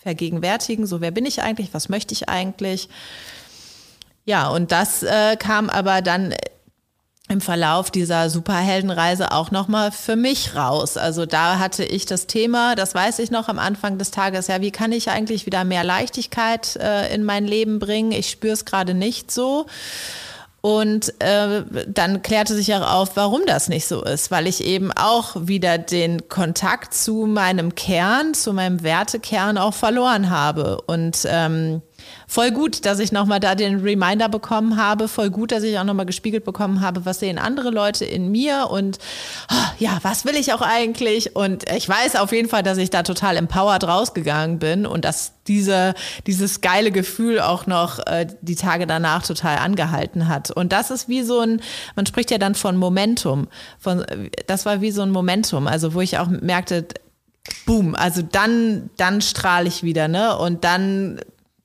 vergegenwärtigen, 0.01 0.85
so 0.85 1.01
wer 1.01 1.11
bin 1.11 1.25
ich 1.25 1.41
eigentlich, 1.41 1.73
was 1.73 1.89
möchte 1.89 2.13
ich 2.13 2.29
eigentlich. 2.29 2.87
Ja, 4.25 4.49
und 4.49 4.71
das 4.71 5.03
äh, 5.03 5.35
kam 5.35 5.69
aber 5.69 6.01
dann 6.01 6.33
im 7.29 7.39
Verlauf 7.39 7.91
dieser 7.91 8.29
Superheldenreise 8.29 9.31
auch 9.31 9.51
nochmal 9.51 9.91
für 9.91 10.15
mich 10.15 10.55
raus. 10.55 10.97
Also 10.97 11.25
da 11.25 11.59
hatte 11.59 11.85
ich 11.85 12.05
das 12.05 12.27
Thema, 12.27 12.75
das 12.75 12.93
weiß 12.93 13.19
ich 13.19 13.31
noch 13.31 13.47
am 13.47 13.59
Anfang 13.59 13.97
des 13.97 14.11
Tages, 14.11 14.47
ja, 14.47 14.61
wie 14.61 14.71
kann 14.71 14.91
ich 14.91 15.09
eigentlich 15.09 15.45
wieder 15.45 15.63
mehr 15.63 15.83
Leichtigkeit 15.83 16.75
äh, 16.75 17.13
in 17.13 17.23
mein 17.23 17.45
Leben 17.45 17.79
bringen? 17.79 18.11
Ich 18.11 18.29
spüre 18.29 18.53
es 18.53 18.65
gerade 18.65 18.93
nicht 18.93 19.31
so. 19.31 19.65
Und 20.61 21.19
äh, 21.19 21.63
dann 21.87 22.21
klärte 22.21 22.53
sich 22.53 22.73
auch 22.75 22.87
auf, 22.87 23.15
warum 23.15 23.41
das 23.47 23.67
nicht 23.67 23.87
so 23.87 24.03
ist, 24.03 24.29
weil 24.29 24.45
ich 24.45 24.63
eben 24.63 24.91
auch 24.91 25.35
wieder 25.35 25.79
den 25.79 26.29
Kontakt 26.29 26.93
zu 26.93 27.25
meinem 27.25 27.73
Kern, 27.73 28.35
zu 28.35 28.53
meinem 28.53 28.83
Wertekern 28.83 29.57
auch 29.57 29.73
verloren 29.73 30.29
habe. 30.29 30.79
Und 30.85 31.25
ähm, 31.27 31.81
voll 32.31 32.51
gut, 32.51 32.85
dass 32.85 32.99
ich 32.99 33.11
nochmal 33.11 33.41
da 33.41 33.55
den 33.55 33.81
Reminder 33.81 34.29
bekommen 34.29 34.77
habe, 34.77 35.09
voll 35.09 35.29
gut, 35.29 35.51
dass 35.51 35.63
ich 35.63 35.77
auch 35.77 35.83
nochmal 35.83 36.05
gespiegelt 36.05 36.45
bekommen 36.45 36.79
habe, 36.79 37.05
was 37.05 37.19
sehen 37.19 37.37
andere 37.37 37.71
Leute 37.71 38.05
in 38.05 38.31
mir 38.31 38.69
und 38.71 38.99
oh, 39.51 39.55
ja, 39.79 39.99
was 40.03 40.23
will 40.23 40.37
ich 40.37 40.53
auch 40.53 40.61
eigentlich? 40.61 41.35
Und 41.35 41.69
ich 41.69 41.89
weiß 41.89 42.15
auf 42.15 42.31
jeden 42.31 42.47
Fall, 42.47 42.63
dass 42.63 42.77
ich 42.77 42.89
da 42.89 43.03
total 43.03 43.35
empowered 43.35 43.83
rausgegangen 43.83 44.59
bin 44.59 44.85
und 44.85 45.03
dass 45.03 45.33
diese, 45.45 45.93
dieses 46.25 46.61
geile 46.61 46.91
Gefühl 46.91 47.41
auch 47.41 47.67
noch 47.67 47.99
äh, 48.07 48.25
die 48.39 48.55
Tage 48.55 48.87
danach 48.87 49.27
total 49.27 49.57
angehalten 49.57 50.29
hat. 50.29 50.51
Und 50.51 50.71
das 50.71 50.89
ist 50.89 51.09
wie 51.09 51.23
so 51.23 51.41
ein, 51.41 51.61
man 51.97 52.05
spricht 52.05 52.31
ja 52.31 52.37
dann 52.37 52.55
von 52.55 52.77
Momentum. 52.77 53.49
Von, 53.77 54.05
das 54.47 54.65
war 54.65 54.79
wie 54.79 54.91
so 54.91 55.01
ein 55.01 55.11
Momentum, 55.11 55.67
also 55.67 55.93
wo 55.93 55.99
ich 55.99 56.17
auch 56.17 56.27
merkte, 56.27 56.87
boom, 57.65 57.93
also 57.93 58.21
dann, 58.21 58.89
dann 58.95 59.21
strahle 59.21 59.67
ich 59.67 59.83
wieder, 59.83 60.07
ne? 60.07 60.37
Und 60.37 60.63
dann 60.63 61.19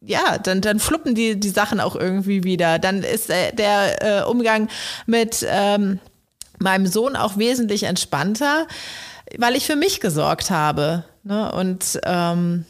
ja, 0.07 0.39
dann, 0.39 0.61
dann 0.61 0.79
fluppen 0.79 1.15
die, 1.15 1.39
die 1.39 1.49
Sachen 1.49 1.81
auch 1.81 1.97
irgendwie 1.97 2.45
wieder. 2.45 2.79
Dann 2.79 3.03
ist 3.03 3.29
äh, 3.29 3.53
der 3.53 4.23
äh, 4.23 4.23
Umgang 4.25 4.69
mit 5.07 5.45
ähm, 5.49 5.99
meinem 6.59 6.87
Sohn 6.87 7.17
auch 7.17 7.37
wesentlich 7.37 7.83
entspannter, 7.83 8.67
weil 9.37 9.57
ich 9.57 9.67
für 9.67 9.77
mich 9.77 10.01
gesorgt 10.01 10.51
habe. 10.51 11.05
Ne? 11.25 11.51
Und 11.53 12.01
ähm, 12.05 12.65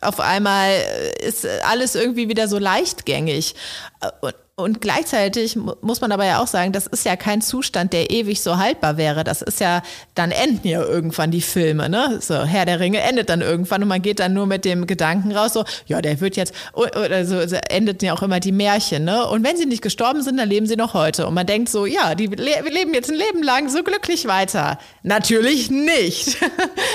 auf 0.00 0.20
einmal 0.20 0.72
ist 1.20 1.46
alles 1.64 1.94
irgendwie 1.94 2.28
wieder 2.28 2.46
so 2.48 2.58
leichtgängig. 2.58 3.54
Und, 4.20 4.34
und 4.54 4.82
gleichzeitig 4.82 5.56
muss 5.56 6.02
man 6.02 6.12
aber 6.12 6.26
ja 6.26 6.42
auch 6.42 6.46
sagen, 6.46 6.72
das 6.72 6.86
ist 6.86 7.06
ja 7.06 7.16
kein 7.16 7.40
Zustand, 7.40 7.94
der 7.94 8.10
ewig 8.10 8.42
so 8.42 8.58
haltbar 8.58 8.98
wäre. 8.98 9.24
Das 9.24 9.40
ist 9.40 9.60
ja, 9.60 9.82
dann 10.14 10.30
enden 10.30 10.68
ja 10.68 10.82
irgendwann 10.82 11.30
die 11.30 11.40
Filme, 11.40 11.88
ne? 11.88 12.18
So, 12.20 12.42
Herr 12.44 12.66
der 12.66 12.78
Ringe 12.78 13.00
endet 13.00 13.30
dann 13.30 13.40
irgendwann 13.40 13.82
und 13.82 13.88
man 13.88 14.02
geht 14.02 14.20
dann 14.20 14.34
nur 14.34 14.46
mit 14.46 14.66
dem 14.66 14.86
Gedanken 14.86 15.32
raus, 15.32 15.54
so, 15.54 15.64
ja, 15.86 16.02
der 16.02 16.20
wird 16.20 16.36
jetzt, 16.36 16.52
oder 16.74 17.24
so, 17.24 17.46
so 17.46 17.56
endet 17.70 18.02
ja 18.02 18.12
auch 18.12 18.22
immer 18.22 18.40
die 18.40 18.52
Märchen, 18.52 19.04
ne? 19.04 19.26
Und 19.26 19.42
wenn 19.42 19.56
sie 19.56 19.64
nicht 19.64 19.80
gestorben 19.80 20.20
sind, 20.20 20.36
dann 20.36 20.50
leben 20.50 20.66
sie 20.66 20.76
noch 20.76 20.92
heute. 20.92 21.26
Und 21.26 21.32
man 21.32 21.46
denkt 21.46 21.70
so, 21.70 21.86
ja, 21.86 22.14
die 22.14 22.26
le 22.26 22.60
leben 22.68 22.92
jetzt 22.92 23.10
ein 23.10 23.16
Leben 23.16 23.42
lang 23.42 23.70
so 23.70 23.82
glücklich 23.82 24.26
weiter. 24.26 24.78
Natürlich 25.02 25.70
nicht. 25.70 26.36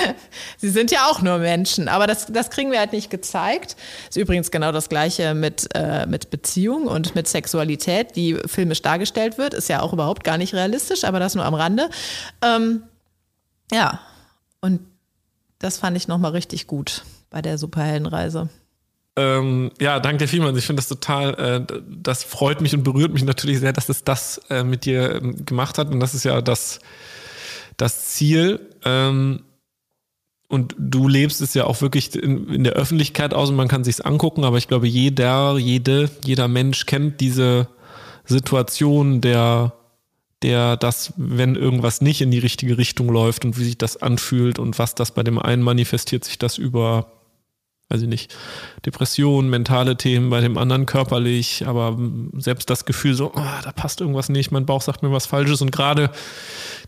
sie 0.57 0.69
sind 0.69 0.91
ja 0.91 1.07
auch 1.07 1.23
nur 1.23 1.39
Menschen, 1.39 1.87
aber 1.87 2.05
das, 2.05 2.27
das 2.27 2.51
kriegen 2.51 2.71
wir 2.71 2.77
halt 2.77 2.93
nicht 2.93 3.09
gezeigt. 3.09 3.75
Ist 4.09 4.17
übrigens 4.17 4.51
genau 4.51 4.71
das 4.71 4.89
Gleiche 4.89 5.33
mit, 5.33 5.69
äh, 5.73 6.05
mit 6.05 6.29
Beziehung 6.29 6.85
und 6.85 7.15
mit 7.15 7.27
Sexualität. 7.27 7.46
Sexualität, 7.47 8.15
die 8.17 8.37
filmisch 8.45 8.81
dargestellt 8.81 9.37
wird, 9.37 9.53
ist 9.53 9.69
ja 9.69 9.81
auch 9.81 9.93
überhaupt 9.93 10.25
gar 10.25 10.37
nicht 10.37 10.53
realistisch, 10.53 11.05
aber 11.05 11.19
das 11.19 11.33
nur 11.33 11.45
am 11.45 11.53
Rande. 11.53 11.89
Ähm, 12.41 12.83
ja, 13.71 14.01
und 14.59 14.81
das 15.59 15.77
fand 15.77 15.95
ich 15.95 16.09
nochmal 16.09 16.31
richtig 16.31 16.67
gut 16.67 17.05
bei 17.29 17.41
der 17.41 17.57
Superheldenreise. 17.57 18.49
Ähm, 19.15 19.71
ja, 19.79 19.99
danke 20.01 20.25
dir 20.25 20.27
vielmals. 20.27 20.57
Ich 20.57 20.65
finde 20.65 20.81
das 20.81 20.89
total, 20.89 21.33
äh, 21.69 21.81
das 21.87 22.23
freut 22.23 22.59
mich 22.59 22.73
und 22.75 22.83
berührt 22.83 23.13
mich 23.13 23.23
natürlich 23.23 23.59
sehr, 23.59 23.73
dass 23.73 23.87
es 23.87 24.03
das 24.03 24.41
äh, 24.49 24.63
mit 24.63 24.83
dir 24.83 25.15
äh, 25.15 25.21
gemacht 25.21 25.77
hat. 25.77 25.89
Und 25.89 26.01
das 26.01 26.13
ist 26.13 26.25
ja 26.25 26.41
das, 26.41 26.79
das 27.77 28.09
Ziel. 28.09 28.59
Ähm, 28.83 29.43
und 30.49 30.75
du 30.77 31.07
lebst 31.07 31.41
es 31.41 31.53
ja 31.53 31.65
auch 31.65 31.81
wirklich 31.81 32.15
in, 32.15 32.47
in 32.53 32.63
der 32.63 32.73
Öffentlichkeit 32.73 33.33
aus 33.33 33.49
und 33.49 33.55
man 33.55 33.67
kann 33.67 33.83
sich's 33.83 34.01
angucken, 34.01 34.45
aber 34.45 34.57
ich 34.57 34.67
glaube, 34.67 34.87
jeder, 34.87 35.57
jede, 35.57 36.09
jeder 36.23 36.47
Mensch 36.47 36.85
kennt 36.85 37.19
diese 37.19 37.67
Situation 38.25 39.19
der, 39.19 39.73
der 40.41 40.77
das, 40.77 41.13
wenn 41.17 41.55
irgendwas 41.55 42.01
nicht 42.01 42.21
in 42.21 42.31
die 42.31 42.39
richtige 42.39 42.77
Richtung 42.77 43.09
läuft 43.09 43.43
und 43.43 43.57
wie 43.57 43.65
sich 43.65 43.77
das 43.77 43.97
anfühlt 43.97 44.57
und 44.59 44.79
was 44.79 44.95
das 44.95 45.11
bei 45.11 45.23
dem 45.23 45.37
einen 45.37 45.63
manifestiert 45.63 46.23
sich 46.23 46.37
das 46.37 46.57
über 46.57 47.11
weiß 47.89 48.01
ich 48.01 48.07
nicht, 48.07 48.35
Depression, 48.85 49.49
mentale 49.49 49.95
Themen, 49.95 50.29
bei 50.29 50.41
dem 50.41 50.57
anderen 50.57 50.85
körperlich, 50.85 51.65
aber 51.65 51.97
selbst 52.33 52.69
das 52.69 52.85
Gefühl 52.85 53.13
so, 53.13 53.31
oh, 53.33 53.41
da 53.63 53.71
passt 53.71 54.01
irgendwas 54.01 54.27
nicht, 54.27 54.51
mein 54.51 54.65
Bauch 54.65 54.81
sagt 54.81 55.03
mir 55.03 55.11
was 55.11 55.25
Falsches 55.25 55.61
und 55.61 55.71
gerade 55.71 56.09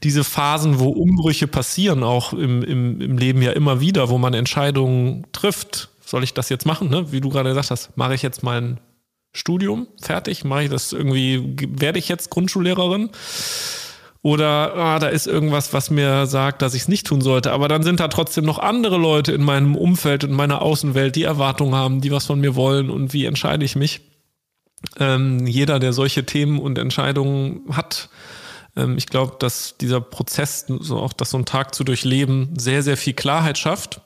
diese 0.04 0.24
Phasen, 0.24 0.80
wo 0.80 0.90
Umbrüche 0.90 1.48
passieren, 1.48 2.04
auch 2.04 2.34
im, 2.34 2.64
im, 2.64 3.00
im 3.00 3.18
Leben 3.18 3.42
ja 3.42 3.52
immer 3.52 3.80
wieder, 3.80 4.10
wo 4.10 4.18
man 4.18 4.34
Entscheidungen 4.34 5.26
trifft, 5.32 5.90
soll 6.06 6.24
ich 6.24 6.34
das 6.34 6.50
jetzt 6.50 6.66
machen, 6.66 6.90
ne? 6.90 7.12
wie 7.12 7.22
du 7.22 7.30
gerade 7.30 7.50
gesagt 7.50 7.72
hast, 7.72 7.96
mache 7.96 8.16
ich 8.16 8.22
jetzt 8.22 8.44
mein 8.44 8.80
Studium 9.32 9.88
fertig, 10.02 10.44
mache 10.44 10.64
ich 10.64 10.70
das 10.70 10.92
irgendwie, 10.92 11.56
werde 11.70 12.00
ich 12.00 12.10
jetzt 12.10 12.30
Grundschullehrerin? 12.30 13.10
Oder 14.22 14.76
ah, 14.76 15.00
da 15.00 15.08
ist 15.08 15.28
irgendwas, 15.28 15.72
was 15.72 15.90
mir 15.90 16.26
sagt, 16.26 16.62
dass 16.62 16.74
ich 16.74 16.84
es 16.84 16.88
nicht 16.90 17.08
tun 17.08 17.22
sollte. 17.22 17.52
Aber 17.54 17.70
dann 17.70 17.84
sind 17.84 18.02
da 18.02 18.10
trotzdem 18.10 18.44
noch 18.44 18.60
andere 18.60 18.98
Leute 18.98 19.32
in 19.32 19.42
meinem 19.42 19.76
Umfeld, 19.76 20.26
in 20.26 20.34
meiner 20.34 20.62
Außenwelt, 20.62 21.16
die 21.16 21.24
Erwartungen 21.24 21.74
haben, 21.74 22.02
die 22.02 22.12
was 22.12 22.26
von 22.26 22.42
mir 22.42 22.56
wollen. 22.56 22.90
Und 22.90 23.14
wie 23.14 23.26
entscheide 23.26 23.64
ich 23.64 23.78
mich? 23.78 24.02
Ähm, 24.98 25.48
jeder, 25.48 25.80
der 25.80 25.94
solche 25.94 26.26
Themen 26.26 26.60
und 26.60 26.78
Entscheidungen 26.78 27.62
hat, 27.72 28.10
ähm, 28.76 28.98
ich 28.98 29.08
glaube, 29.08 29.38
dass 29.40 29.78
dieser 29.78 30.02
Prozess, 30.02 30.66
so 30.68 30.98
auch 30.98 31.14
das 31.14 31.30
so 31.30 31.38
einen 31.38 31.46
Tag 31.46 31.74
zu 31.74 31.86
durchleben, 31.86 32.50
sehr, 32.58 32.84
sehr 32.84 32.98
viel 32.98 33.14
Klarheit 33.14 33.58
schafft. 33.58 34.02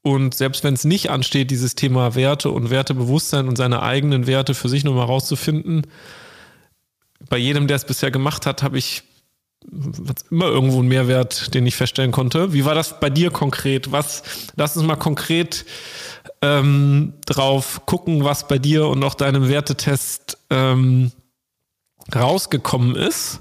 Und 0.00 0.34
selbst 0.34 0.64
wenn 0.64 0.74
es 0.74 0.84
nicht 0.84 1.10
ansteht, 1.10 1.50
dieses 1.50 1.74
Thema 1.74 2.14
Werte 2.14 2.50
und 2.50 2.70
Wertebewusstsein 2.70 3.48
und 3.48 3.56
seine 3.56 3.82
eigenen 3.82 4.26
Werte 4.26 4.54
für 4.54 4.68
sich 4.68 4.84
nochmal 4.84 5.06
rauszufinden, 5.06 5.86
bei 7.28 7.36
jedem, 7.38 7.66
der 7.66 7.76
es 7.76 7.84
bisher 7.84 8.10
gemacht 8.10 8.46
hat, 8.46 8.62
habe 8.62 8.78
ich 8.78 9.02
immer 10.30 10.46
irgendwo 10.46 10.78
einen 10.78 10.88
Mehrwert, 10.88 11.54
den 11.54 11.66
ich 11.66 11.76
feststellen 11.76 12.12
konnte. 12.12 12.52
Wie 12.52 12.64
war 12.64 12.74
das 12.74 13.00
bei 13.00 13.10
dir 13.10 13.30
konkret? 13.30 13.92
Was, 13.92 14.22
lass 14.56 14.76
uns 14.76 14.86
mal 14.86 14.96
konkret 14.96 15.64
ähm, 16.42 17.14
drauf 17.26 17.82
gucken, 17.86 18.24
was 18.24 18.48
bei 18.48 18.58
dir 18.58 18.86
und 18.86 19.02
auch 19.04 19.14
deinem 19.14 19.48
Wertetest 19.48 20.38
ähm, 20.50 21.12
rausgekommen 22.14 22.94
ist. 22.96 23.40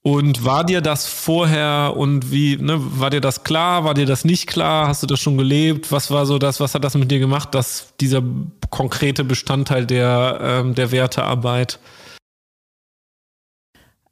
Und 0.00 0.44
war 0.44 0.64
dir 0.64 0.80
das 0.80 1.06
vorher 1.06 1.92
und 1.96 2.30
wie, 2.30 2.56
ne, 2.56 2.76
war 2.78 3.10
dir 3.10 3.20
das 3.20 3.44
klar? 3.44 3.84
War 3.84 3.94
dir 3.94 4.06
das 4.06 4.24
nicht 4.24 4.46
klar? 4.46 4.88
Hast 4.88 5.02
du 5.02 5.06
das 5.06 5.20
schon 5.20 5.36
gelebt? 5.36 5.92
Was 5.92 6.10
war 6.10 6.24
so 6.24 6.38
das, 6.38 6.60
was 6.60 6.74
hat 6.74 6.84
das 6.84 6.94
mit 6.94 7.10
dir 7.10 7.18
gemacht, 7.18 7.54
dass 7.54 7.92
dieser 8.00 8.22
konkrete 8.70 9.24
Bestandteil 9.24 9.84
der, 9.86 10.38
ähm, 10.40 10.74
der 10.74 10.92
Wertearbeit? 10.92 11.78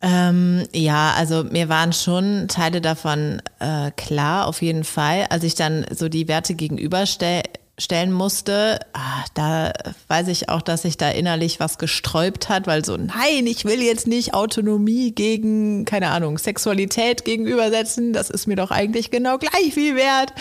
Ähm, 0.02 0.64
ja, 0.72 1.14
also 1.16 1.44
mir 1.44 1.68
waren 1.68 1.92
schon 1.92 2.48
Teile 2.48 2.80
davon 2.80 3.40
äh, 3.60 3.90
klar, 3.92 4.46
auf 4.46 4.60
jeden 4.60 4.84
Fall. 4.84 5.26
Als 5.30 5.42
ich 5.44 5.54
dann 5.54 5.86
so 5.90 6.08
die 6.08 6.28
Werte 6.28 6.54
gegenüberstellen 6.54 8.12
musste, 8.12 8.80
ah, 8.92 9.24
da 9.34 9.72
weiß 10.08 10.28
ich 10.28 10.50
auch, 10.50 10.60
dass 10.60 10.82
sich 10.82 10.98
da 10.98 11.08
innerlich 11.08 11.60
was 11.60 11.78
gesträubt 11.78 12.50
hat, 12.50 12.66
weil 12.66 12.84
so, 12.84 12.96
nein, 12.96 13.46
ich 13.46 13.64
will 13.64 13.80
jetzt 13.80 14.06
nicht 14.06 14.34
Autonomie 14.34 15.12
gegen, 15.12 15.86
keine 15.86 16.08
Ahnung, 16.10 16.36
Sexualität 16.36 17.24
gegenübersetzen, 17.24 18.12
das 18.12 18.28
ist 18.28 18.46
mir 18.46 18.56
doch 18.56 18.70
eigentlich 18.70 19.10
genau 19.10 19.38
gleich 19.38 19.72
viel 19.72 19.96
wert. 19.96 20.32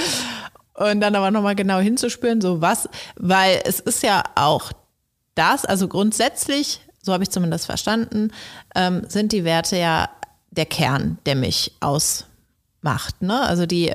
Und 0.73 0.99
dann 0.99 1.15
aber 1.15 1.31
nochmal 1.31 1.55
genau 1.55 1.79
hinzuspüren, 1.79 2.41
so 2.41 2.59
was, 2.59 2.89
weil 3.15 3.61
es 3.63 3.79
ist 3.79 4.03
ja 4.03 4.23
auch 4.35 4.73
das, 5.33 5.63
also 5.63 5.87
grundsätzlich 5.87 6.81
so 7.05 7.13
habe 7.13 7.23
ich 7.23 7.29
zumindest 7.29 7.67
verstanden, 7.67 8.31
ähm, 8.73 9.03
sind 9.07 9.31
die 9.31 9.43
Werte 9.43 9.77
ja 9.77 10.09
der 10.49 10.65
Kern, 10.65 11.19
der 11.27 11.35
mich 11.35 11.73
ausmacht. 11.79 13.21
Ne? 13.21 13.41
Also 13.41 13.67
die, 13.67 13.91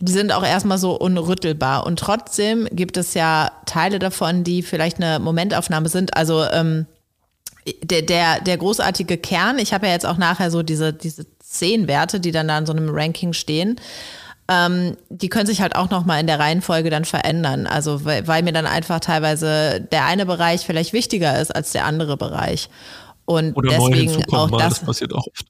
die 0.00 0.12
sind 0.12 0.32
auch 0.32 0.44
erstmal 0.44 0.78
so 0.78 0.98
unrüttelbar. 0.98 1.86
Und 1.86 2.00
trotzdem 2.00 2.68
gibt 2.72 2.96
es 2.96 3.14
ja 3.14 3.52
Teile 3.64 4.00
davon, 4.00 4.42
die 4.42 4.62
vielleicht 4.62 4.96
eine 4.96 5.20
Momentaufnahme 5.20 5.88
sind. 5.88 6.16
Also 6.16 6.42
ähm, 6.44 6.86
der, 7.82 8.02
der, 8.02 8.40
der 8.40 8.56
großartige 8.58 9.18
Kern, 9.18 9.58
ich 9.58 9.72
habe 9.72 9.86
ja 9.86 9.92
jetzt 9.92 10.06
auch 10.06 10.18
nachher 10.18 10.50
so 10.50 10.64
diese, 10.64 10.92
diese 10.92 11.26
zehn 11.38 11.86
Werte, 11.86 12.18
die 12.18 12.32
dann 12.32 12.48
da 12.48 12.58
in 12.58 12.66
so 12.66 12.72
einem 12.72 12.88
Ranking 12.90 13.32
stehen. 13.32 13.76
Ähm, 14.48 14.96
die 15.08 15.28
können 15.28 15.46
sich 15.46 15.60
halt 15.60 15.74
auch 15.74 15.90
nochmal 15.90 16.20
in 16.20 16.26
der 16.26 16.38
Reihenfolge 16.38 16.90
dann 16.90 17.04
verändern. 17.04 17.66
Also 17.66 18.04
weil, 18.04 18.26
weil 18.26 18.42
mir 18.42 18.52
dann 18.52 18.66
einfach 18.66 19.00
teilweise 19.00 19.80
der 19.80 20.04
eine 20.04 20.26
Bereich 20.26 20.64
vielleicht 20.64 20.92
wichtiger 20.92 21.40
ist 21.40 21.54
als 21.54 21.72
der 21.72 21.84
andere 21.84 22.16
Bereich. 22.16 22.68
Und 23.24 23.56
Oder 23.56 23.70
deswegen 23.70 24.24
auch 24.32 24.50
mal, 24.50 24.58
das, 24.58 24.78
das 24.78 24.86
passiert 24.86 25.12
auch 25.12 25.26
oft. 25.26 25.46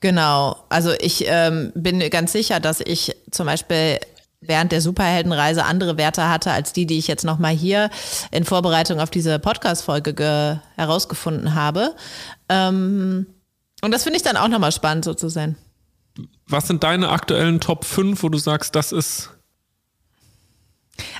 Genau. 0.00 0.56
Also 0.68 0.92
ich 0.98 1.24
ähm, 1.26 1.72
bin 1.74 2.00
ganz 2.10 2.32
sicher, 2.32 2.58
dass 2.58 2.80
ich 2.80 3.16
zum 3.30 3.46
Beispiel 3.46 3.98
während 4.40 4.72
der 4.72 4.80
Superheldenreise 4.80 5.64
andere 5.64 5.98
Werte 5.98 6.28
hatte 6.28 6.50
als 6.50 6.72
die, 6.72 6.86
die 6.86 6.98
ich 6.98 7.06
jetzt 7.06 7.24
nochmal 7.24 7.52
hier 7.52 7.90
in 8.30 8.44
Vorbereitung 8.44 8.98
auf 8.98 9.10
diese 9.10 9.38
Podcast-Folge 9.38 10.60
herausgefunden 10.76 11.54
habe. 11.54 11.94
Ähm, 12.48 13.26
und 13.82 13.92
das 13.92 14.02
finde 14.02 14.16
ich 14.16 14.22
dann 14.22 14.36
auch 14.36 14.48
nochmal 14.48 14.72
spannend, 14.72 15.04
so 15.04 15.14
zu 15.14 15.28
sein. 15.28 15.56
Was 16.50 16.66
sind 16.66 16.82
deine 16.82 17.10
aktuellen 17.10 17.60
Top 17.60 17.84
5, 17.84 18.22
wo 18.22 18.28
du 18.28 18.38
sagst, 18.38 18.74
das 18.74 18.92
ist. 18.92 19.30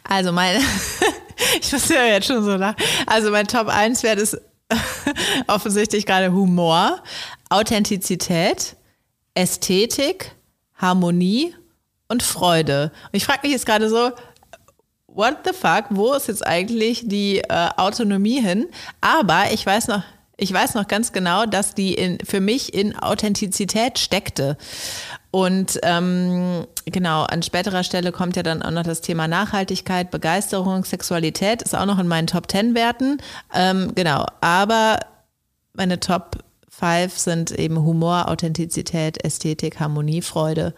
Also 0.05 0.33
mein, 0.33 0.61
ich 1.61 1.73
muss 1.73 1.89
ja 1.89 2.05
jetzt 2.05 2.27
schon 2.27 2.43
so 2.43 2.57
nach. 2.57 2.75
Also 3.07 3.31
mein 3.31 3.47
Top 3.47 3.69
1 3.69 4.03
Wert 4.03 4.19
ist 4.19 4.41
offensichtlich 5.47 6.05
gerade 6.05 6.33
Humor, 6.33 7.03
Authentizität, 7.49 8.77
Ästhetik, 9.35 10.33
Harmonie 10.75 11.55
und 12.09 12.23
Freude. 12.23 12.93
Und 13.05 13.17
ich 13.17 13.25
frage 13.25 13.41
mich 13.43 13.53
jetzt 13.53 13.67
gerade 13.67 13.89
so, 13.89 14.11
what 15.07 15.39
the 15.45 15.53
fuck, 15.53 15.87
wo 15.91 16.13
ist 16.13 16.29
jetzt 16.29 16.47
eigentlich 16.47 17.03
die 17.07 17.39
äh, 17.39 17.69
Autonomie 17.77 18.41
hin? 18.41 18.67
Aber 19.01 19.53
ich 19.53 19.65
weiß 19.65 19.89
noch, 19.89 20.03
ich 20.37 20.53
weiß 20.53 20.75
noch 20.75 20.89
ganz 20.89 21.13
genau, 21.13 21.45
dass 21.45 21.75
die 21.75 21.95
in, 21.95 22.19
für 22.25 22.41
mich 22.41 22.73
in 22.73 22.97
Authentizität 22.97 23.99
steckte. 23.99 24.57
Und 25.31 25.79
ähm, 25.85 26.67
genau, 26.87 27.23
an 27.23 27.43
späterer 27.43 27.85
Stelle 27.85 28.11
kommt 28.11 28.37
ja 28.37 28.43
dann 28.43 28.63
auch 28.63 28.71
noch 28.73 28.83
das 28.83 29.01
Thema 29.01 29.29
Nachhaltigkeit, 29.29 30.11
Begeisterung, 30.11 30.85
Sexualität, 30.85 31.63
ist 31.63 31.77
auch 31.77 31.87
noch 31.87 31.99
in 31.99 32.09
meinen 32.09 32.27
Top 32.27 32.49
Ten 32.49 32.75
Werten. 32.75 33.19
Ähm, 33.55 33.93
genau, 33.95 34.27
aber 34.41 34.99
meine 35.73 36.01
Top 36.01 36.39
5 36.69 37.17
sind 37.17 37.53
eben 37.53 37.79
Humor, 37.79 38.29
Authentizität, 38.29 39.25
Ästhetik, 39.25 39.79
Harmonie, 39.79 40.23
Freude. 40.23 40.75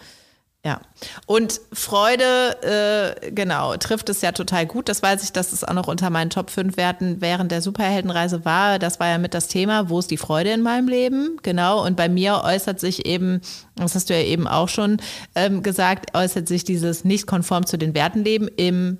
Ja. 0.65 0.81
Und 1.27 1.61
Freude, 1.73 3.17
äh, 3.25 3.33
genau, 3.33 3.77
trifft 3.79 4.09
es 4.09 4.21
ja 4.21 4.31
total 4.31 4.65
gut. 4.65 4.89
Das 4.89 5.03
weiß 5.03 5.25
ich, 5.25 5.33
dass 5.33 5.53
es 5.53 5.65
auch 5.65 5.73
noch 5.73 5.89
unter 5.89 6.09
meinen 6.09 6.31
Top 6.31 6.51
5 6.51 6.77
Werten 6.77 7.21
während 7.21 7.51
der 7.51 7.61
Superheldenreise 7.61 8.45
war. 8.45 8.79
Das 8.79 9.01
war 9.01 9.09
ja 9.09 9.19
mit 9.19 9.35
das 9.35 9.49
Thema, 9.49 9.89
wo 9.89 9.99
ist 9.99 10.13
die 10.13 10.17
Freude 10.17 10.51
in 10.51 10.63
meinem 10.63 10.87
Leben? 10.87 11.37
Genau. 11.43 11.85
Und 11.85 11.97
bei 11.97 12.09
mir 12.09 12.43
äußert 12.45 12.79
sich 12.79 13.07
eben, 13.07 13.41
das 13.75 13.97
hast 13.97 14.09
du 14.09 14.15
ja 14.15 14.23
eben 14.25 14.47
auch 14.47 14.69
schon 14.69 14.99
ähm, 15.35 15.65
gesagt, 15.65 16.15
äußert 16.17 16.47
sich 16.47 16.63
dieses 16.63 17.05
nicht 17.05 17.27
konform 17.27 17.67
zu 17.67 17.77
den 17.77 17.93
Werten 17.95 18.23
leben 18.23 18.47
im 18.47 18.99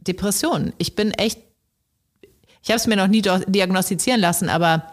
Depressionen. 0.00 0.72
Ich 0.78 0.96
bin 0.96 1.12
echt, 1.12 1.38
ich 2.60 2.70
habe 2.70 2.78
es 2.78 2.88
mir 2.88 2.96
noch 2.96 3.06
nie 3.06 3.22
diagnostizieren 3.22 4.20
lassen, 4.20 4.48
aber 4.48 4.92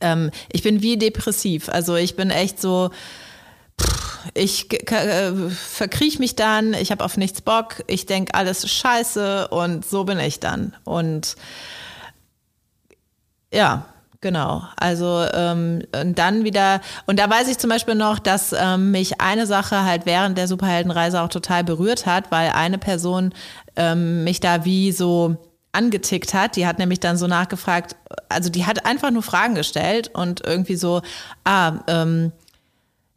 ähm, 0.00 0.32
ich 0.50 0.64
bin 0.64 0.82
wie 0.82 0.96
depressiv. 0.96 1.68
Also 1.68 1.94
ich 1.94 2.16
bin 2.16 2.30
echt 2.30 2.60
so, 2.60 2.90
ich 4.34 4.72
äh, 4.90 5.32
verkriech 5.50 6.18
mich 6.18 6.36
dann, 6.36 6.74
ich 6.74 6.90
habe 6.90 7.04
auf 7.04 7.16
nichts 7.16 7.40
Bock, 7.40 7.82
ich 7.86 8.06
denke, 8.06 8.34
alles 8.34 8.70
scheiße 8.70 9.48
und 9.48 9.84
so 9.84 10.04
bin 10.04 10.18
ich 10.18 10.40
dann. 10.40 10.74
Und 10.84 11.36
ja, 13.52 13.86
genau. 14.20 14.62
Also 14.76 15.24
ähm, 15.32 15.82
und 16.00 16.18
dann 16.18 16.44
wieder, 16.44 16.80
und 17.06 17.18
da 17.18 17.28
weiß 17.30 17.48
ich 17.48 17.58
zum 17.58 17.70
Beispiel 17.70 17.94
noch, 17.94 18.18
dass 18.18 18.52
ähm, 18.52 18.90
mich 18.90 19.20
eine 19.20 19.46
Sache 19.46 19.84
halt 19.84 20.06
während 20.06 20.36
der 20.38 20.48
Superheldenreise 20.48 21.20
auch 21.20 21.28
total 21.28 21.64
berührt 21.64 22.06
hat, 22.06 22.30
weil 22.30 22.50
eine 22.50 22.78
Person 22.78 23.32
ähm, 23.76 24.24
mich 24.24 24.40
da 24.40 24.64
wie 24.64 24.92
so 24.92 25.36
angetickt 25.72 26.34
hat. 26.34 26.56
Die 26.56 26.66
hat 26.66 26.78
nämlich 26.78 27.00
dann 27.00 27.16
so 27.16 27.26
nachgefragt, 27.26 27.96
also 28.28 28.50
die 28.50 28.66
hat 28.66 28.86
einfach 28.86 29.10
nur 29.10 29.22
Fragen 29.22 29.54
gestellt 29.54 30.10
und 30.12 30.44
irgendwie 30.44 30.76
so, 30.76 31.02
ah, 31.44 31.74
ähm, 31.86 32.32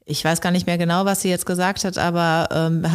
ich 0.09 0.25
weiß 0.25 0.41
gar 0.41 0.51
nicht 0.51 0.67
mehr 0.67 0.77
genau, 0.77 1.05
was 1.05 1.21
sie 1.21 1.29
jetzt 1.29 1.45
gesagt 1.45 1.83
hat, 1.83 1.97
aber 1.97 2.49
ähm, 2.51 2.85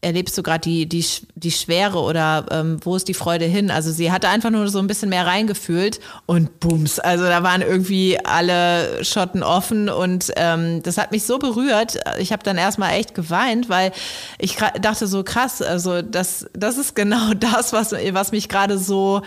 erlebst 0.00 0.36
du 0.36 0.42
gerade 0.42 0.60
die, 0.60 0.88
die, 0.88 1.04
die 1.36 1.52
Schwere 1.52 2.00
oder 2.00 2.46
ähm, 2.50 2.78
wo 2.82 2.96
ist 2.96 3.06
die 3.06 3.14
Freude 3.14 3.44
hin? 3.44 3.70
Also 3.70 3.92
sie 3.92 4.10
hatte 4.10 4.28
einfach 4.28 4.50
nur 4.50 4.66
so 4.68 4.80
ein 4.80 4.88
bisschen 4.88 5.10
mehr 5.10 5.26
reingefühlt 5.26 6.00
und 6.26 6.58
bums, 6.58 6.98
also 6.98 7.24
da 7.24 7.42
waren 7.42 7.62
irgendwie 7.62 8.18
alle 8.24 9.04
Schotten 9.04 9.42
offen 9.44 9.88
und 9.88 10.32
ähm, 10.36 10.82
das 10.82 10.98
hat 10.98 11.12
mich 11.12 11.24
so 11.24 11.38
berührt. 11.38 11.98
Ich 12.18 12.32
habe 12.32 12.42
dann 12.42 12.58
erstmal 12.58 12.94
echt 12.94 13.14
geweint, 13.14 13.68
weil 13.68 13.92
ich 14.38 14.56
dachte 14.80 15.06
so 15.06 15.22
krass, 15.22 15.62
also 15.62 16.02
das, 16.02 16.46
das 16.52 16.78
ist 16.78 16.96
genau 16.96 17.34
das, 17.38 17.72
was, 17.72 17.92
was 17.92 18.32
mich 18.32 18.48
gerade 18.48 18.78
so 18.78 19.22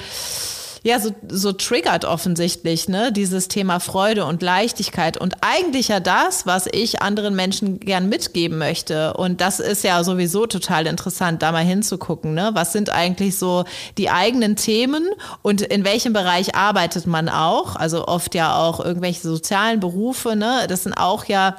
ja 0.86 1.00
so, 1.00 1.10
so 1.28 1.52
triggert 1.52 2.06
offensichtlich, 2.06 2.88
ne? 2.88 3.12
Dieses 3.12 3.48
Thema 3.48 3.80
Freude 3.80 4.26
und 4.26 4.44
Leichtigkeit 4.44 5.18
und 5.18 5.34
eigentlich 5.42 5.88
ja 5.88 6.00
das, 6.00 6.46
was 6.46 6.68
ich 6.72 7.02
anderen 7.02 7.36
Menschen 7.36 7.80
gern 7.80 8.08
mitgeben 8.08 8.60
möchte. 8.60 9.16
Und 9.16 9.42
das 9.42 9.60
ist 9.60 9.84
ja 9.84 10.04
sowieso 10.04 10.46
total 10.46 10.86
interessant, 10.86 11.42
da 11.42 11.52
mal 11.52 11.66
hinzugucken, 11.66 12.36
ne? 12.36 12.52
Was 12.54 12.72
sind 12.72 12.92
eigentlich 12.92 13.38
so 13.40 13.66
die 13.98 14.12
eigenen 14.12 14.56
Themen 14.58 15.10
und 15.42 15.62
in 15.62 15.84
welchem 15.86 16.14
Bereich 16.14 16.54
arbeitet 16.54 17.08
man 17.08 17.30
auch? 17.30 17.76
Also 17.76 18.08
oft 18.08 18.36
ja 18.36 18.56
auch 18.56 18.80
irgendwelche 18.80 19.22
sozialen 19.22 19.80
Berufe, 19.80 20.36
ne? 20.36 20.68
Das 20.70 20.84
sind 20.84 20.94
auch 20.94 21.26
ja 21.26 21.56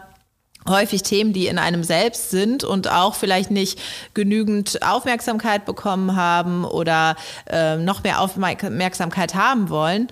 häufig 0.69 1.03
Themen, 1.03 1.33
die 1.33 1.47
in 1.47 1.59
einem 1.59 1.85
selbst 1.85 2.31
sind 2.31 2.65
und 2.65 2.91
auch 2.91 3.15
vielleicht 3.15 3.51
nicht 3.51 3.79
genügend 4.15 4.83
Aufmerksamkeit 4.83 5.65
bekommen 5.65 6.17
haben 6.17 6.65
oder 6.65 7.17
äh, 7.49 7.77
noch 7.77 8.03
mehr 8.03 8.21
Aufmerksamkeit 8.21 9.35
haben 9.35 9.71
wollen. 9.71 10.09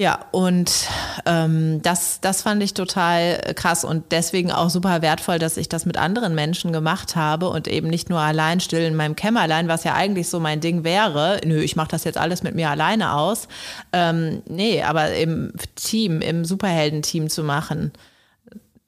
Ja, 0.00 0.20
und 0.30 0.88
ähm, 1.26 1.82
das, 1.82 2.22
das 2.22 2.40
fand 2.40 2.62
ich 2.62 2.72
total 2.72 3.52
krass 3.54 3.84
und 3.84 4.12
deswegen 4.12 4.50
auch 4.50 4.70
super 4.70 5.02
wertvoll, 5.02 5.38
dass 5.38 5.58
ich 5.58 5.68
das 5.68 5.84
mit 5.84 5.98
anderen 5.98 6.34
Menschen 6.34 6.72
gemacht 6.72 7.16
habe 7.16 7.50
und 7.50 7.68
eben 7.68 7.88
nicht 7.88 8.08
nur 8.08 8.18
allein 8.18 8.60
still 8.60 8.80
in 8.80 8.94
meinem 8.94 9.14
Kämmerlein, 9.14 9.68
was 9.68 9.84
ja 9.84 9.92
eigentlich 9.92 10.30
so 10.30 10.40
mein 10.40 10.60
Ding 10.62 10.84
wäre. 10.84 11.42
Nö, 11.44 11.60
ich 11.60 11.76
mache 11.76 11.90
das 11.90 12.04
jetzt 12.04 12.16
alles 12.16 12.42
mit 12.42 12.54
mir 12.54 12.70
alleine 12.70 13.12
aus. 13.12 13.46
Ähm, 13.92 14.40
nee, 14.48 14.82
aber 14.82 15.12
im 15.12 15.52
Team, 15.74 16.22
im 16.22 16.46
Superheldenteam 16.46 17.28
zu 17.28 17.44
machen 17.44 17.92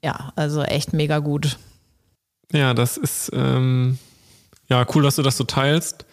ja, 0.02 0.32
also 0.36 0.62
echt 0.62 0.92
mega 0.92 1.18
gut. 1.18 1.58
Ja, 2.52 2.74
das 2.74 2.96
ist 2.96 3.30
ähm, 3.32 3.98
ja 4.68 4.86
cool, 4.94 5.02
dass 5.02 5.16
du 5.16 5.22
das 5.22 5.36
so 5.36 5.44
teilst. 5.44 6.04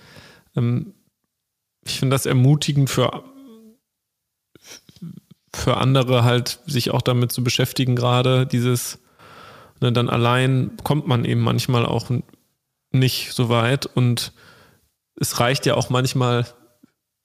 Ähm, 0.55 0.93
ich 1.85 1.99
finde 1.99 2.13
das 2.13 2.25
ermutigend 2.25 2.89
für, 2.89 3.23
für 5.53 5.77
andere 5.77 6.23
halt, 6.23 6.59
sich 6.65 6.91
auch 6.91 7.01
damit 7.01 7.31
zu 7.31 7.43
beschäftigen, 7.43 7.95
gerade 7.95 8.45
dieses, 8.45 8.99
ne, 9.81 9.91
dann 9.91 10.09
allein 10.09 10.77
kommt 10.83 11.07
man 11.07 11.25
eben 11.25 11.41
manchmal 11.41 11.85
auch 11.85 12.09
nicht 12.91 13.33
so 13.33 13.49
weit 13.49 13.85
und 13.85 14.33
es 15.15 15.39
reicht 15.39 15.65
ja 15.65 15.75
auch 15.75 15.89
manchmal 15.89 16.45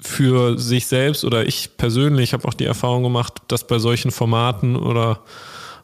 für 0.00 0.58
sich 0.58 0.86
selbst 0.86 1.24
oder 1.24 1.46
ich 1.46 1.76
persönlich 1.76 2.32
habe 2.32 2.46
auch 2.48 2.54
die 2.54 2.64
Erfahrung 2.64 3.02
gemacht, 3.02 3.42
dass 3.48 3.66
bei 3.66 3.78
solchen 3.78 4.10
Formaten 4.10 4.76
oder 4.76 5.22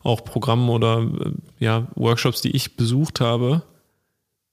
auch 0.03 0.25
Programmen 0.25 0.69
oder 0.69 1.01
äh, 1.01 1.33
ja, 1.59 1.87
Workshops, 1.95 2.41
die 2.41 2.55
ich 2.55 2.77
besucht 2.77 3.21
habe, 3.21 3.63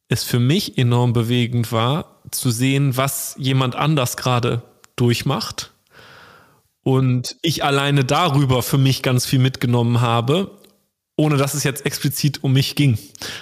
es 0.10 0.24
für 0.24 0.40
mich 0.40 0.78
enorm 0.78 1.14
bewegend 1.14 1.72
war, 1.72 2.22
zu 2.32 2.52
sehen, 2.52 2.98
was 2.98 3.36
jemand 3.38 3.76
anders 3.76 4.18
gerade 4.18 4.64
durchmacht. 4.96 5.72
Und 6.84 7.36
ich 7.42 7.66
alleine 7.66 8.06
darüber 8.06 8.64
für 8.64 8.78
mich 8.78 9.02
ganz 9.02 9.26
viel 9.26 9.40
mitgenommen 9.40 10.00
habe, 10.00 10.52
ohne 11.18 11.36
dass 11.36 11.56
es 11.56 11.64
jetzt 11.64 11.86
explizit 11.86 12.44
um 12.44 12.54
mich 12.54 12.76
ging. 12.76 12.98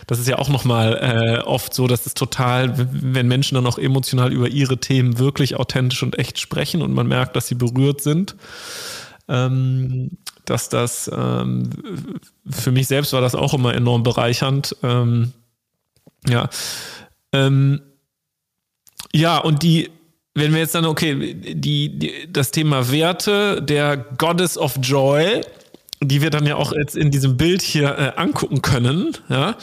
Das 0.07 0.17
ist 0.17 0.27
ja 0.27 0.39
auch 0.39 0.49
nochmal 0.49 0.97
äh, 1.01 1.43
oft 1.43 1.73
so, 1.73 1.87
dass 1.87 2.05
es 2.05 2.13
total, 2.13 2.73
wenn 2.91 3.27
Menschen 3.27 3.55
dann 3.55 3.67
auch 3.67 3.77
emotional 3.77 4.31
über 4.31 4.47
ihre 4.47 4.79
Themen 4.79 5.19
wirklich 5.19 5.57
authentisch 5.57 6.01
und 6.01 6.17
echt 6.17 6.39
sprechen 6.39 6.81
und 6.81 6.93
man 6.93 7.07
merkt, 7.07 7.35
dass 7.35 7.47
sie 7.47 7.55
berührt 7.55 8.01
sind, 8.01 8.35
ähm, 9.27 10.17
dass 10.49 10.69
das 10.69 11.09
ähm, 11.13 11.69
für 12.49 12.71
mich 12.71 12.87
selbst 12.87 13.13
war 13.13 13.21
das 13.21 13.35
auch 13.35 13.53
immer 13.53 13.73
enorm 13.73 14.03
bereichernd. 14.03 14.75
Ähm, 14.83 15.33
ja. 16.27 16.49
Ähm, 17.33 17.81
ja, 19.13 19.37
und 19.37 19.63
die, 19.63 19.89
wenn 20.33 20.51
wir 20.53 20.59
jetzt 20.59 20.75
dann, 20.75 20.85
okay, 20.85 21.33
die, 21.33 21.97
die, 21.97 22.31
das 22.31 22.51
Thema 22.51 22.91
Werte 22.91 23.61
der 23.61 23.97
Goddess 23.97 24.57
of 24.57 24.77
Joy, 24.81 25.41
die 26.01 26.21
wir 26.21 26.29
dann 26.29 26.45
ja 26.45 26.55
auch 26.55 26.73
jetzt 26.73 26.95
in 26.95 27.11
diesem 27.11 27.37
Bild 27.37 27.61
hier 27.61 27.97
äh, 27.97 28.19
angucken 28.19 28.61
können, 28.61 29.17
ja, 29.29 29.55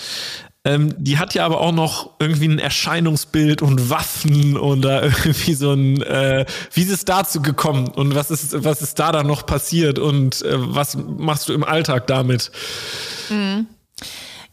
ähm, 0.65 0.95
die 0.97 1.19
hat 1.19 1.35
ja 1.35 1.45
aber 1.45 1.61
auch 1.61 1.73
noch 1.73 2.11
irgendwie 2.21 2.49
ein 2.49 2.59
Erscheinungsbild 2.59 3.63
und 3.63 3.91
Waffen 3.91 4.57
oder 4.57 5.03
irgendwie 5.03 5.55
so 5.55 5.73
ein, 5.73 6.01
äh, 6.03 6.47
wie 6.73 6.83
ist 6.83 6.91
es 6.91 7.05
dazu 7.05 7.43
gekommen 7.43 7.89
und 7.89 8.15
was 8.15 8.31
ist, 8.31 8.65
was 8.65 8.81
ist 8.81 8.99
da 8.99 9.11
dann 9.11 9.27
noch 9.27 9.45
passiert 9.45 9.99
und 9.99 10.43
äh, 10.43 10.55
was 10.55 10.97
machst 10.97 11.49
du 11.49 11.53
im 11.53 11.65
Alltag 11.65 12.07
damit? 12.07 12.53
Mhm. 13.29 13.67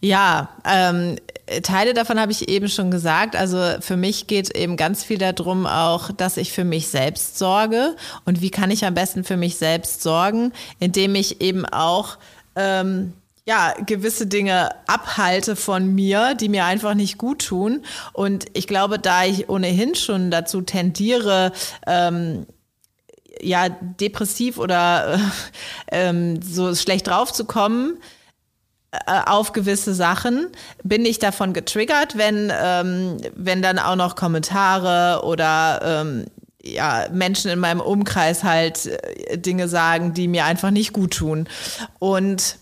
Ja, 0.01 0.49
ähm, 0.65 1.17
Teile 1.63 1.93
davon 1.93 2.19
habe 2.19 2.31
ich 2.31 2.47
eben 2.47 2.69
schon 2.69 2.89
gesagt. 2.89 3.35
Also 3.35 3.59
für 3.81 3.97
mich 3.97 4.27
geht 4.27 4.55
eben 4.55 4.77
ganz 4.77 5.03
viel 5.03 5.17
darum 5.17 5.65
auch, 5.65 6.11
dass 6.11 6.37
ich 6.37 6.53
für 6.53 6.63
mich 6.63 6.87
selbst 6.87 7.37
sorge. 7.37 7.95
Und 8.23 8.41
wie 8.41 8.49
kann 8.49 8.71
ich 8.71 8.85
am 8.85 8.93
besten 8.93 9.23
für 9.23 9.35
mich 9.35 9.57
selbst 9.57 10.01
sorgen? 10.01 10.53
Indem 10.79 11.15
ich 11.15 11.41
eben 11.41 11.65
auch 11.65 12.17
ähm, 12.55 13.13
ja, 13.49 13.73
gewisse 13.83 14.27
Dinge 14.27 14.69
abhalte 14.85 15.55
von 15.55 15.95
mir, 15.95 16.35
die 16.35 16.49
mir 16.49 16.65
einfach 16.65 16.93
nicht 16.93 17.17
gut 17.17 17.47
tun. 17.47 17.83
Und 18.13 18.45
ich 18.53 18.67
glaube, 18.67 18.99
da 18.99 19.25
ich 19.25 19.49
ohnehin 19.49 19.95
schon 19.95 20.29
dazu 20.29 20.61
tendiere, 20.61 21.51
ähm, 21.87 22.45
ja, 23.41 23.69
depressiv 23.69 24.59
oder 24.59 25.15
äh, 25.15 25.19
ähm, 25.91 26.39
so 26.43 26.75
schlecht 26.75 27.07
drauf 27.07 27.33
zu 27.33 27.45
kommen, 27.45 27.97
äh, 28.91 29.21
auf 29.25 29.51
gewisse 29.51 29.95
Sachen 29.95 30.49
bin 30.83 31.03
ich 31.03 31.17
davon 31.17 31.53
getriggert, 31.53 32.19
wenn, 32.19 32.53
ähm, 32.55 33.17
wenn 33.35 33.63
dann 33.63 33.79
auch 33.79 33.95
noch 33.95 34.15
Kommentare 34.15 35.23
oder 35.25 35.79
ähm, 35.83 36.25
ja, 36.61 37.07
Menschen 37.11 37.49
in 37.49 37.57
meinem 37.57 37.81
Umkreis 37.81 38.43
halt 38.43 38.85
äh, 38.85 39.39
Dinge 39.39 39.67
sagen, 39.67 40.13
die 40.13 40.27
mir 40.27 40.45
einfach 40.45 40.69
nicht 40.69 40.93
gut 40.93 41.15
tun. 41.15 41.49
Und 41.97 42.58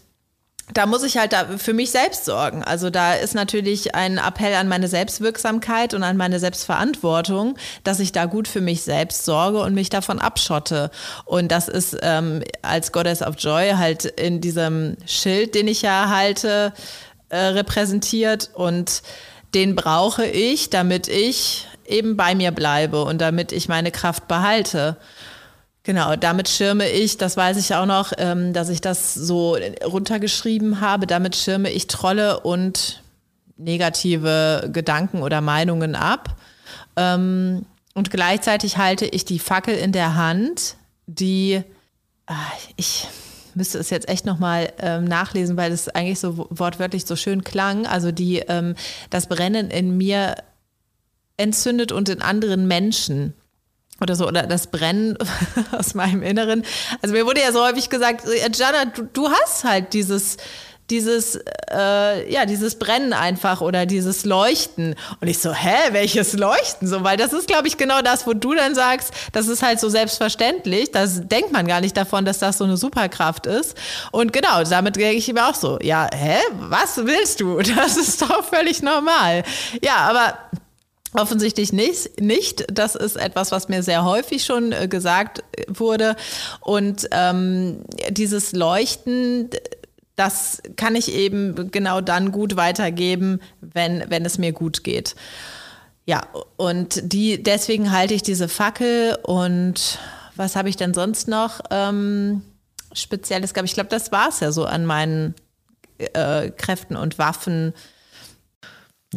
da 0.73 0.85
muss 0.85 1.03
ich 1.03 1.17
halt 1.17 1.31
da 1.31 1.57
für 1.57 1.73
mich 1.73 1.91
selbst 1.91 2.25
sorgen. 2.25 2.63
Also 2.63 2.89
da 2.89 3.13
ist 3.13 3.33
natürlich 3.33 3.95
ein 3.95 4.17
Appell 4.17 4.53
an 4.53 4.67
meine 4.67 4.89
Selbstwirksamkeit 4.89 5.93
und 5.93 6.03
an 6.03 6.17
meine 6.17 6.39
Selbstverantwortung, 6.39 7.57
dass 7.83 8.01
ich 8.01 8.11
da 8.11 8.25
gut 8.25 8.47
für 8.49 8.59
mich 8.59 8.81
selbst 8.81 9.23
sorge 9.23 9.59
und 9.59 9.73
mich 9.73 9.89
davon 9.89 10.19
abschotte. 10.19 10.91
Und 11.23 11.51
das 11.51 11.69
ist 11.69 11.97
ähm, 12.01 12.43
als 12.61 12.91
Goddess 12.91 13.21
of 13.21 13.35
Joy 13.37 13.71
halt 13.77 14.05
in 14.05 14.41
diesem 14.41 14.97
Schild, 15.05 15.55
den 15.55 15.69
ich 15.69 15.81
ja 15.83 16.09
halte, 16.09 16.73
äh, 17.29 17.37
repräsentiert. 17.37 18.49
Und 18.53 19.03
den 19.53 19.73
brauche 19.75 20.25
ich, 20.25 20.69
damit 20.69 21.07
ich 21.07 21.65
eben 21.85 22.17
bei 22.17 22.35
mir 22.35 22.51
bleibe 22.51 23.03
und 23.03 23.19
damit 23.19 23.53
ich 23.53 23.69
meine 23.69 23.91
Kraft 23.91 24.27
behalte. 24.27 24.97
Genau, 25.87 26.17
damit 26.17 26.49
schirme 26.49 26.89
ich, 26.89 27.15
das 27.15 27.37
weiß 27.37 27.55
ich 27.55 27.73
auch 27.73 27.85
noch, 27.85 28.11
ähm, 28.17 28.51
dass 28.51 28.67
ich 28.67 28.81
das 28.81 29.13
so 29.13 29.57
runtergeschrieben 29.85 30.81
habe, 30.81 31.07
damit 31.07 31.37
schirme 31.37 31.71
ich 31.71 31.87
Trolle 31.87 32.41
und 32.41 33.01
negative 33.55 34.69
Gedanken 34.73 35.21
oder 35.21 35.39
Meinungen 35.39 35.95
ab. 35.95 36.35
Ähm, 36.97 37.65
und 37.93 38.11
gleichzeitig 38.11 38.75
halte 38.75 39.05
ich 39.05 39.23
die 39.23 39.39
Fackel 39.39 39.75
in 39.75 39.93
der 39.93 40.15
Hand, 40.15 40.75
die, 41.05 41.63
ah, 42.25 42.35
ich 42.75 43.07
müsste 43.55 43.77
es 43.77 43.89
jetzt 43.89 44.09
echt 44.09 44.25
nochmal 44.25 44.73
ähm, 44.79 45.05
nachlesen, 45.05 45.55
weil 45.55 45.71
es 45.71 45.87
eigentlich 45.87 46.19
so 46.19 46.47
wortwörtlich 46.49 47.05
so 47.05 47.15
schön 47.15 47.45
klang, 47.45 47.87
also 47.87 48.11
die 48.11 48.43
das 49.09 49.27
Brennen 49.27 49.71
in 49.71 49.95
mir 49.95 50.35
entzündet 51.37 51.93
und 51.93 52.09
in 52.09 52.21
anderen 52.21 52.67
Menschen 52.67 53.35
oder 54.01 54.15
so, 54.15 54.27
oder 54.27 54.43
das 54.43 54.67
Brennen 54.67 55.17
aus 55.71 55.93
meinem 55.93 56.23
Inneren. 56.23 56.63
Also 57.01 57.13
mir 57.13 57.25
wurde 57.25 57.41
ja 57.41 57.51
so 57.51 57.63
häufig 57.63 57.89
gesagt, 57.89 58.25
Jana, 58.55 58.85
du, 58.85 59.03
du 59.13 59.29
hast 59.29 59.63
halt 59.63 59.93
dieses, 59.93 60.37
dieses, 60.89 61.37
äh, 61.69 62.31
ja, 62.31 62.45
dieses 62.45 62.79
Brennen 62.79 63.13
einfach 63.13 63.61
oder 63.61 63.85
dieses 63.85 64.23
Leuchten. 64.23 64.95
Und 65.19 65.27
ich 65.27 65.39
so, 65.39 65.53
hä, 65.53 65.91
welches 65.91 66.33
Leuchten? 66.33 66.87
So, 66.87 67.03
weil 67.03 67.17
das 67.17 67.33
ist, 67.33 67.47
glaube 67.47 67.67
ich, 67.67 67.77
genau 67.77 68.01
das, 68.01 68.25
wo 68.25 68.33
du 68.33 68.53
dann 68.53 68.73
sagst, 68.73 69.13
das 69.33 69.47
ist 69.47 69.63
halt 69.63 69.79
so 69.79 69.89
selbstverständlich. 69.89 70.91
Das 70.91 71.27
denkt 71.27 71.51
man 71.51 71.67
gar 71.67 71.81
nicht 71.81 71.97
davon, 71.97 72.23
dass 72.23 72.39
das 72.39 72.57
so 72.57 72.63
eine 72.63 72.77
Superkraft 72.77 73.47
ist. 73.47 73.75
Und 74.11 74.31
genau, 74.31 74.63
damit 74.63 74.95
denke 74.95 75.17
ich 75.17 75.31
mir 75.31 75.47
auch 75.47 75.55
so, 75.55 75.77
ja, 75.81 76.07
hä, 76.13 76.37
was 76.69 76.97
willst 76.97 77.41
du? 77.41 77.61
Das 77.77 77.95
ist 77.95 78.21
doch 78.21 78.43
völlig 78.43 78.81
normal. 78.81 79.43
Ja, 79.83 79.97
aber 79.97 80.33
Offensichtlich 81.17 81.73
nicht, 81.73 82.21
nicht. 82.21 82.65
Das 82.71 82.93
ist 82.93 83.15
etwas, 83.15 83.51
was 83.51 83.69
mir 83.69 83.81
sehr 83.81 84.05
häufig 84.05 84.45
schon 84.45 84.71
äh, 84.71 84.87
gesagt 84.87 85.43
wurde. 85.67 86.15
Und 86.61 87.07
ähm, 87.11 87.81
dieses 88.09 88.53
Leuchten, 88.53 89.49
das 90.15 90.61
kann 90.75 90.95
ich 90.95 91.11
eben 91.11 91.71
genau 91.71 92.01
dann 92.01 92.31
gut 92.31 92.55
weitergeben, 92.55 93.39
wenn, 93.61 94.03
wenn 94.09 94.25
es 94.25 94.37
mir 94.37 94.51
gut 94.51 94.83
geht. 94.83 95.15
Ja, 96.05 96.27
und 96.55 97.01
die, 97.11 97.41
deswegen 97.41 97.91
halte 97.91 98.13
ich 98.13 98.21
diese 98.21 98.47
Fackel 98.47 99.17
und 99.23 99.97
was 100.35 100.55
habe 100.55 100.69
ich 100.69 100.77
denn 100.77 100.93
sonst 100.93 101.27
noch 101.27 101.61
ähm, 101.71 102.43
Spezielles 102.93 103.55
gehabt? 103.55 103.67
Ich 103.67 103.73
glaube, 103.73 103.89
das 103.89 104.11
war 104.11 104.29
es 104.29 104.39
ja 104.39 104.51
so 104.51 104.65
an 104.65 104.85
meinen 104.85 105.33
äh, 105.97 106.51
Kräften 106.51 106.95
und 106.95 107.17
Waffen 107.17 107.73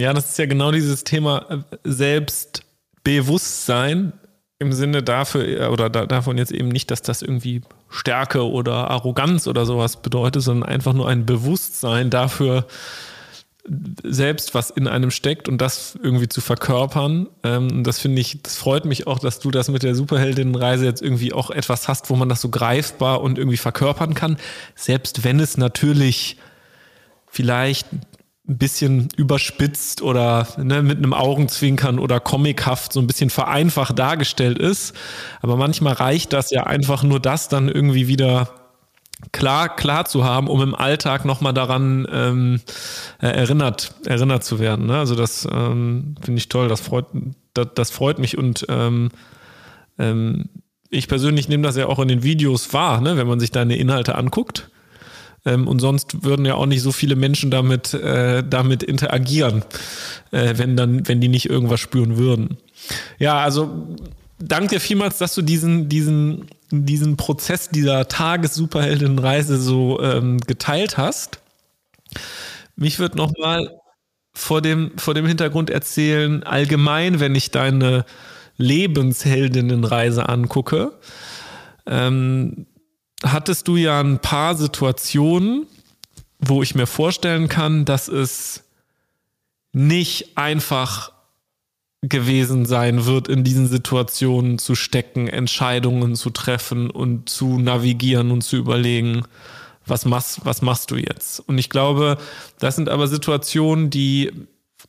ja, 0.00 0.12
das 0.12 0.30
ist 0.30 0.38
ja 0.38 0.46
genau 0.46 0.72
dieses 0.72 1.04
Thema 1.04 1.46
äh, 1.50 1.58
Selbstbewusstsein 1.84 4.12
im 4.58 4.72
Sinne 4.72 5.02
dafür 5.02 5.46
äh, 5.46 5.66
oder 5.66 5.90
davon 5.90 6.38
jetzt 6.38 6.52
eben 6.52 6.68
nicht, 6.68 6.90
dass 6.90 7.02
das 7.02 7.20
irgendwie 7.22 7.60
Stärke 7.88 8.48
oder 8.48 8.90
Arroganz 8.90 9.46
oder 9.46 9.66
sowas 9.66 10.02
bedeutet, 10.02 10.42
sondern 10.42 10.68
einfach 10.68 10.92
nur 10.92 11.08
ein 11.08 11.26
Bewusstsein 11.26 12.10
dafür, 12.10 12.66
selbst 14.02 14.54
was 14.54 14.70
in 14.70 14.88
einem 14.88 15.10
steckt 15.10 15.48
und 15.48 15.58
das 15.58 15.98
irgendwie 16.02 16.28
zu 16.28 16.40
verkörpern. 16.40 17.28
Ähm, 17.42 17.84
das 17.84 17.98
finde 17.98 18.20
ich, 18.20 18.42
das 18.42 18.56
freut 18.56 18.84
mich 18.84 19.06
auch, 19.06 19.18
dass 19.18 19.38
du 19.38 19.50
das 19.50 19.68
mit 19.68 19.82
der 19.82 19.94
Superheldinnenreise 19.94 20.84
jetzt 20.84 21.02
irgendwie 21.02 21.32
auch 21.32 21.50
etwas 21.50 21.88
hast, 21.88 22.10
wo 22.10 22.16
man 22.16 22.28
das 22.28 22.40
so 22.40 22.48
greifbar 22.48 23.20
und 23.20 23.38
irgendwie 23.38 23.58
verkörpern 23.58 24.14
kann. 24.14 24.38
Selbst 24.74 25.24
wenn 25.24 25.40
es 25.40 25.56
natürlich 25.56 26.36
vielleicht 27.28 27.86
ein 28.50 28.58
bisschen 28.58 29.08
überspitzt 29.16 30.02
oder 30.02 30.46
ne, 30.58 30.82
mit 30.82 30.98
einem 30.98 31.14
Augenzwinkern 31.14 32.00
oder 32.00 32.18
comichaft 32.18 32.92
so 32.92 33.00
ein 33.00 33.06
bisschen 33.06 33.30
vereinfacht 33.30 33.96
dargestellt 33.96 34.58
ist. 34.58 34.92
Aber 35.40 35.56
manchmal 35.56 35.92
reicht 35.92 36.32
das 36.32 36.50
ja 36.50 36.64
einfach 36.64 37.04
nur 37.04 37.20
das 37.20 37.48
dann 37.48 37.68
irgendwie 37.68 38.08
wieder 38.08 38.48
klar, 39.30 39.76
klar 39.76 40.04
zu 40.04 40.24
haben, 40.24 40.48
um 40.48 40.62
im 40.62 40.74
Alltag 40.74 41.24
nochmal 41.24 41.54
daran 41.54 42.08
ähm, 42.10 42.60
äh, 43.22 43.28
erinnert, 43.28 43.94
erinnert 44.04 44.42
zu 44.42 44.58
werden. 44.58 44.86
Ne? 44.86 44.98
Also 44.98 45.14
das 45.14 45.46
ähm, 45.50 46.16
finde 46.20 46.38
ich 46.38 46.48
toll, 46.48 46.66
das 46.66 46.80
freut, 46.80 47.06
das, 47.54 47.68
das 47.76 47.90
freut 47.92 48.18
mich 48.18 48.36
und 48.36 48.66
ähm, 48.68 49.10
ähm, 49.96 50.46
ich 50.88 51.06
persönlich 51.06 51.48
nehme 51.48 51.62
das 51.62 51.76
ja 51.76 51.86
auch 51.86 52.00
in 52.00 52.08
den 52.08 52.24
Videos 52.24 52.72
wahr, 52.72 53.00
ne? 53.00 53.16
wenn 53.16 53.28
man 53.28 53.38
sich 53.38 53.52
deine 53.52 53.76
Inhalte 53.76 54.16
anguckt 54.16 54.70
ähm, 55.44 55.66
und 55.66 55.80
sonst 55.80 56.22
würden 56.24 56.44
ja 56.46 56.54
auch 56.54 56.66
nicht 56.66 56.82
so 56.82 56.92
viele 56.92 57.16
Menschen 57.16 57.50
damit, 57.50 57.94
äh, 57.94 58.42
damit 58.48 58.82
interagieren, 58.82 59.64
äh, 60.30 60.54
wenn 60.56 60.76
dann, 60.76 61.06
wenn 61.08 61.20
die 61.20 61.28
nicht 61.28 61.48
irgendwas 61.48 61.80
spüren 61.80 62.16
würden. 62.16 62.58
Ja, 63.18 63.40
also 63.40 63.96
danke 64.38 64.76
dir 64.76 64.80
vielmals, 64.80 65.18
dass 65.18 65.34
du 65.34 65.42
diesen, 65.42 65.88
diesen, 65.88 66.46
diesen 66.70 67.16
Prozess 67.16 67.70
dieser 67.70 68.08
Tages-Superheldinnenreise 68.08 69.58
so 69.58 70.00
ähm, 70.02 70.38
geteilt 70.38 70.98
hast. 70.98 71.40
Mich 72.76 72.98
würde 72.98 73.16
nochmal 73.16 73.80
vor 74.32 74.62
dem, 74.62 74.92
vor 74.96 75.14
dem 75.14 75.26
Hintergrund 75.26 75.70
erzählen, 75.70 76.42
allgemein, 76.44 77.20
wenn 77.20 77.34
ich 77.34 77.50
deine 77.50 78.04
Lebensheldinnenreise 78.56 80.28
angucke, 80.28 80.92
ähm, 81.86 82.66
hattest 83.24 83.68
du 83.68 83.76
ja 83.76 84.00
ein 84.00 84.18
paar 84.18 84.54
Situationen, 84.54 85.66
wo 86.38 86.62
ich 86.62 86.74
mir 86.74 86.86
vorstellen 86.86 87.48
kann, 87.48 87.84
dass 87.84 88.08
es 88.08 88.64
nicht 89.72 90.36
einfach 90.36 91.12
gewesen 92.02 92.64
sein 92.64 93.04
wird, 93.04 93.28
in 93.28 93.44
diesen 93.44 93.68
Situationen 93.68 94.58
zu 94.58 94.74
stecken, 94.74 95.28
Entscheidungen 95.28 96.16
zu 96.16 96.30
treffen 96.30 96.90
und 96.90 97.28
zu 97.28 97.58
navigieren 97.58 98.30
und 98.30 98.42
zu 98.42 98.56
überlegen, 98.56 99.22
was 99.86 100.06
machst, 100.06 100.40
was 100.44 100.62
machst 100.62 100.90
du 100.90 100.96
jetzt? 100.96 101.40
Und 101.40 101.58
ich 101.58 101.68
glaube, 101.68 102.16
das 102.58 102.76
sind 102.76 102.88
aber 102.88 103.06
Situationen, 103.06 103.90
die 103.90 104.32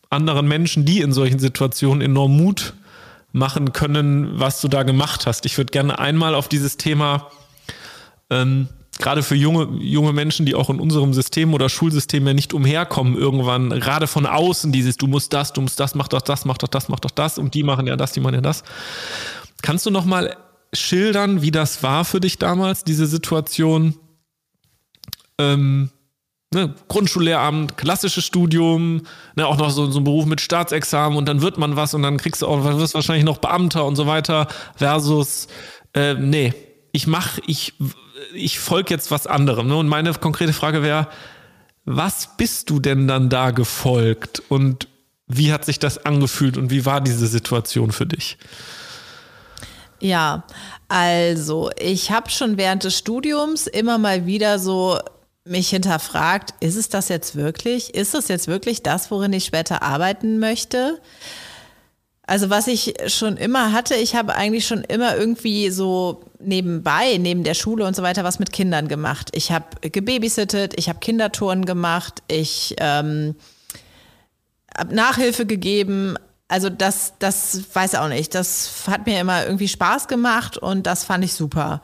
anderen 0.09 0.47
Menschen, 0.47 0.85
die 0.85 1.01
in 1.01 1.11
solchen 1.11 1.39
Situationen 1.39 2.01
enorm 2.01 2.37
Mut 2.37 2.73
machen 3.33 3.73
können, 3.73 4.39
was 4.39 4.61
du 4.61 4.67
da 4.67 4.83
gemacht 4.83 5.25
hast. 5.25 5.45
Ich 5.45 5.57
würde 5.57 5.71
gerne 5.71 5.99
einmal 5.99 6.35
auf 6.35 6.47
dieses 6.47 6.77
Thema 6.77 7.29
ähm, 8.31 8.69
gerade 8.97 9.23
für 9.23 9.35
junge, 9.35 9.67
junge 9.81 10.13
Menschen, 10.13 10.45
die 10.45 10.55
auch 10.55 10.69
in 10.69 10.79
unserem 10.79 11.13
System 11.13 11.53
oder 11.53 11.69
Schulsystem 11.69 12.25
ja 12.25 12.33
nicht 12.33 12.53
umherkommen, 12.53 13.17
irgendwann, 13.17 13.69
gerade 13.69 14.07
von 14.07 14.25
außen, 14.25 14.71
dieses, 14.71 14.97
du 14.97 15.07
musst 15.07 15.33
das, 15.33 15.53
du 15.53 15.61
musst 15.61 15.79
das, 15.79 15.95
mach 15.95 16.07
doch 16.07 16.21
das, 16.21 16.45
mach 16.45 16.57
doch 16.57 16.67
das, 16.67 16.89
mach 16.89 16.99
doch 16.99 17.11
das 17.11 17.37
und 17.37 17.53
die 17.53 17.63
machen 17.63 17.87
ja 17.87 17.95
das, 17.95 18.13
die 18.13 18.19
machen 18.21 18.35
ja 18.35 18.41
das. 18.41 18.63
Kannst 19.61 19.85
du 19.85 19.91
nochmal 19.91 20.35
schildern, 20.73 21.41
wie 21.41 21.51
das 21.51 21.83
war 21.83 22.05
für 22.05 22.19
dich 22.19 22.39
damals, 22.39 22.83
diese 22.83 23.05
Situation? 23.05 23.95
Ähm, 25.37 25.89
ne, 26.53 26.75
Grundschullehramt, 26.87 27.77
klassisches 27.77 28.25
Studium, 28.25 29.03
ne, 29.35 29.47
auch 29.47 29.57
noch 29.57 29.71
so, 29.71 29.89
so 29.89 29.99
ein 29.99 30.03
Beruf 30.03 30.25
mit 30.25 30.41
Staatsexamen 30.41 31.17
und 31.17 31.25
dann 31.27 31.41
wird 31.41 31.57
man 31.57 31.75
was 31.75 31.93
und 31.93 32.03
dann 32.03 32.17
kriegst 32.17 32.41
du 32.41 32.47
auch, 32.47 32.63
wirst 32.63 32.93
wahrscheinlich 32.93 33.25
noch 33.25 33.39
Beamter 33.39 33.85
und 33.85 33.95
so 33.95 34.07
weiter, 34.07 34.47
versus, 34.75 35.47
äh, 35.93 36.13
nee, 36.13 36.53
ich 36.91 37.07
mach, 37.07 37.39
ich 37.47 37.73
ich 38.33 38.59
folge 38.59 38.93
jetzt 38.93 39.11
was 39.11 39.27
anderem. 39.27 39.67
Ne? 39.67 39.75
Und 39.75 39.87
meine 39.87 40.13
konkrete 40.13 40.53
Frage 40.53 40.83
wäre, 40.83 41.07
was 41.85 42.37
bist 42.37 42.69
du 42.69 42.79
denn 42.79 43.07
dann 43.07 43.29
da 43.29 43.51
gefolgt 43.51 44.41
und 44.49 44.87
wie 45.27 45.53
hat 45.53 45.65
sich 45.65 45.79
das 45.79 46.05
angefühlt 46.05 46.57
und 46.57 46.71
wie 46.71 46.85
war 46.85 47.01
diese 47.01 47.27
Situation 47.27 47.91
für 47.91 48.05
dich? 48.05 48.37
Ja, 49.99 50.43
also 50.87 51.69
ich 51.79 52.11
habe 52.11 52.29
schon 52.29 52.57
während 52.57 52.83
des 52.83 52.97
Studiums 52.97 53.67
immer 53.67 53.97
mal 53.97 54.25
wieder 54.25 54.59
so 54.59 54.99
mich 55.45 55.69
hinterfragt, 55.69 56.53
ist 56.59 56.75
es 56.75 56.89
das 56.89 57.09
jetzt 57.09 57.35
wirklich? 57.35 57.93
Ist 57.93 58.13
es 58.13 58.27
jetzt 58.27 58.47
wirklich 58.47 58.83
das, 58.83 59.09
worin 59.09 59.33
ich 59.33 59.45
später 59.45 59.81
arbeiten 59.81 60.39
möchte? 60.39 60.99
Also 62.31 62.49
was 62.49 62.67
ich 62.67 62.93
schon 63.07 63.35
immer 63.35 63.73
hatte, 63.73 63.93
ich 63.93 64.15
habe 64.15 64.35
eigentlich 64.35 64.65
schon 64.65 64.85
immer 64.85 65.17
irgendwie 65.17 65.69
so 65.69 66.23
nebenbei, 66.39 67.17
neben 67.19 67.43
der 67.43 67.55
Schule 67.55 67.85
und 67.85 67.93
so 67.93 68.03
weiter, 68.03 68.23
was 68.23 68.39
mit 68.39 68.53
Kindern 68.53 68.87
gemacht. 68.87 69.31
Ich 69.33 69.51
habe 69.51 69.65
gebabysittet, 69.81 70.75
ich 70.77 70.87
habe 70.87 70.99
Kindertouren 70.99 71.65
gemacht, 71.65 72.23
ich 72.29 72.75
ähm, 72.77 73.35
habe 74.77 74.95
Nachhilfe 74.95 75.45
gegeben. 75.45 76.15
Also 76.47 76.69
das, 76.69 77.15
das 77.19 77.63
weiß 77.73 77.95
auch 77.95 78.07
nicht. 78.07 78.33
Das 78.33 78.83
hat 78.87 79.07
mir 79.07 79.19
immer 79.19 79.43
irgendwie 79.43 79.67
Spaß 79.67 80.07
gemacht 80.07 80.57
und 80.57 80.87
das 80.87 81.03
fand 81.03 81.25
ich 81.25 81.33
super 81.33 81.81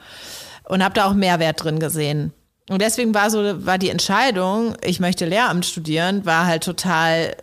und 0.63 0.81
habe 0.81 0.95
da 0.95 1.07
auch 1.07 1.13
Mehrwert 1.13 1.61
drin 1.61 1.81
gesehen. 1.81 2.31
Und 2.69 2.81
deswegen 2.81 3.13
war 3.13 3.29
so 3.31 3.65
war 3.65 3.77
die 3.77 3.89
Entscheidung, 3.89 4.77
ich 4.81 5.01
möchte 5.01 5.25
Lehramt 5.25 5.65
studieren, 5.65 6.25
war 6.25 6.45
halt 6.45 6.63
total 6.63 7.35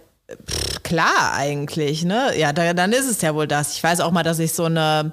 pff, 0.48 0.82
klar 0.82 1.32
eigentlich, 1.34 2.04
ne? 2.04 2.32
Ja, 2.36 2.52
da, 2.52 2.74
dann 2.74 2.92
ist 2.92 3.08
es 3.08 3.20
ja 3.20 3.34
wohl 3.34 3.46
das. 3.46 3.76
Ich 3.76 3.82
weiß 3.82 4.00
auch 4.00 4.10
mal, 4.10 4.22
dass 4.22 4.38
ich 4.38 4.52
so 4.52 4.64
eine 4.64 5.12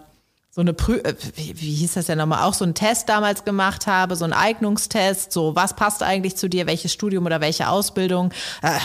so 0.54 0.60
eine 0.60 0.74
Prü 0.74 0.98
äh, 0.98 1.16
wie, 1.36 1.60
wie 1.60 1.74
hieß 1.76 1.94
das 1.94 2.08
ja 2.08 2.16
nochmal, 2.16 2.44
auch 2.44 2.54
so 2.54 2.66
einen 2.66 2.76
Test 2.76 3.08
damals 3.08 3.46
gemacht 3.46 3.88
habe, 3.88 4.18
so 4.18 4.26
einen 4.26 4.34
Eignungstest, 4.34 5.32
so 5.32 5.56
was 5.56 5.76
passt 5.76 6.04
eigentlich 6.04 6.36
zu 6.36 6.50
dir, 6.50 6.68
welches 6.68 6.92
Studium 6.92 7.26
oder 7.26 7.40
welche 7.40 7.70
Ausbildung. 7.70 8.34
Äh, 8.62 8.78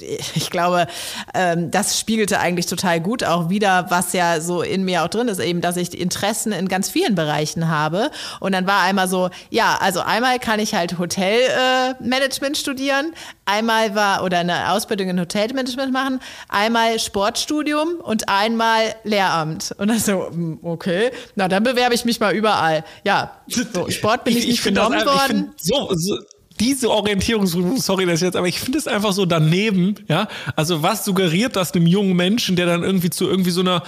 ich 0.00 0.50
glaube, 0.50 0.86
ähm, 1.34 1.70
das 1.70 1.98
spiegelte 1.98 2.40
eigentlich 2.40 2.66
total 2.66 3.00
gut 3.00 3.22
auch 3.22 3.48
wieder, 3.48 3.86
was 3.90 4.12
ja 4.12 4.40
so 4.40 4.62
in 4.62 4.84
mir 4.84 5.04
auch 5.04 5.08
drin 5.08 5.28
ist, 5.28 5.38
eben, 5.38 5.60
dass 5.60 5.76
ich 5.76 5.98
Interessen 5.98 6.52
in 6.52 6.68
ganz 6.68 6.90
vielen 6.90 7.14
Bereichen 7.14 7.68
habe. 7.68 8.10
Und 8.40 8.52
dann 8.52 8.66
war 8.66 8.82
einmal 8.82 9.08
so, 9.08 9.30
ja, 9.50 9.78
also 9.80 10.00
einmal 10.00 10.38
kann 10.38 10.58
ich 10.58 10.74
halt 10.74 10.98
Hotelmanagement 10.98 12.56
äh, 12.56 12.60
studieren, 12.60 13.12
einmal 13.44 13.94
war 13.94 14.24
oder 14.24 14.38
eine 14.38 14.72
Ausbildung 14.72 15.10
in 15.10 15.20
Hotelmanagement 15.20 15.92
machen, 15.92 16.20
einmal 16.48 16.98
Sportstudium 16.98 18.00
und 18.02 18.28
einmal 18.28 18.96
Lehramt. 19.04 19.74
Und 19.78 19.88
dann 19.88 19.98
so, 19.98 20.28
hm, 20.28 20.58
okay, 20.62 21.10
na 21.36 21.46
dann 21.46 21.62
bewerbe 21.62 21.94
ich 21.94 22.04
mich 22.04 22.18
mal 22.18 22.34
überall. 22.34 22.84
Ja, 23.04 23.38
so, 23.46 23.88
Sport 23.90 24.24
bin 24.24 24.36
ich, 24.36 24.44
ich 24.44 24.50
nicht 24.50 24.64
genommen 24.64 25.04
worden. 25.04 25.54
So, 25.56 25.90
so, 25.92 26.18
diese 26.60 26.90
Orientierungsprüfung, 26.90 27.78
sorry, 27.78 28.06
das 28.06 28.20
jetzt, 28.20 28.36
aber 28.36 28.46
ich 28.46 28.60
finde 28.60 28.78
es 28.78 28.86
einfach 28.86 29.12
so 29.12 29.26
daneben, 29.26 29.96
ja. 30.08 30.28
Also 30.56 30.82
was 30.82 31.04
suggeriert 31.04 31.56
das 31.56 31.72
einem 31.72 31.86
jungen 31.86 32.14
Menschen, 32.14 32.56
der 32.56 32.66
dann 32.66 32.82
irgendwie 32.82 33.10
zu 33.10 33.28
irgendwie 33.28 33.50
so 33.50 33.60
einer 33.60 33.82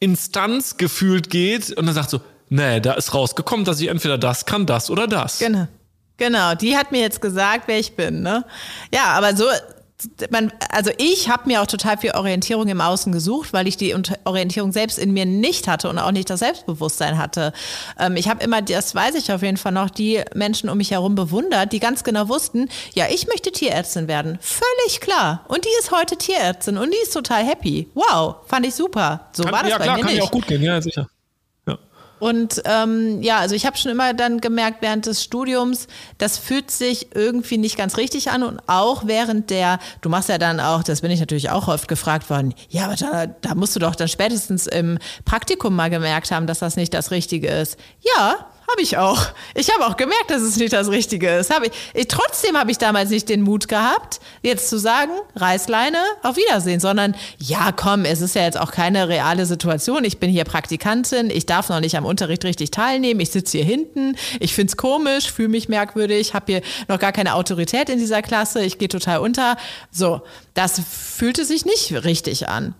Instanz 0.00 0.76
gefühlt 0.76 1.30
geht 1.30 1.70
und 1.72 1.86
dann 1.86 1.94
sagt 1.94 2.10
so, 2.10 2.20
nee, 2.48 2.80
da 2.80 2.94
ist 2.94 3.14
rausgekommen, 3.14 3.64
dass 3.64 3.80
ich 3.80 3.88
entweder 3.88 4.18
das 4.18 4.46
kann, 4.46 4.66
das 4.66 4.90
oder 4.90 5.06
das. 5.06 5.38
Genau. 5.38 5.68
Genau, 6.16 6.54
die 6.54 6.76
hat 6.76 6.92
mir 6.92 7.00
jetzt 7.00 7.22
gesagt, 7.22 7.62
wer 7.66 7.78
ich 7.78 7.96
bin, 7.96 8.20
ne? 8.20 8.44
Ja, 8.92 9.04
aber 9.14 9.34
so, 9.34 9.46
man, 10.30 10.52
also 10.70 10.90
ich 10.98 11.28
habe 11.28 11.48
mir 11.48 11.62
auch 11.62 11.66
total 11.66 11.98
viel 11.98 12.12
Orientierung 12.12 12.68
im 12.68 12.80
Außen 12.80 13.12
gesucht, 13.12 13.52
weil 13.52 13.66
ich 13.66 13.76
die 13.76 13.94
Orientierung 14.24 14.72
selbst 14.72 14.98
in 14.98 15.12
mir 15.12 15.26
nicht 15.26 15.68
hatte 15.68 15.88
und 15.88 15.98
auch 15.98 16.12
nicht 16.12 16.30
das 16.30 16.40
Selbstbewusstsein 16.40 17.18
hatte. 17.18 17.52
Ähm, 17.98 18.16
ich 18.16 18.28
habe 18.28 18.42
immer, 18.42 18.62
das 18.62 18.94
weiß 18.94 19.14
ich 19.14 19.32
auf 19.32 19.42
jeden 19.42 19.56
Fall 19.56 19.72
noch, 19.72 19.90
die 19.90 20.22
Menschen 20.34 20.68
um 20.68 20.78
mich 20.78 20.90
herum 20.90 21.14
bewundert, 21.14 21.72
die 21.72 21.80
ganz 21.80 22.04
genau 22.04 22.28
wussten, 22.28 22.68
ja, 22.94 23.06
ich 23.10 23.26
möchte 23.26 23.52
Tierärztin 23.52 24.08
werden. 24.08 24.38
Völlig 24.40 25.00
klar. 25.00 25.44
Und 25.48 25.64
die 25.64 25.70
ist 25.80 25.90
heute 25.90 26.16
Tierärztin 26.16 26.78
und 26.78 26.90
die 26.90 26.98
ist 27.02 27.12
total 27.12 27.44
happy. 27.44 27.88
Wow, 27.94 28.36
fand 28.46 28.66
ich 28.66 28.74
super. 28.74 29.28
So 29.32 29.44
kann, 29.44 29.52
war 29.52 29.62
das 29.62 29.70
ja, 29.70 29.78
bei 29.78 29.84
klar, 29.84 29.96
mir 29.96 30.02
kann 30.02 30.12
nicht. 30.12 30.20
Ja, 30.20 30.24
auch 30.24 30.30
gut 30.30 30.46
gehen, 30.46 30.62
ja, 30.62 30.80
sicher. 30.80 31.06
Und 32.20 32.62
ähm, 32.66 33.22
ja, 33.22 33.38
also 33.38 33.54
ich 33.54 33.66
habe 33.66 33.76
schon 33.76 33.90
immer 33.90 34.14
dann 34.14 34.40
gemerkt 34.40 34.82
während 34.82 35.06
des 35.06 35.24
Studiums, 35.24 35.88
das 36.18 36.38
fühlt 36.38 36.70
sich 36.70 37.14
irgendwie 37.14 37.58
nicht 37.58 37.76
ganz 37.76 37.96
richtig 37.96 38.30
an 38.30 38.42
und 38.42 38.60
auch 38.66 39.06
während 39.06 39.50
der, 39.50 39.78
du 40.02 40.10
machst 40.10 40.28
ja 40.28 40.38
dann 40.38 40.60
auch, 40.60 40.82
das 40.82 41.00
bin 41.00 41.10
ich 41.10 41.18
natürlich 41.18 41.50
auch 41.50 41.66
oft 41.66 41.88
gefragt 41.88 42.30
worden, 42.30 42.54
ja, 42.68 42.84
aber 42.84 42.96
da, 42.96 43.26
da 43.26 43.54
musst 43.54 43.74
du 43.74 43.80
doch 43.80 43.96
dann 43.96 44.08
spätestens 44.08 44.66
im 44.66 44.98
Praktikum 45.24 45.74
mal 45.74 45.90
gemerkt 45.90 46.30
haben, 46.30 46.46
dass 46.46 46.58
das 46.58 46.76
nicht 46.76 46.92
das 46.92 47.10
Richtige 47.10 47.48
ist. 47.48 47.78
Ja, 48.16 48.36
habe 48.70 48.82
ich 48.82 48.96
auch. 48.96 49.26
Ich 49.54 49.72
habe 49.72 49.86
auch 49.86 49.96
gemerkt, 49.96 50.30
dass 50.30 50.42
es 50.42 50.56
nicht 50.56 50.72
das 50.72 50.88
Richtige 50.88 51.28
ist. 51.36 51.50
Hab 51.50 51.64
ich, 51.64 51.72
ich, 51.94 52.08
trotzdem 52.08 52.56
habe 52.56 52.70
ich 52.70 52.78
damals 52.78 53.10
nicht 53.10 53.28
den 53.28 53.42
Mut 53.42 53.68
gehabt, 53.68 54.20
jetzt 54.42 54.68
zu 54.68 54.78
sagen, 54.78 55.12
Reißleine, 55.36 55.98
auf 56.22 56.36
Wiedersehen, 56.36 56.80
sondern 56.80 57.14
ja, 57.38 57.72
komm, 57.72 58.04
es 58.04 58.20
ist 58.20 58.34
ja 58.34 58.42
jetzt 58.42 58.58
auch 58.58 58.72
keine 58.72 59.08
reale 59.08 59.46
Situation. 59.46 60.04
Ich 60.04 60.18
bin 60.18 60.30
hier 60.30 60.44
Praktikantin, 60.44 61.30
ich 61.30 61.46
darf 61.46 61.68
noch 61.68 61.80
nicht 61.80 61.96
am 61.96 62.04
Unterricht 62.04 62.44
richtig 62.44 62.70
teilnehmen, 62.70 63.20
ich 63.20 63.30
sitze 63.30 63.58
hier 63.58 63.66
hinten, 63.66 64.16
ich 64.38 64.54
finde 64.54 64.70
es 64.70 64.76
komisch, 64.76 65.30
fühle 65.30 65.48
mich 65.48 65.68
merkwürdig, 65.68 66.34
habe 66.34 66.52
hier 66.52 66.62
noch 66.88 66.98
gar 66.98 67.12
keine 67.12 67.34
Autorität 67.34 67.88
in 67.88 67.98
dieser 67.98 68.22
Klasse, 68.22 68.62
ich 68.62 68.78
gehe 68.78 68.88
total 68.88 69.18
unter. 69.18 69.56
So, 69.90 70.22
das 70.54 70.80
fühlte 70.80 71.44
sich 71.44 71.64
nicht 71.64 71.92
richtig 72.04 72.48
an. 72.48 72.74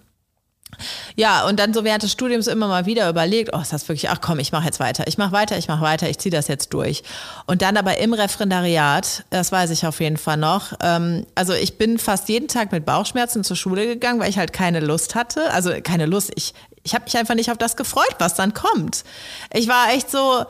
Ja, 1.16 1.46
und 1.46 1.58
dann 1.58 1.74
so 1.74 1.84
während 1.84 2.02
des 2.02 2.12
Studiums 2.12 2.46
immer 2.46 2.68
mal 2.68 2.86
wieder 2.86 3.08
überlegt, 3.08 3.50
oh, 3.52 3.60
ist 3.60 3.72
das 3.72 3.88
wirklich, 3.88 4.10
ach 4.10 4.20
komm, 4.20 4.38
ich 4.38 4.52
mache 4.52 4.64
jetzt 4.64 4.80
weiter, 4.80 5.06
ich 5.06 5.18
mache 5.18 5.32
weiter, 5.32 5.58
ich 5.58 5.68
mache 5.68 5.82
weiter, 5.82 6.08
ich 6.08 6.18
ziehe 6.18 6.32
das 6.32 6.48
jetzt 6.48 6.72
durch. 6.72 7.02
Und 7.46 7.62
dann 7.62 7.76
aber 7.76 7.98
im 7.98 8.12
Referendariat, 8.14 9.24
das 9.30 9.52
weiß 9.52 9.70
ich 9.70 9.86
auf 9.86 10.00
jeden 10.00 10.16
Fall 10.16 10.36
noch, 10.36 10.72
ähm, 10.82 11.26
also 11.34 11.52
ich 11.52 11.78
bin 11.78 11.98
fast 11.98 12.28
jeden 12.28 12.48
Tag 12.48 12.72
mit 12.72 12.86
Bauchschmerzen 12.86 13.44
zur 13.44 13.56
Schule 13.56 13.86
gegangen, 13.86 14.20
weil 14.20 14.30
ich 14.30 14.38
halt 14.38 14.52
keine 14.52 14.80
Lust 14.80 15.14
hatte, 15.14 15.50
also 15.52 15.72
keine 15.82 16.06
Lust, 16.06 16.32
ich, 16.34 16.54
ich 16.82 16.94
habe 16.94 17.04
mich 17.04 17.16
einfach 17.16 17.34
nicht 17.34 17.50
auf 17.50 17.58
das 17.58 17.76
gefreut, 17.76 18.16
was 18.18 18.34
dann 18.34 18.54
kommt. 18.54 19.04
Ich 19.52 19.68
war 19.68 19.92
echt 19.92 20.10
so, 20.10 20.44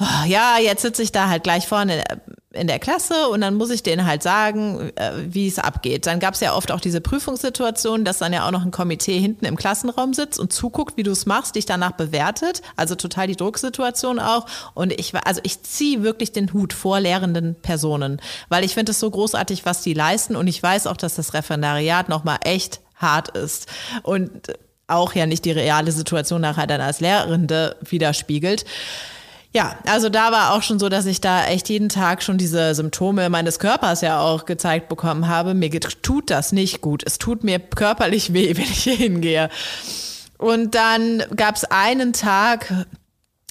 oh, 0.00 0.26
ja, 0.26 0.58
jetzt 0.58 0.82
sitze 0.82 1.02
ich 1.02 1.12
da 1.12 1.28
halt 1.28 1.42
gleich 1.44 1.66
vorne 1.66 2.04
in 2.52 2.66
der 2.66 2.78
Klasse 2.78 3.28
und 3.28 3.42
dann 3.42 3.56
muss 3.56 3.70
ich 3.70 3.82
denen 3.82 4.06
halt 4.06 4.22
sagen, 4.22 4.90
äh, 4.96 5.12
wie 5.26 5.46
es 5.46 5.58
abgeht. 5.58 6.06
Dann 6.06 6.18
gab 6.18 6.34
es 6.34 6.40
ja 6.40 6.54
oft 6.54 6.72
auch 6.72 6.80
diese 6.80 7.00
Prüfungssituation, 7.00 8.04
dass 8.04 8.18
dann 8.18 8.32
ja 8.32 8.46
auch 8.46 8.50
noch 8.50 8.64
ein 8.64 8.70
Komitee 8.70 9.18
hinten 9.20 9.44
im 9.44 9.56
Klassenraum 9.56 10.14
sitzt 10.14 10.40
und 10.40 10.52
zuguckt, 10.52 10.96
wie 10.96 11.02
du 11.02 11.10
es 11.10 11.26
machst, 11.26 11.56
dich 11.56 11.66
danach 11.66 11.92
bewertet. 11.92 12.62
Also 12.76 12.94
total 12.94 13.26
die 13.26 13.36
Drucksituation 13.36 14.18
auch. 14.18 14.46
Und 14.74 14.98
ich 14.98 15.12
war, 15.12 15.26
also 15.26 15.40
ich 15.44 15.62
ziehe 15.62 16.02
wirklich 16.02 16.32
den 16.32 16.52
Hut 16.52 16.72
vor 16.72 17.00
lehrenden 17.00 17.54
Personen, 17.54 18.20
weil 18.48 18.64
ich 18.64 18.74
finde 18.74 18.92
es 18.92 19.00
so 19.00 19.10
großartig, 19.10 19.66
was 19.66 19.82
die 19.82 19.94
leisten. 19.94 20.34
Und 20.34 20.46
ich 20.46 20.62
weiß 20.62 20.86
auch, 20.86 20.96
dass 20.96 21.16
das 21.16 21.34
Referendariat 21.34 22.08
nochmal 22.08 22.38
echt 22.44 22.80
hart 22.96 23.36
ist. 23.36 23.66
Und 24.02 24.54
auch 24.86 25.14
ja 25.14 25.26
nicht 25.26 25.44
die 25.44 25.52
reale 25.52 25.92
Situation 25.92 26.40
nachher 26.40 26.66
dann 26.66 26.80
als 26.80 27.00
Lehrende 27.00 27.76
widerspiegelt. 27.82 28.64
Ja, 29.58 29.74
also 29.86 30.08
da 30.08 30.30
war 30.30 30.54
auch 30.54 30.62
schon 30.62 30.78
so, 30.78 30.88
dass 30.88 31.04
ich 31.04 31.20
da 31.20 31.44
echt 31.46 31.68
jeden 31.68 31.88
Tag 31.88 32.22
schon 32.22 32.38
diese 32.38 32.76
Symptome 32.76 33.28
meines 33.28 33.58
Körpers 33.58 34.02
ja 34.02 34.20
auch 34.20 34.44
gezeigt 34.44 34.88
bekommen 34.88 35.26
habe. 35.26 35.52
Mir 35.52 35.68
tut 35.80 36.30
das 36.30 36.52
nicht 36.52 36.80
gut. 36.80 37.02
Es 37.04 37.18
tut 37.18 37.42
mir 37.42 37.58
körperlich 37.58 38.32
weh, 38.32 38.50
wenn 38.56 38.62
ich 38.62 38.84
hier 38.84 38.94
hingehe. 38.94 39.48
Und 40.36 40.76
dann 40.76 41.24
gab 41.34 41.56
es 41.56 41.64
einen 41.64 42.12
Tag, 42.12 42.72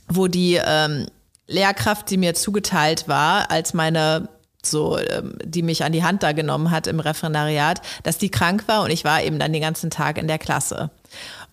wo 0.07 0.27
die 0.27 0.61
ähm, 0.65 1.07
Lehrkraft, 1.45 2.09
die 2.09 2.15
mir 2.15 2.35
zugeteilt 2.35 3.09
war, 3.09 3.51
als 3.51 3.73
meine 3.73 4.29
so, 4.63 4.97
ähm, 4.97 5.37
die 5.43 5.61
mich 5.61 5.83
an 5.83 5.91
die 5.91 6.05
Hand 6.05 6.23
da 6.23 6.31
genommen 6.31 6.71
hat 6.71 6.87
im 6.87 7.01
Referendariat, 7.01 7.81
dass 8.03 8.17
die 8.17 8.31
krank 8.31 8.63
war 8.69 8.83
und 8.83 8.91
ich 8.91 9.03
war 9.03 9.23
eben 9.23 9.39
dann 9.39 9.51
den 9.51 9.61
ganzen 9.61 9.89
Tag 9.89 10.17
in 10.17 10.29
der 10.29 10.39
Klasse. 10.39 10.89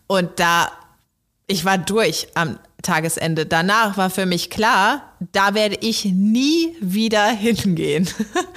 Und 0.06 0.38
da, 0.38 0.70
ich 1.48 1.64
war 1.64 1.76
durch 1.76 2.28
am 2.34 2.60
Tagesende. 2.84 3.46
Danach 3.46 3.96
war 3.96 4.10
für 4.10 4.26
mich 4.26 4.50
klar, 4.50 5.14
da 5.32 5.54
werde 5.54 5.76
ich 5.80 6.04
nie 6.04 6.76
wieder 6.80 7.26
hingehen. 7.26 8.08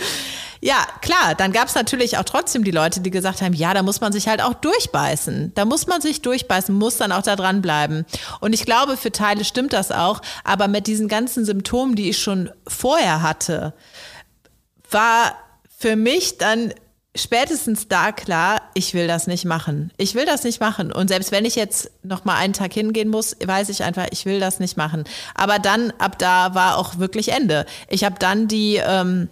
ja, 0.61 0.85
klar, 1.01 1.33
dann 1.35 1.51
gab 1.51 1.67
es 1.67 1.75
natürlich 1.75 2.17
auch 2.17 2.23
trotzdem 2.23 2.63
die 2.63 2.71
Leute, 2.71 2.99
die 3.01 3.09
gesagt 3.09 3.41
haben, 3.41 3.53
ja, 3.53 3.73
da 3.73 3.83
muss 3.83 4.01
man 4.01 4.11
sich 4.11 4.27
halt 4.27 4.41
auch 4.41 4.53
durchbeißen. 4.53 5.53
Da 5.55 5.65
muss 5.65 5.87
man 5.87 6.01
sich 6.01 6.21
durchbeißen, 6.21 6.75
muss 6.75 6.97
dann 6.97 7.11
auch 7.11 7.23
da 7.23 7.35
dranbleiben. 7.35 8.05
Und 8.39 8.53
ich 8.53 8.65
glaube, 8.65 8.97
für 8.97 9.11
Teile 9.11 9.45
stimmt 9.45 9.73
das 9.73 9.91
auch, 9.91 10.21
aber 10.43 10.67
mit 10.67 10.87
diesen 10.87 11.07
ganzen 11.07 11.45
Symptomen, 11.45 11.95
die 11.95 12.09
ich 12.09 12.19
schon 12.19 12.51
vorher 12.67 13.21
hatte, 13.21 13.73
war 14.91 15.35
für 15.77 15.95
mich 15.95 16.37
dann 16.37 16.73
spätestens 17.17 17.87
da 17.87 18.11
klar, 18.11 18.61
ich 18.73 18.93
will 18.93 19.07
das 19.07 19.27
nicht 19.27 19.45
machen. 19.45 19.91
Ich 19.97 20.15
will 20.15 20.25
das 20.25 20.43
nicht 20.43 20.59
machen. 20.61 20.91
Und 20.91 21.09
selbst 21.09 21.31
wenn 21.31 21.45
ich 21.45 21.55
jetzt 21.55 21.91
noch 22.03 22.25
mal 22.25 22.35
einen 22.35 22.53
Tag 22.53 22.73
hingehen 22.73 23.09
muss, 23.09 23.35
weiß 23.43 23.69
ich 23.69 23.83
einfach, 23.83 24.07
ich 24.11 24.25
will 24.25 24.39
das 24.39 24.59
nicht 24.59 24.77
machen. 24.77 25.03
Aber 25.35 25.59
dann, 25.59 25.91
ab 25.97 26.17
da 26.19 26.55
war 26.55 26.77
auch 26.77 26.97
wirklich 26.99 27.29
Ende. 27.29 27.65
Ich 27.89 28.03
habe 28.03 28.15
dann 28.19 28.47
die, 28.47 28.81
ähm, 28.83 29.29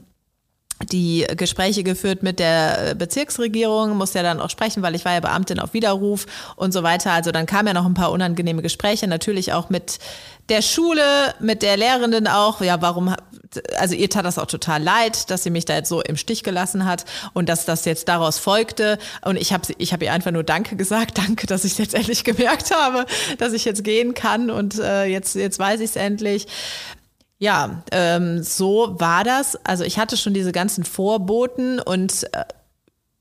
die 0.84 1.26
Gespräche 1.38 1.84
geführt 1.84 2.22
mit 2.22 2.40
der 2.40 2.92
äh, 2.92 2.96
Bezirksregierung, 2.96 3.96
musste 3.96 4.20
ja 4.20 4.24
dann 4.24 4.42
auch 4.42 4.50
sprechen, 4.50 4.84
weil 4.84 4.96
ich 4.96 5.06
war 5.06 5.14
ja 5.14 5.20
Beamtin 5.22 5.60
auf 5.60 5.74
Widerruf 5.74 6.26
und 6.56 6.74
so 6.74 6.84
weiter. 6.84 7.12
Also 7.12 7.32
dann 7.32 7.46
kamen 7.46 7.68
ja 7.68 7.74
noch 7.74 7.86
ein 7.86 7.94
paar 7.94 8.12
unangenehme 8.12 8.62
Gespräche, 8.62 9.08
natürlich 9.08 9.54
auch 9.54 9.70
mit 9.70 10.00
der 10.50 10.62
Schule, 10.62 11.34
mit 11.40 11.62
der 11.62 11.78
Lehrerin 11.78 12.28
auch. 12.28 12.62
Ja, 12.62 12.82
warum, 12.82 13.16
also 13.78 13.96
ihr 13.96 14.10
tat 14.10 14.26
das 14.26 14.38
auch 14.38 14.46
total 14.46 14.84
leid, 14.84 15.30
dass 15.32 15.44
sie 15.44 15.50
mich 15.50 15.66
da 15.66 15.76
jetzt 15.76 15.90
so 15.90 16.02
im 16.02 16.18
Stich 16.18 16.44
gelassen 16.44 16.86
hat 16.86 17.06
und 17.34 17.50
dass 17.50 17.66
das 17.66 17.86
jetzt 17.86 18.08
daraus 18.08 18.38
folgte. 18.38 19.00
Und 19.24 19.38
ich 19.38 19.54
habe 19.54 19.64
ich 19.78 19.94
hab 19.94 20.04
ihr 20.04 20.12
einfach 20.12 20.32
nur 20.32 20.44
Danke 20.44 20.76
gesagt, 20.76 21.18
danke, 21.26 21.48
dass 21.48 21.64
ich 21.64 21.74
es 21.74 21.78
jetzt 21.78 21.96
endlich 21.96 22.24
gemerkt 22.24 22.72
habe, 22.76 23.06
dass 23.38 23.54
ich 23.54 23.66
jetzt 23.66 23.84
gehen 23.84 24.14
kann 24.14 24.52
und 24.52 24.78
äh, 24.80 25.06
jetzt, 25.06 25.36
jetzt 25.36 25.58
weiß 25.58 25.80
ich 25.80 25.92
es 25.92 25.96
endlich. 25.96 26.48
Ja, 27.38 27.84
ähm, 27.92 28.44
so 28.44 28.96
war 29.00 29.24
das. 29.24 29.58
Also 29.66 29.84
ich 29.84 30.00
hatte 30.00 30.16
schon 30.18 30.34
diese 30.34 30.52
ganzen 30.52 30.84
Vorboten 30.84 31.80
und 31.80 32.24
äh, 32.34 32.46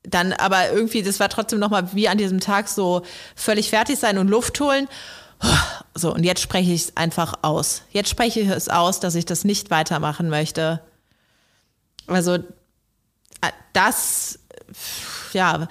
dann 0.03 0.33
aber 0.33 0.71
irgendwie, 0.71 1.03
das 1.03 1.19
war 1.19 1.29
trotzdem 1.29 1.59
nochmal 1.59 1.93
wie 1.93 2.07
an 2.07 2.17
diesem 2.17 2.39
Tag 2.39 2.69
so 2.69 3.01
völlig 3.35 3.69
fertig 3.69 3.99
sein 3.99 4.17
und 4.17 4.27
Luft 4.27 4.59
holen. 4.59 4.87
So, 5.93 6.13
und 6.13 6.23
jetzt 6.23 6.41
spreche 6.41 6.71
ich 6.71 6.83
es 6.83 6.97
einfach 6.97 7.35
aus. 7.41 7.83
Jetzt 7.91 8.09
spreche 8.09 8.39
ich 8.39 8.49
es 8.49 8.69
aus, 8.69 8.99
dass 8.99 9.15
ich 9.15 9.25
das 9.25 9.43
nicht 9.43 9.69
weitermachen 9.69 10.29
möchte. 10.29 10.81
Also 12.07 12.35
äh, 12.35 12.41
das, 13.73 14.39
ja, 15.33 15.67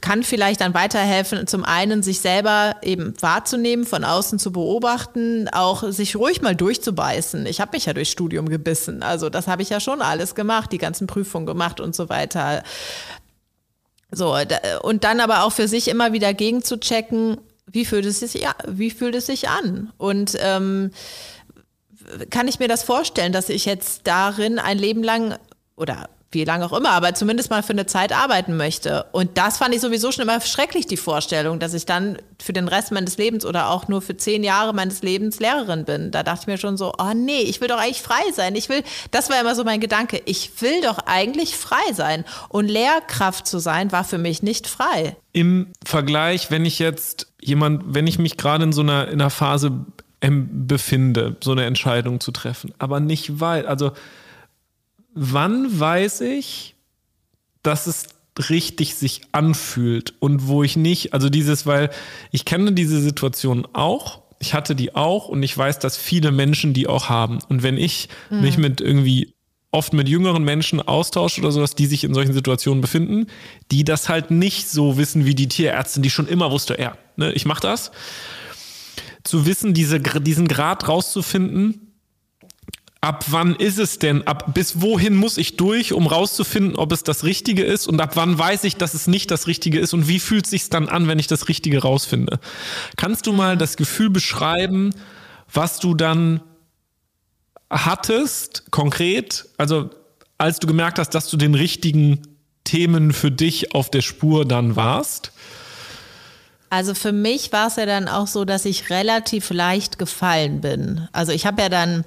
kann 0.00 0.22
vielleicht 0.22 0.60
dann 0.60 0.74
weiterhelfen, 0.74 1.46
zum 1.46 1.64
einen 1.64 2.02
sich 2.02 2.20
selber 2.20 2.76
eben 2.82 3.14
wahrzunehmen, 3.20 3.86
von 3.86 4.04
außen 4.04 4.38
zu 4.38 4.52
beobachten, 4.52 5.48
auch 5.52 5.90
sich 5.90 6.16
ruhig 6.16 6.42
mal 6.42 6.54
durchzubeißen. 6.54 7.46
Ich 7.46 7.60
habe 7.60 7.72
mich 7.74 7.86
ja 7.86 7.92
durchs 7.92 8.10
Studium 8.10 8.48
gebissen. 8.48 9.02
Also 9.02 9.30
das 9.30 9.46
habe 9.46 9.62
ich 9.62 9.70
ja 9.70 9.80
schon 9.80 10.02
alles 10.02 10.34
gemacht, 10.34 10.72
die 10.72 10.78
ganzen 10.78 11.06
Prüfungen 11.06 11.46
gemacht 11.46 11.80
und 11.80 11.94
so 11.94 12.08
weiter. 12.08 12.62
So, 14.12 14.36
und 14.82 15.04
dann 15.04 15.20
aber 15.20 15.44
auch 15.44 15.52
für 15.52 15.68
sich 15.68 15.88
immer 15.88 16.12
wieder 16.12 16.34
gegenzuchecken, 16.34 17.38
wie 17.66 17.84
fühlt 17.84 18.06
es 18.06 18.20
sich, 18.20 18.44
wie 18.66 18.90
fühlt 18.90 19.14
es 19.14 19.26
sich 19.26 19.48
an? 19.48 19.92
Und 19.96 20.36
ähm, 20.40 20.90
kann 22.30 22.48
ich 22.48 22.58
mir 22.58 22.68
das 22.68 22.82
vorstellen, 22.82 23.32
dass 23.32 23.48
ich 23.48 23.64
jetzt 23.64 24.02
darin 24.04 24.58
ein 24.58 24.78
Leben 24.78 25.02
lang 25.02 25.36
oder 25.76 26.08
wie 26.32 26.44
lange 26.44 26.64
auch 26.64 26.72
immer, 26.72 26.90
aber 26.90 27.12
zumindest 27.14 27.50
mal 27.50 27.62
für 27.64 27.72
eine 27.72 27.86
Zeit 27.86 28.12
arbeiten 28.12 28.56
möchte. 28.56 29.04
Und 29.10 29.36
das 29.36 29.58
fand 29.58 29.74
ich 29.74 29.80
sowieso 29.80 30.12
schon 30.12 30.22
immer 30.22 30.40
schrecklich, 30.40 30.86
die 30.86 30.96
Vorstellung, 30.96 31.58
dass 31.58 31.74
ich 31.74 31.86
dann 31.86 32.18
für 32.40 32.52
den 32.52 32.68
Rest 32.68 32.92
meines 32.92 33.18
Lebens 33.18 33.44
oder 33.44 33.68
auch 33.70 33.88
nur 33.88 34.00
für 34.00 34.16
zehn 34.16 34.44
Jahre 34.44 34.72
meines 34.72 35.02
Lebens 35.02 35.40
Lehrerin 35.40 35.84
bin. 35.84 36.12
Da 36.12 36.22
dachte 36.22 36.42
ich 36.42 36.46
mir 36.46 36.58
schon 36.58 36.76
so, 36.76 36.92
oh 36.98 37.12
nee, 37.16 37.40
ich 37.40 37.60
will 37.60 37.66
doch 37.66 37.78
eigentlich 37.78 38.02
frei 38.02 38.22
sein. 38.32 38.54
Ich 38.54 38.68
will, 38.68 38.84
das 39.10 39.28
war 39.28 39.40
immer 39.40 39.56
so 39.56 39.64
mein 39.64 39.80
Gedanke, 39.80 40.22
ich 40.24 40.62
will 40.62 40.80
doch 40.82 40.98
eigentlich 41.06 41.56
frei 41.56 41.92
sein. 41.94 42.24
Und 42.48 42.68
Lehrkraft 42.68 43.48
zu 43.48 43.58
sein 43.58 43.90
war 43.90 44.04
für 44.04 44.18
mich 44.18 44.40
nicht 44.40 44.68
frei. 44.68 45.16
Im 45.32 45.66
Vergleich, 45.84 46.52
wenn 46.52 46.64
ich 46.64 46.78
jetzt 46.78 47.26
jemand, 47.40 47.82
wenn 47.92 48.06
ich 48.06 48.20
mich 48.20 48.36
gerade 48.36 48.62
in 48.62 48.72
so 48.72 48.82
einer, 48.82 49.08
in 49.08 49.20
einer 49.20 49.30
Phase 49.30 49.72
befinde, 50.20 51.36
so 51.42 51.52
eine 51.52 51.64
Entscheidung 51.64 52.20
zu 52.20 52.30
treffen, 52.30 52.72
aber 52.78 53.00
nicht 53.00 53.40
weil, 53.40 53.66
also 53.66 53.92
wann 55.14 55.78
weiß 55.78 56.22
ich, 56.22 56.74
dass 57.62 57.86
es 57.86 58.08
richtig 58.48 58.94
sich 58.94 59.22
anfühlt 59.32 60.14
und 60.20 60.46
wo 60.46 60.62
ich 60.62 60.76
nicht, 60.76 61.12
also 61.12 61.28
dieses, 61.28 61.66
weil 61.66 61.90
ich 62.30 62.44
kenne 62.44 62.72
diese 62.72 63.00
Situation 63.00 63.66
auch, 63.72 64.22
ich 64.38 64.54
hatte 64.54 64.74
die 64.74 64.94
auch 64.94 65.28
und 65.28 65.42
ich 65.42 65.56
weiß, 65.56 65.78
dass 65.78 65.96
viele 65.96 66.32
Menschen 66.32 66.72
die 66.72 66.86
auch 66.86 67.08
haben. 67.08 67.40
Und 67.48 67.62
wenn 67.62 67.76
ich 67.76 68.08
mhm. 68.30 68.40
mich 68.40 68.56
mit 68.56 68.80
irgendwie 68.80 69.34
oft 69.70 69.92
mit 69.92 70.08
jüngeren 70.08 70.42
Menschen 70.42 70.80
austausche 70.80 71.40
oder 71.40 71.52
sowas, 71.52 71.74
die 71.74 71.86
sich 71.86 72.04
in 72.04 72.14
solchen 72.14 72.32
Situationen 72.32 72.80
befinden, 72.80 73.26
die 73.70 73.84
das 73.84 74.08
halt 74.08 74.30
nicht 74.30 74.68
so 74.68 74.96
wissen 74.96 75.26
wie 75.26 75.34
die 75.34 75.48
Tierärztin, 75.48 76.02
die 76.02 76.10
schon 76.10 76.26
immer 76.26 76.50
wusste, 76.50 76.76
ja, 76.80 76.96
ne, 77.16 77.32
ich 77.32 77.44
mach 77.44 77.60
das. 77.60 77.92
Zu 79.22 79.46
wissen, 79.46 79.74
diese, 79.74 80.00
diesen 80.00 80.48
Grad 80.48 80.88
rauszufinden, 80.88 81.89
ab 83.00 83.24
wann 83.28 83.54
ist 83.56 83.78
es 83.78 83.98
denn? 83.98 84.26
Ab 84.26 84.54
bis 84.54 84.80
wohin 84.80 85.16
muss 85.16 85.38
ich 85.38 85.56
durch, 85.56 85.92
um 85.92 86.06
rauszufinden, 86.06 86.76
ob 86.76 86.92
es 86.92 87.02
das 87.02 87.24
Richtige 87.24 87.64
ist? 87.64 87.86
Und 87.86 88.00
ab 88.00 88.12
wann 88.14 88.38
weiß 88.38 88.64
ich, 88.64 88.76
dass 88.76 88.94
es 88.94 89.06
nicht 89.06 89.30
das 89.30 89.46
Richtige 89.46 89.78
ist? 89.78 89.94
Und 89.94 90.06
wie 90.08 90.20
fühlt 90.20 90.44
es 90.44 90.50
sich 90.50 90.68
dann 90.68 90.88
an, 90.88 91.08
wenn 91.08 91.18
ich 91.18 91.26
das 91.26 91.48
Richtige 91.48 91.82
rausfinde? 91.82 92.38
Kannst 92.96 93.26
du 93.26 93.32
mal 93.32 93.56
das 93.56 93.76
Gefühl 93.76 94.10
beschreiben, 94.10 94.94
was 95.52 95.78
du 95.80 95.94
dann 95.94 96.42
hattest, 97.70 98.70
konkret? 98.70 99.46
Also, 99.56 99.90
als 100.36 100.58
du 100.58 100.66
gemerkt 100.66 100.98
hast, 100.98 101.10
dass 101.10 101.28
du 101.28 101.36
den 101.36 101.54
richtigen 101.54 102.22
Themen 102.64 103.12
für 103.12 103.30
dich 103.30 103.74
auf 103.74 103.90
der 103.90 104.02
Spur 104.02 104.46
dann 104.46 104.76
warst? 104.76 105.32
Also 106.72 106.94
für 106.94 107.10
mich 107.10 107.50
war 107.52 107.66
es 107.66 107.76
ja 107.76 107.84
dann 107.84 108.06
auch 108.06 108.28
so, 108.28 108.44
dass 108.44 108.64
ich 108.64 108.90
relativ 108.90 109.50
leicht 109.50 109.98
gefallen 109.98 110.60
bin. 110.60 111.08
Also 111.12 111.32
ich 111.32 111.44
habe 111.44 111.62
ja 111.62 111.68
dann 111.68 112.04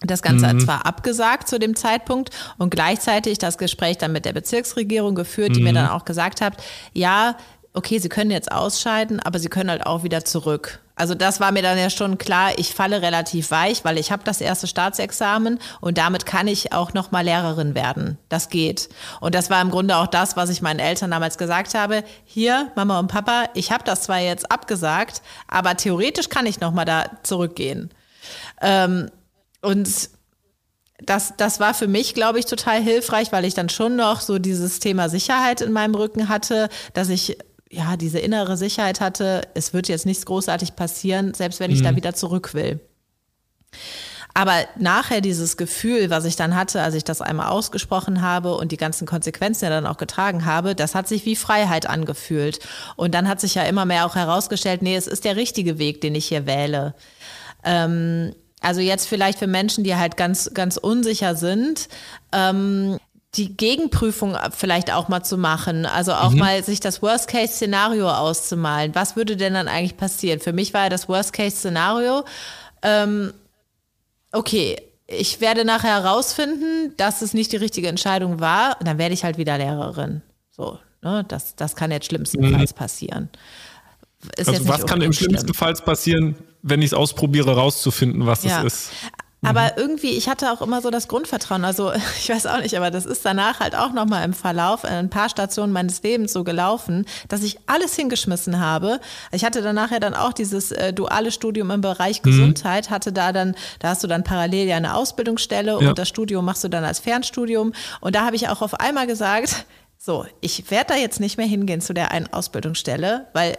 das 0.00 0.22
Ganze 0.22 0.52
mhm. 0.52 0.60
zwar 0.60 0.84
abgesagt 0.84 1.48
zu 1.48 1.58
dem 1.58 1.74
Zeitpunkt 1.74 2.30
und 2.58 2.70
gleichzeitig 2.70 3.38
das 3.38 3.58
Gespräch 3.58 3.98
dann 3.98 4.12
mit 4.12 4.24
der 4.24 4.32
Bezirksregierung 4.32 5.14
geführt, 5.14 5.56
die 5.56 5.60
mhm. 5.60 5.66
mir 5.66 5.72
dann 5.72 5.88
auch 5.88 6.04
gesagt 6.04 6.40
hat, 6.40 6.54
ja, 6.92 7.36
okay, 7.72 7.98
Sie 7.98 8.08
können 8.08 8.30
jetzt 8.30 8.50
ausscheiden, 8.50 9.20
aber 9.20 9.38
Sie 9.38 9.48
können 9.48 9.70
halt 9.70 9.86
auch 9.86 10.02
wieder 10.02 10.24
zurück. 10.24 10.80
Also 10.98 11.14
das 11.14 11.40
war 11.40 11.52
mir 11.52 11.62
dann 11.62 11.76
ja 11.76 11.90
schon 11.90 12.16
klar, 12.16 12.52
ich 12.56 12.74
falle 12.74 13.02
relativ 13.02 13.50
weich, 13.50 13.84
weil 13.84 13.98
ich 13.98 14.10
habe 14.10 14.24
das 14.24 14.40
erste 14.40 14.66
Staatsexamen 14.66 15.58
und 15.82 15.98
damit 15.98 16.24
kann 16.24 16.48
ich 16.48 16.72
auch 16.72 16.94
noch 16.94 17.12
mal 17.12 17.20
Lehrerin 17.20 17.74
werden. 17.74 18.16
Das 18.30 18.48
geht. 18.48 18.88
Und 19.20 19.34
das 19.34 19.50
war 19.50 19.60
im 19.60 19.70
Grunde 19.70 19.96
auch 19.96 20.06
das, 20.06 20.38
was 20.38 20.48
ich 20.48 20.62
meinen 20.62 20.80
Eltern 20.80 21.10
damals 21.10 21.36
gesagt 21.36 21.74
habe. 21.74 22.02
Hier, 22.24 22.72
Mama 22.76 22.98
und 22.98 23.08
Papa, 23.08 23.44
ich 23.52 23.72
habe 23.72 23.84
das 23.84 24.02
zwar 24.02 24.20
jetzt 24.20 24.50
abgesagt, 24.50 25.20
aber 25.48 25.76
theoretisch 25.76 26.30
kann 26.30 26.46
ich 26.46 26.60
noch 26.60 26.72
mal 26.72 26.86
da 26.86 27.10
zurückgehen. 27.22 27.90
Ähm, 28.62 29.10
und 29.62 30.10
das, 30.98 31.34
das 31.36 31.60
war 31.60 31.74
für 31.74 31.88
mich, 31.88 32.14
glaube 32.14 32.38
ich, 32.38 32.46
total 32.46 32.82
hilfreich, 32.82 33.32
weil 33.32 33.44
ich 33.44 33.54
dann 33.54 33.68
schon 33.68 33.96
noch 33.96 34.20
so 34.20 34.38
dieses 34.38 34.80
Thema 34.80 35.08
Sicherheit 35.08 35.60
in 35.60 35.72
meinem 35.72 35.94
Rücken 35.94 36.28
hatte, 36.28 36.68
dass 36.94 37.08
ich 37.08 37.38
ja 37.70 37.96
diese 37.96 38.18
innere 38.18 38.56
Sicherheit 38.56 39.00
hatte, 39.00 39.42
es 39.54 39.74
wird 39.74 39.88
jetzt 39.88 40.06
nichts 40.06 40.24
großartig 40.24 40.76
passieren, 40.76 41.34
selbst 41.34 41.60
wenn 41.60 41.70
ich 41.70 41.80
mhm. 41.80 41.84
da 41.84 41.96
wieder 41.96 42.14
zurück 42.14 42.54
will. 42.54 42.80
Aber 44.32 44.66
nachher 44.78 45.22
dieses 45.22 45.56
Gefühl, 45.56 46.10
was 46.10 46.26
ich 46.26 46.36
dann 46.36 46.54
hatte, 46.54 46.82
als 46.82 46.94
ich 46.94 47.04
das 47.04 47.22
einmal 47.22 47.48
ausgesprochen 47.48 48.20
habe 48.20 48.54
und 48.54 48.70
die 48.70 48.76
ganzen 48.76 49.06
Konsequenzen 49.06 49.64
ja 49.64 49.70
dann 49.70 49.86
auch 49.86 49.96
getragen 49.96 50.44
habe, 50.44 50.74
das 50.74 50.94
hat 50.94 51.08
sich 51.08 51.24
wie 51.24 51.36
Freiheit 51.36 51.86
angefühlt. 51.86 52.58
Und 52.96 53.14
dann 53.14 53.28
hat 53.28 53.40
sich 53.40 53.54
ja 53.54 53.62
immer 53.62 53.86
mehr 53.86 54.04
auch 54.04 54.14
herausgestellt, 54.14 54.82
nee, 54.82 54.94
es 54.94 55.06
ist 55.06 55.24
der 55.24 55.36
richtige 55.36 55.78
Weg, 55.78 56.02
den 56.02 56.14
ich 56.14 56.26
hier 56.26 56.44
wähle. 56.44 56.94
Ähm, 57.64 58.34
also 58.60 58.80
jetzt 58.80 59.06
vielleicht 59.06 59.38
für 59.38 59.46
Menschen, 59.46 59.84
die 59.84 59.96
halt 59.96 60.16
ganz, 60.16 60.50
ganz 60.54 60.76
unsicher 60.76 61.36
sind, 61.36 61.88
ähm, 62.32 62.98
die 63.34 63.56
Gegenprüfung 63.56 64.36
vielleicht 64.50 64.90
auch 64.90 65.08
mal 65.08 65.22
zu 65.22 65.36
machen, 65.36 65.84
also 65.84 66.14
auch 66.14 66.30
mhm. 66.30 66.38
mal 66.38 66.64
sich 66.64 66.80
das 66.80 67.02
Worst-Case-Szenario 67.02 68.08
auszumalen. 68.10 68.94
Was 68.94 69.14
würde 69.14 69.36
denn 69.36 69.54
dann 69.54 69.68
eigentlich 69.68 69.96
passieren? 69.96 70.40
Für 70.40 70.52
mich 70.52 70.72
war 70.72 70.84
ja 70.84 70.88
das 70.88 71.08
Worst-Case-Szenario, 71.08 72.24
ähm, 72.82 73.34
okay, 74.32 74.76
ich 75.06 75.40
werde 75.40 75.64
nachher 75.64 76.02
herausfinden, 76.02 76.94
dass 76.96 77.22
es 77.22 77.34
nicht 77.34 77.52
die 77.52 77.56
richtige 77.56 77.88
Entscheidung 77.88 78.40
war, 78.40 78.76
und 78.80 78.88
dann 78.88 78.98
werde 78.98 79.14
ich 79.14 79.24
halt 79.24 79.38
wieder 79.38 79.58
Lehrerin. 79.58 80.22
So, 80.50 80.78
ne? 81.02 81.24
das, 81.28 81.54
das 81.56 81.76
kann 81.76 81.90
jetzt 81.90 82.06
schlimmstenfalls 82.06 82.72
mhm. 82.72 82.76
passieren. 82.76 83.28
Also 84.38 84.68
was 84.68 84.86
kann 84.86 85.00
im 85.02 85.12
schlimmsten 85.12 85.54
Fall 85.54 85.74
passieren, 85.74 86.36
wenn 86.62 86.80
ich 86.80 86.88
es 86.88 86.94
ausprobiere, 86.94 87.54
rauszufinden, 87.54 88.26
was 88.26 88.44
ja. 88.44 88.64
es 88.64 88.74
ist? 88.74 88.92
Aber 89.46 89.62
mhm. 89.62 89.70
irgendwie, 89.76 90.10
ich 90.10 90.28
hatte 90.28 90.50
auch 90.50 90.60
immer 90.60 90.80
so 90.82 90.90
das 90.90 91.08
Grundvertrauen. 91.08 91.64
Also 91.64 91.92
ich 92.18 92.28
weiß 92.28 92.46
auch 92.46 92.60
nicht, 92.60 92.76
aber 92.76 92.90
das 92.90 93.06
ist 93.06 93.24
danach 93.24 93.60
halt 93.60 93.76
auch 93.76 93.92
nochmal 93.92 94.24
im 94.24 94.32
Verlauf 94.32 94.84
ein 94.84 95.10
paar 95.10 95.28
Stationen 95.28 95.72
meines 95.72 96.02
Lebens 96.02 96.32
so 96.32 96.42
gelaufen, 96.44 97.06
dass 97.28 97.42
ich 97.42 97.58
alles 97.66 97.94
hingeschmissen 97.94 98.60
habe. 98.60 99.00
Ich 99.32 99.44
hatte 99.44 99.62
danach 99.62 99.90
ja 99.90 100.00
dann 100.00 100.14
auch 100.14 100.32
dieses 100.32 100.72
äh, 100.72 100.92
duale 100.92 101.30
Studium 101.30 101.70
im 101.70 101.80
Bereich 101.80 102.22
mhm. 102.22 102.30
Gesundheit, 102.30 102.90
hatte 102.90 103.12
da 103.12 103.32
dann, 103.32 103.54
da 103.78 103.90
hast 103.90 104.02
du 104.02 104.08
dann 104.08 104.24
parallel 104.24 104.66
ja 104.66 104.76
eine 104.76 104.94
Ausbildungsstelle 104.94 105.78
ja. 105.80 105.88
und 105.88 105.98
das 105.98 106.08
Studium 106.08 106.44
machst 106.44 106.64
du 106.64 106.68
dann 106.68 106.84
als 106.84 106.98
Fernstudium. 106.98 107.72
Und 108.00 108.14
da 108.14 108.24
habe 108.24 108.36
ich 108.36 108.48
auch 108.48 108.62
auf 108.62 108.74
einmal 108.74 109.06
gesagt, 109.06 109.66
so, 109.98 110.26
ich 110.40 110.70
werde 110.70 110.94
da 110.94 110.96
jetzt 110.96 111.20
nicht 111.20 111.36
mehr 111.36 111.46
hingehen 111.46 111.80
zu 111.80 111.94
der 111.94 112.10
einen 112.10 112.26
Ausbildungsstelle, 112.32 113.26
weil 113.32 113.56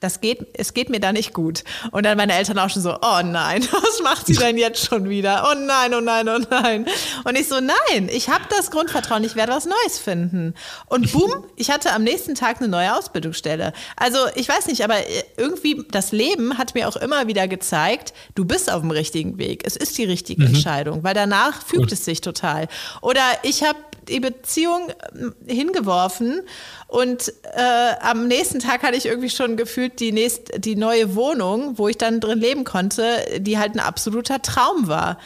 das 0.00 0.22
geht, 0.22 0.46
es 0.54 0.72
geht 0.72 0.88
mir 0.88 0.98
da 0.98 1.12
nicht 1.12 1.34
gut. 1.34 1.62
Und 1.90 2.04
dann 2.06 2.16
meine 2.16 2.32
Eltern 2.34 2.58
auch 2.58 2.70
schon 2.70 2.82
so, 2.82 2.94
oh 2.94 3.20
nein, 3.22 3.62
was 3.70 4.02
macht 4.02 4.26
sie 4.26 4.34
denn 4.34 4.56
jetzt 4.56 4.86
schon 4.86 5.08
wieder? 5.08 5.46
Oh 5.50 5.54
nein, 5.54 5.94
oh 5.94 6.00
nein, 6.00 6.28
oh 6.28 6.38
nein. 6.50 6.86
Und 7.24 7.38
ich 7.38 7.48
so, 7.48 7.60
nein, 7.60 8.08
ich 8.10 8.30
habe 8.30 8.44
das 8.48 8.70
Grundvertrauen, 8.70 9.22
ich 9.24 9.36
werde 9.36 9.52
was 9.52 9.66
Neues 9.66 9.98
finden. 9.98 10.54
Und 10.86 11.12
boom, 11.12 11.44
ich 11.56 11.70
hatte 11.70 11.92
am 11.92 12.02
nächsten 12.02 12.34
Tag 12.34 12.58
eine 12.58 12.68
neue 12.68 12.96
Ausbildungsstelle. 12.96 13.74
Also 13.96 14.18
ich 14.34 14.48
weiß 14.48 14.66
nicht, 14.68 14.82
aber 14.82 14.96
irgendwie 15.36 15.84
das 15.90 16.12
Leben 16.12 16.56
hat 16.56 16.74
mir 16.74 16.88
auch 16.88 16.96
immer 16.96 17.26
wieder 17.26 17.46
gezeigt, 17.46 18.14
du 18.34 18.46
bist 18.46 18.72
auf 18.72 18.80
dem 18.80 18.90
richtigen 18.90 19.36
Weg. 19.36 19.62
Es 19.66 19.76
ist 19.76 19.98
die 19.98 20.04
richtige 20.04 20.42
mhm. 20.42 20.54
Entscheidung, 20.54 21.04
weil 21.04 21.14
danach 21.14 21.62
fügt 21.66 21.82
cool. 21.82 21.92
es 21.92 22.06
sich 22.06 22.22
total. 22.22 22.68
Oder 23.02 23.22
ich 23.42 23.62
habe 23.62 23.78
die 24.10 24.20
Beziehung 24.20 24.90
äh, 24.90 25.54
hingeworfen 25.54 26.42
und 26.88 27.32
äh, 27.54 27.94
am 28.00 28.26
nächsten 28.26 28.58
Tag 28.58 28.82
hatte 28.82 28.96
ich 28.96 29.06
irgendwie 29.06 29.30
schon 29.30 29.56
gefühlt 29.56 30.00
die, 30.00 30.12
nächst, 30.12 30.64
die 30.64 30.76
neue 30.76 31.14
Wohnung, 31.14 31.78
wo 31.78 31.88
ich 31.88 31.96
dann 31.96 32.20
drin 32.20 32.40
leben 32.40 32.64
konnte, 32.64 33.24
die 33.38 33.58
halt 33.58 33.74
ein 33.74 33.80
absoluter 33.80 34.42
Traum 34.42 34.88
war. 34.88 35.18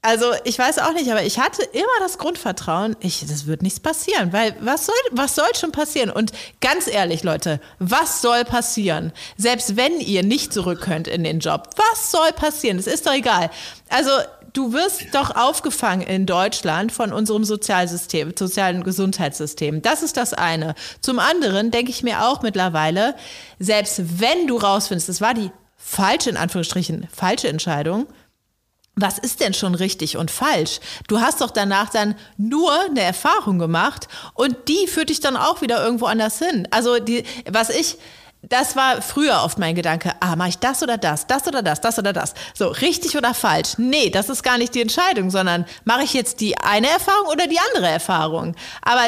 Also 0.00 0.26
ich 0.44 0.56
weiß 0.56 0.78
auch 0.78 0.92
nicht, 0.92 1.10
aber 1.10 1.24
ich 1.24 1.40
hatte 1.40 1.64
immer 1.64 1.86
das 1.98 2.18
Grundvertrauen, 2.18 2.94
ich, 3.00 3.26
das 3.26 3.46
wird 3.48 3.62
nichts 3.62 3.80
passieren, 3.80 4.32
weil 4.32 4.54
was 4.60 4.86
soll, 4.86 4.94
was 5.10 5.34
soll 5.34 5.52
schon 5.58 5.72
passieren? 5.72 6.10
Und 6.10 6.30
ganz 6.60 6.86
ehrlich, 6.86 7.24
Leute, 7.24 7.60
was 7.80 8.22
soll 8.22 8.44
passieren? 8.44 9.12
Selbst 9.36 9.76
wenn 9.76 9.98
ihr 9.98 10.22
nicht 10.22 10.52
zurück 10.52 10.82
könnt 10.82 11.08
in 11.08 11.24
den 11.24 11.40
Job, 11.40 11.70
was 11.76 12.12
soll 12.12 12.30
passieren? 12.32 12.78
Es 12.78 12.86
ist 12.86 13.08
doch 13.08 13.12
egal. 13.12 13.50
Also 13.88 14.10
du 14.52 14.72
wirst 14.72 15.14
doch 15.14 15.34
aufgefangen 15.34 16.06
in 16.06 16.26
Deutschland 16.26 16.92
von 16.92 17.12
unserem 17.12 17.44
Sozialsystem, 17.44 18.32
sozialen 18.36 18.82
Gesundheitssystem. 18.82 19.82
Das 19.82 20.02
ist 20.02 20.16
das 20.16 20.34
eine. 20.34 20.74
Zum 21.00 21.18
anderen 21.18 21.70
denke 21.70 21.90
ich 21.90 22.02
mir 22.02 22.26
auch 22.26 22.42
mittlerweile, 22.42 23.14
selbst 23.58 24.20
wenn 24.20 24.46
du 24.46 24.56
rausfindest, 24.56 25.08
es 25.08 25.20
war 25.20 25.34
die 25.34 25.50
falsche, 25.76 26.30
in 26.30 26.36
Anführungsstrichen, 26.36 27.08
falsche 27.14 27.48
Entscheidung, 27.48 28.06
was 29.00 29.18
ist 29.18 29.40
denn 29.40 29.54
schon 29.54 29.76
richtig 29.76 30.16
und 30.16 30.30
falsch? 30.30 30.80
Du 31.06 31.20
hast 31.20 31.40
doch 31.40 31.50
danach 31.50 31.90
dann 31.90 32.16
nur 32.36 32.72
eine 32.86 33.00
Erfahrung 33.00 33.58
gemacht 33.58 34.08
und 34.34 34.56
die 34.66 34.88
führt 34.88 35.10
dich 35.10 35.20
dann 35.20 35.36
auch 35.36 35.60
wieder 35.62 35.82
irgendwo 35.84 36.06
anders 36.06 36.40
hin. 36.40 36.66
Also 36.72 36.98
die, 36.98 37.22
was 37.48 37.70
ich, 37.70 37.96
das 38.48 38.76
war 38.76 39.02
früher 39.02 39.42
oft 39.44 39.58
mein 39.58 39.74
Gedanke, 39.74 40.12
ah, 40.20 40.36
mache 40.36 40.50
ich 40.50 40.58
das 40.58 40.82
oder 40.82 40.96
das, 40.96 41.26
das 41.26 41.46
oder 41.46 41.62
das, 41.62 41.80
das 41.80 41.98
oder 41.98 42.12
das. 42.12 42.34
So, 42.54 42.68
richtig 42.68 43.16
oder 43.16 43.34
falsch? 43.34 43.74
Nee, 43.76 44.10
das 44.10 44.28
ist 44.28 44.42
gar 44.42 44.58
nicht 44.58 44.74
die 44.74 44.80
Entscheidung, 44.80 45.30
sondern 45.30 45.66
mache 45.84 46.02
ich 46.02 46.14
jetzt 46.14 46.40
die 46.40 46.56
eine 46.58 46.88
Erfahrung 46.88 47.28
oder 47.28 47.46
die 47.46 47.58
andere 47.72 47.88
Erfahrung? 47.88 48.54
Aber 48.82 49.02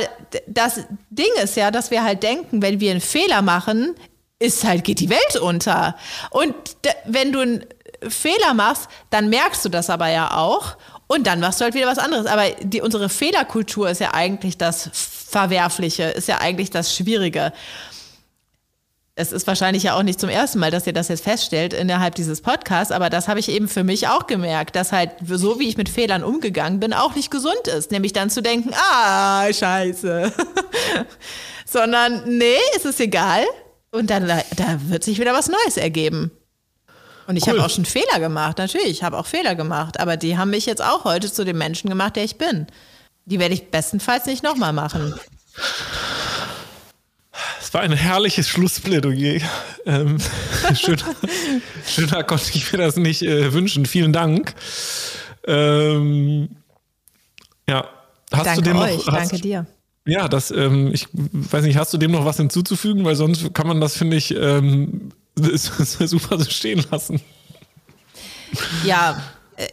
das 0.46 0.80
Ding 1.10 1.30
ist 1.42 1.56
ja, 1.56 1.70
dass 1.70 1.90
wir 1.90 2.04
halt 2.04 2.22
denken, 2.22 2.60
wenn 2.62 2.80
wir 2.80 2.90
einen 2.90 3.00
Fehler 3.00 3.42
machen, 3.42 3.94
ist 4.38 4.64
halt, 4.64 4.84
geht 4.84 5.00
die 5.00 5.10
Welt 5.10 5.36
unter. 5.40 5.96
Und 6.30 6.54
wenn 7.04 7.32
du 7.32 7.40
einen 7.40 7.64
Fehler 8.08 8.54
machst, 8.54 8.88
dann 9.10 9.28
merkst 9.28 9.64
du 9.64 9.68
das 9.68 9.90
aber 9.90 10.08
ja 10.08 10.36
auch. 10.36 10.76
Und 11.06 11.26
dann 11.26 11.40
machst 11.40 11.60
du 11.60 11.64
halt 11.64 11.74
wieder 11.74 11.88
was 11.88 11.98
anderes. 11.98 12.26
Aber 12.26 12.48
die, 12.62 12.80
unsere 12.80 13.08
Fehlerkultur 13.08 13.90
ist 13.90 14.00
ja 14.00 14.14
eigentlich 14.14 14.58
das 14.58 14.90
Verwerfliche, 14.92 16.04
ist 16.04 16.28
ja 16.28 16.38
eigentlich 16.38 16.70
das 16.70 16.94
Schwierige 16.94 17.52
es 19.16 19.32
ist 19.32 19.46
wahrscheinlich 19.46 19.82
ja 19.82 19.96
auch 19.96 20.02
nicht 20.02 20.20
zum 20.20 20.30
ersten 20.30 20.58
Mal, 20.58 20.70
dass 20.70 20.86
ihr 20.86 20.92
das 20.92 21.08
jetzt 21.08 21.24
feststellt 21.24 21.72
innerhalb 21.72 22.14
dieses 22.14 22.40
Podcasts, 22.40 22.92
aber 22.92 23.10
das 23.10 23.28
habe 23.28 23.40
ich 23.40 23.50
eben 23.50 23.68
für 23.68 23.84
mich 23.84 24.08
auch 24.08 24.26
gemerkt, 24.26 24.76
dass 24.76 24.92
halt 24.92 25.10
so 25.26 25.58
wie 25.58 25.68
ich 25.68 25.76
mit 25.76 25.88
Fehlern 25.88 26.22
umgegangen 26.22 26.80
bin, 26.80 26.92
auch 26.92 27.14
nicht 27.14 27.30
gesund 27.30 27.66
ist. 27.66 27.90
Nämlich 27.90 28.12
dann 28.12 28.30
zu 28.30 28.42
denken, 28.42 28.70
ah, 28.74 29.52
scheiße. 29.52 30.32
Sondern, 31.66 32.38
nee, 32.38 32.56
es 32.76 32.84
ist 32.84 33.00
egal. 33.00 33.44
Und 33.90 34.10
dann 34.10 34.26
da 34.26 34.78
wird 34.86 35.04
sich 35.04 35.18
wieder 35.18 35.34
was 35.34 35.48
Neues 35.48 35.76
ergeben. 35.76 36.30
Und 37.26 37.36
ich 37.36 37.46
cool. 37.46 37.54
habe 37.54 37.64
auch 37.64 37.70
schon 37.70 37.84
Fehler 37.84 38.18
gemacht, 38.18 38.58
natürlich, 38.58 38.90
ich 38.90 39.02
habe 39.02 39.18
auch 39.18 39.26
Fehler 39.26 39.54
gemacht, 39.54 40.00
aber 40.00 40.16
die 40.16 40.36
haben 40.36 40.50
mich 40.50 40.66
jetzt 40.66 40.82
auch 40.82 41.04
heute 41.04 41.32
zu 41.32 41.44
dem 41.44 41.58
Menschen 41.58 41.88
gemacht, 41.88 42.16
der 42.16 42.24
ich 42.24 42.38
bin. 42.38 42.66
Die 43.26 43.38
werde 43.38 43.54
ich 43.54 43.70
bestenfalls 43.70 44.26
nicht 44.26 44.42
nochmal 44.42 44.72
machen. 44.72 45.14
Es 47.70 47.74
war 47.74 47.82
ein 47.82 47.92
herrliches 47.92 48.48
Schlussplädoyer. 48.48 49.40
Ähm, 49.86 50.18
schöner, 50.74 51.14
schöner 51.86 52.24
konnte 52.24 52.50
ich 52.52 52.72
mir 52.72 52.78
das 52.78 52.96
nicht 52.96 53.22
äh, 53.22 53.52
wünschen. 53.52 53.86
Vielen 53.86 54.12
Dank. 54.12 54.56
Ähm, 55.46 56.48
ja, 57.68 57.88
hast 58.32 58.46
danke 58.46 58.62
du 58.62 58.70
dem 58.70 58.76
euch, 58.76 59.06
noch, 59.06 59.14
danke 59.14 59.38
dir. 59.38 59.66
Ja, 60.04 60.26
das, 60.26 60.50
ähm, 60.50 60.90
ich 60.92 61.06
weiß 61.12 61.62
nicht, 61.62 61.76
hast 61.76 61.94
du 61.94 61.98
dem 61.98 62.10
noch 62.10 62.24
was 62.24 62.38
hinzuzufügen? 62.38 63.04
Weil 63.04 63.14
sonst 63.14 63.54
kann 63.54 63.68
man 63.68 63.80
das, 63.80 63.96
finde 63.96 64.16
ich, 64.16 64.34
ähm, 64.34 65.12
super 65.38 66.40
so 66.40 66.50
stehen 66.50 66.84
lassen. 66.90 67.20
Ja, 68.82 69.22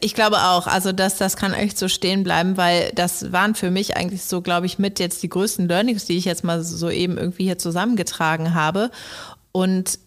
ich 0.01 0.13
glaube 0.13 0.37
auch, 0.37 0.67
also 0.67 0.91
dass 0.91 1.17
das 1.17 1.37
kann 1.37 1.53
echt 1.53 1.77
so 1.77 1.87
stehen 1.87 2.23
bleiben, 2.23 2.57
weil 2.57 2.91
das 2.93 3.31
waren 3.31 3.55
für 3.55 3.71
mich 3.71 3.95
eigentlich 3.95 4.23
so, 4.23 4.41
glaube 4.41 4.65
ich, 4.65 4.79
mit 4.79 4.99
jetzt 4.99 5.23
die 5.23 5.29
größten 5.29 5.67
Learnings, 5.67 6.05
die 6.05 6.17
ich 6.17 6.25
jetzt 6.25 6.43
mal 6.43 6.63
so 6.63 6.89
eben 6.89 7.17
irgendwie 7.17 7.43
hier 7.43 7.57
zusammengetragen 7.57 8.53
habe. 8.53 8.91
Und 9.51 9.99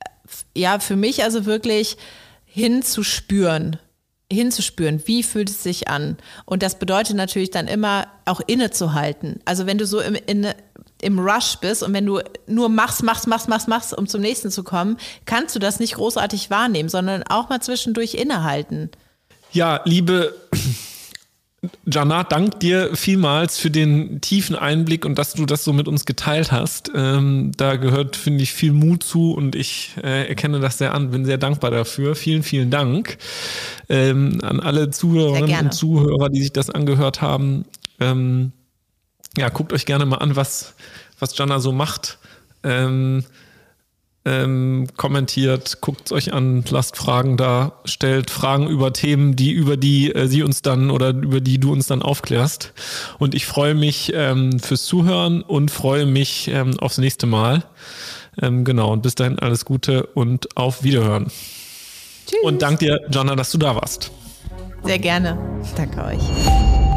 äh, 0.00 0.60
ja, 0.60 0.78
für 0.78 0.96
mich 0.96 1.24
also 1.24 1.46
wirklich 1.46 1.96
hinzuspüren, 2.44 3.78
hinzuspüren, 4.32 5.02
wie 5.06 5.22
fühlt 5.22 5.50
es 5.50 5.62
sich 5.62 5.88
an? 5.88 6.16
Und 6.44 6.62
das 6.62 6.78
bedeutet 6.78 7.16
natürlich 7.16 7.50
dann 7.50 7.68
immer 7.68 8.06
auch 8.24 8.40
innezuhalten. 8.40 9.40
Also 9.44 9.66
wenn 9.66 9.78
du 9.78 9.86
so 9.86 10.00
im, 10.00 10.14
in, 10.14 10.48
im 11.02 11.18
Rush 11.18 11.56
bist 11.56 11.82
und 11.82 11.92
wenn 11.92 12.06
du 12.06 12.20
nur 12.46 12.68
machst, 12.68 13.02
machst, 13.02 13.26
machst, 13.26 13.48
machst, 13.48 13.68
machst, 13.68 13.96
um 13.96 14.06
zum 14.06 14.20
nächsten 14.20 14.50
zu 14.50 14.64
kommen, 14.64 14.96
kannst 15.24 15.54
du 15.54 15.58
das 15.58 15.80
nicht 15.80 15.94
großartig 15.94 16.50
wahrnehmen, 16.50 16.88
sondern 16.88 17.22
auch 17.24 17.48
mal 17.48 17.60
zwischendurch 17.60 18.14
innehalten. 18.14 18.90
Ja, 19.52 19.80
liebe 19.84 20.34
Jana, 21.86 22.24
dank 22.24 22.60
dir 22.60 22.94
vielmals 22.94 23.58
für 23.58 23.70
den 23.70 24.20
tiefen 24.20 24.56
Einblick 24.56 25.04
und 25.04 25.18
dass 25.18 25.34
du 25.34 25.46
das 25.46 25.64
so 25.64 25.72
mit 25.72 25.88
uns 25.88 26.04
geteilt 26.04 26.52
hast. 26.52 26.90
Ähm, 26.94 27.52
da 27.56 27.76
gehört, 27.76 28.16
finde 28.16 28.42
ich, 28.42 28.52
viel 28.52 28.72
Mut 28.72 29.02
zu 29.02 29.32
und 29.32 29.54
ich 29.54 29.92
äh, 30.02 30.28
erkenne 30.28 30.60
das 30.60 30.78
sehr 30.78 30.94
an, 30.94 31.10
bin 31.10 31.24
sehr 31.24 31.38
dankbar 31.38 31.70
dafür. 31.70 32.14
Vielen, 32.14 32.42
vielen 32.42 32.70
Dank 32.70 33.18
ähm, 33.88 34.40
an 34.42 34.60
alle 34.60 34.90
Zuhörerinnen 34.90 35.66
und 35.66 35.72
Zuhörer, 35.72 36.28
die 36.28 36.42
sich 36.42 36.52
das 36.52 36.70
angehört 36.70 37.22
haben. 37.22 37.64
Ähm, 38.00 38.52
ja, 39.36 39.48
guckt 39.48 39.72
euch 39.72 39.86
gerne 39.86 40.06
mal 40.06 40.18
an, 40.18 40.36
was, 40.36 40.74
was 41.18 41.36
Jana 41.36 41.60
so 41.60 41.72
macht. 41.72 42.18
Ähm, 44.26 44.88
kommentiert, 44.96 45.80
guckt 45.80 46.06
es 46.06 46.12
euch 46.12 46.32
an, 46.32 46.64
lasst 46.68 46.96
Fragen 46.96 47.36
da, 47.36 47.80
stellt 47.84 48.28
Fragen 48.28 48.66
über 48.66 48.92
Themen, 48.92 49.36
die 49.36 49.52
über 49.52 49.76
die 49.76 50.12
äh, 50.12 50.26
sie 50.26 50.42
uns 50.42 50.62
dann 50.62 50.90
oder 50.90 51.10
über 51.10 51.40
die 51.40 51.58
du 51.60 51.72
uns 51.72 51.86
dann 51.86 52.02
aufklärst. 52.02 52.72
Und 53.18 53.36
ich 53.36 53.46
freue 53.46 53.74
mich 53.76 54.12
ähm, 54.16 54.58
fürs 54.58 54.84
Zuhören 54.84 55.42
und 55.42 55.70
freue 55.70 56.06
mich 56.06 56.48
ähm, 56.48 56.76
aufs 56.80 56.98
nächste 56.98 57.26
Mal. 57.26 57.62
Ähm, 58.42 58.64
genau, 58.64 58.92
und 58.92 59.02
bis 59.02 59.14
dahin 59.14 59.38
alles 59.38 59.64
Gute 59.64 60.06
und 60.06 60.56
auf 60.56 60.82
Wiederhören. 60.82 61.26
Tschüss. 62.26 62.40
Und 62.42 62.62
dank 62.62 62.80
dir, 62.80 63.02
Jana, 63.08 63.36
dass 63.36 63.52
du 63.52 63.58
da 63.58 63.76
warst. 63.76 64.10
Sehr 64.82 64.98
gerne. 64.98 65.38
Danke 65.76 66.04
euch. 66.04 66.95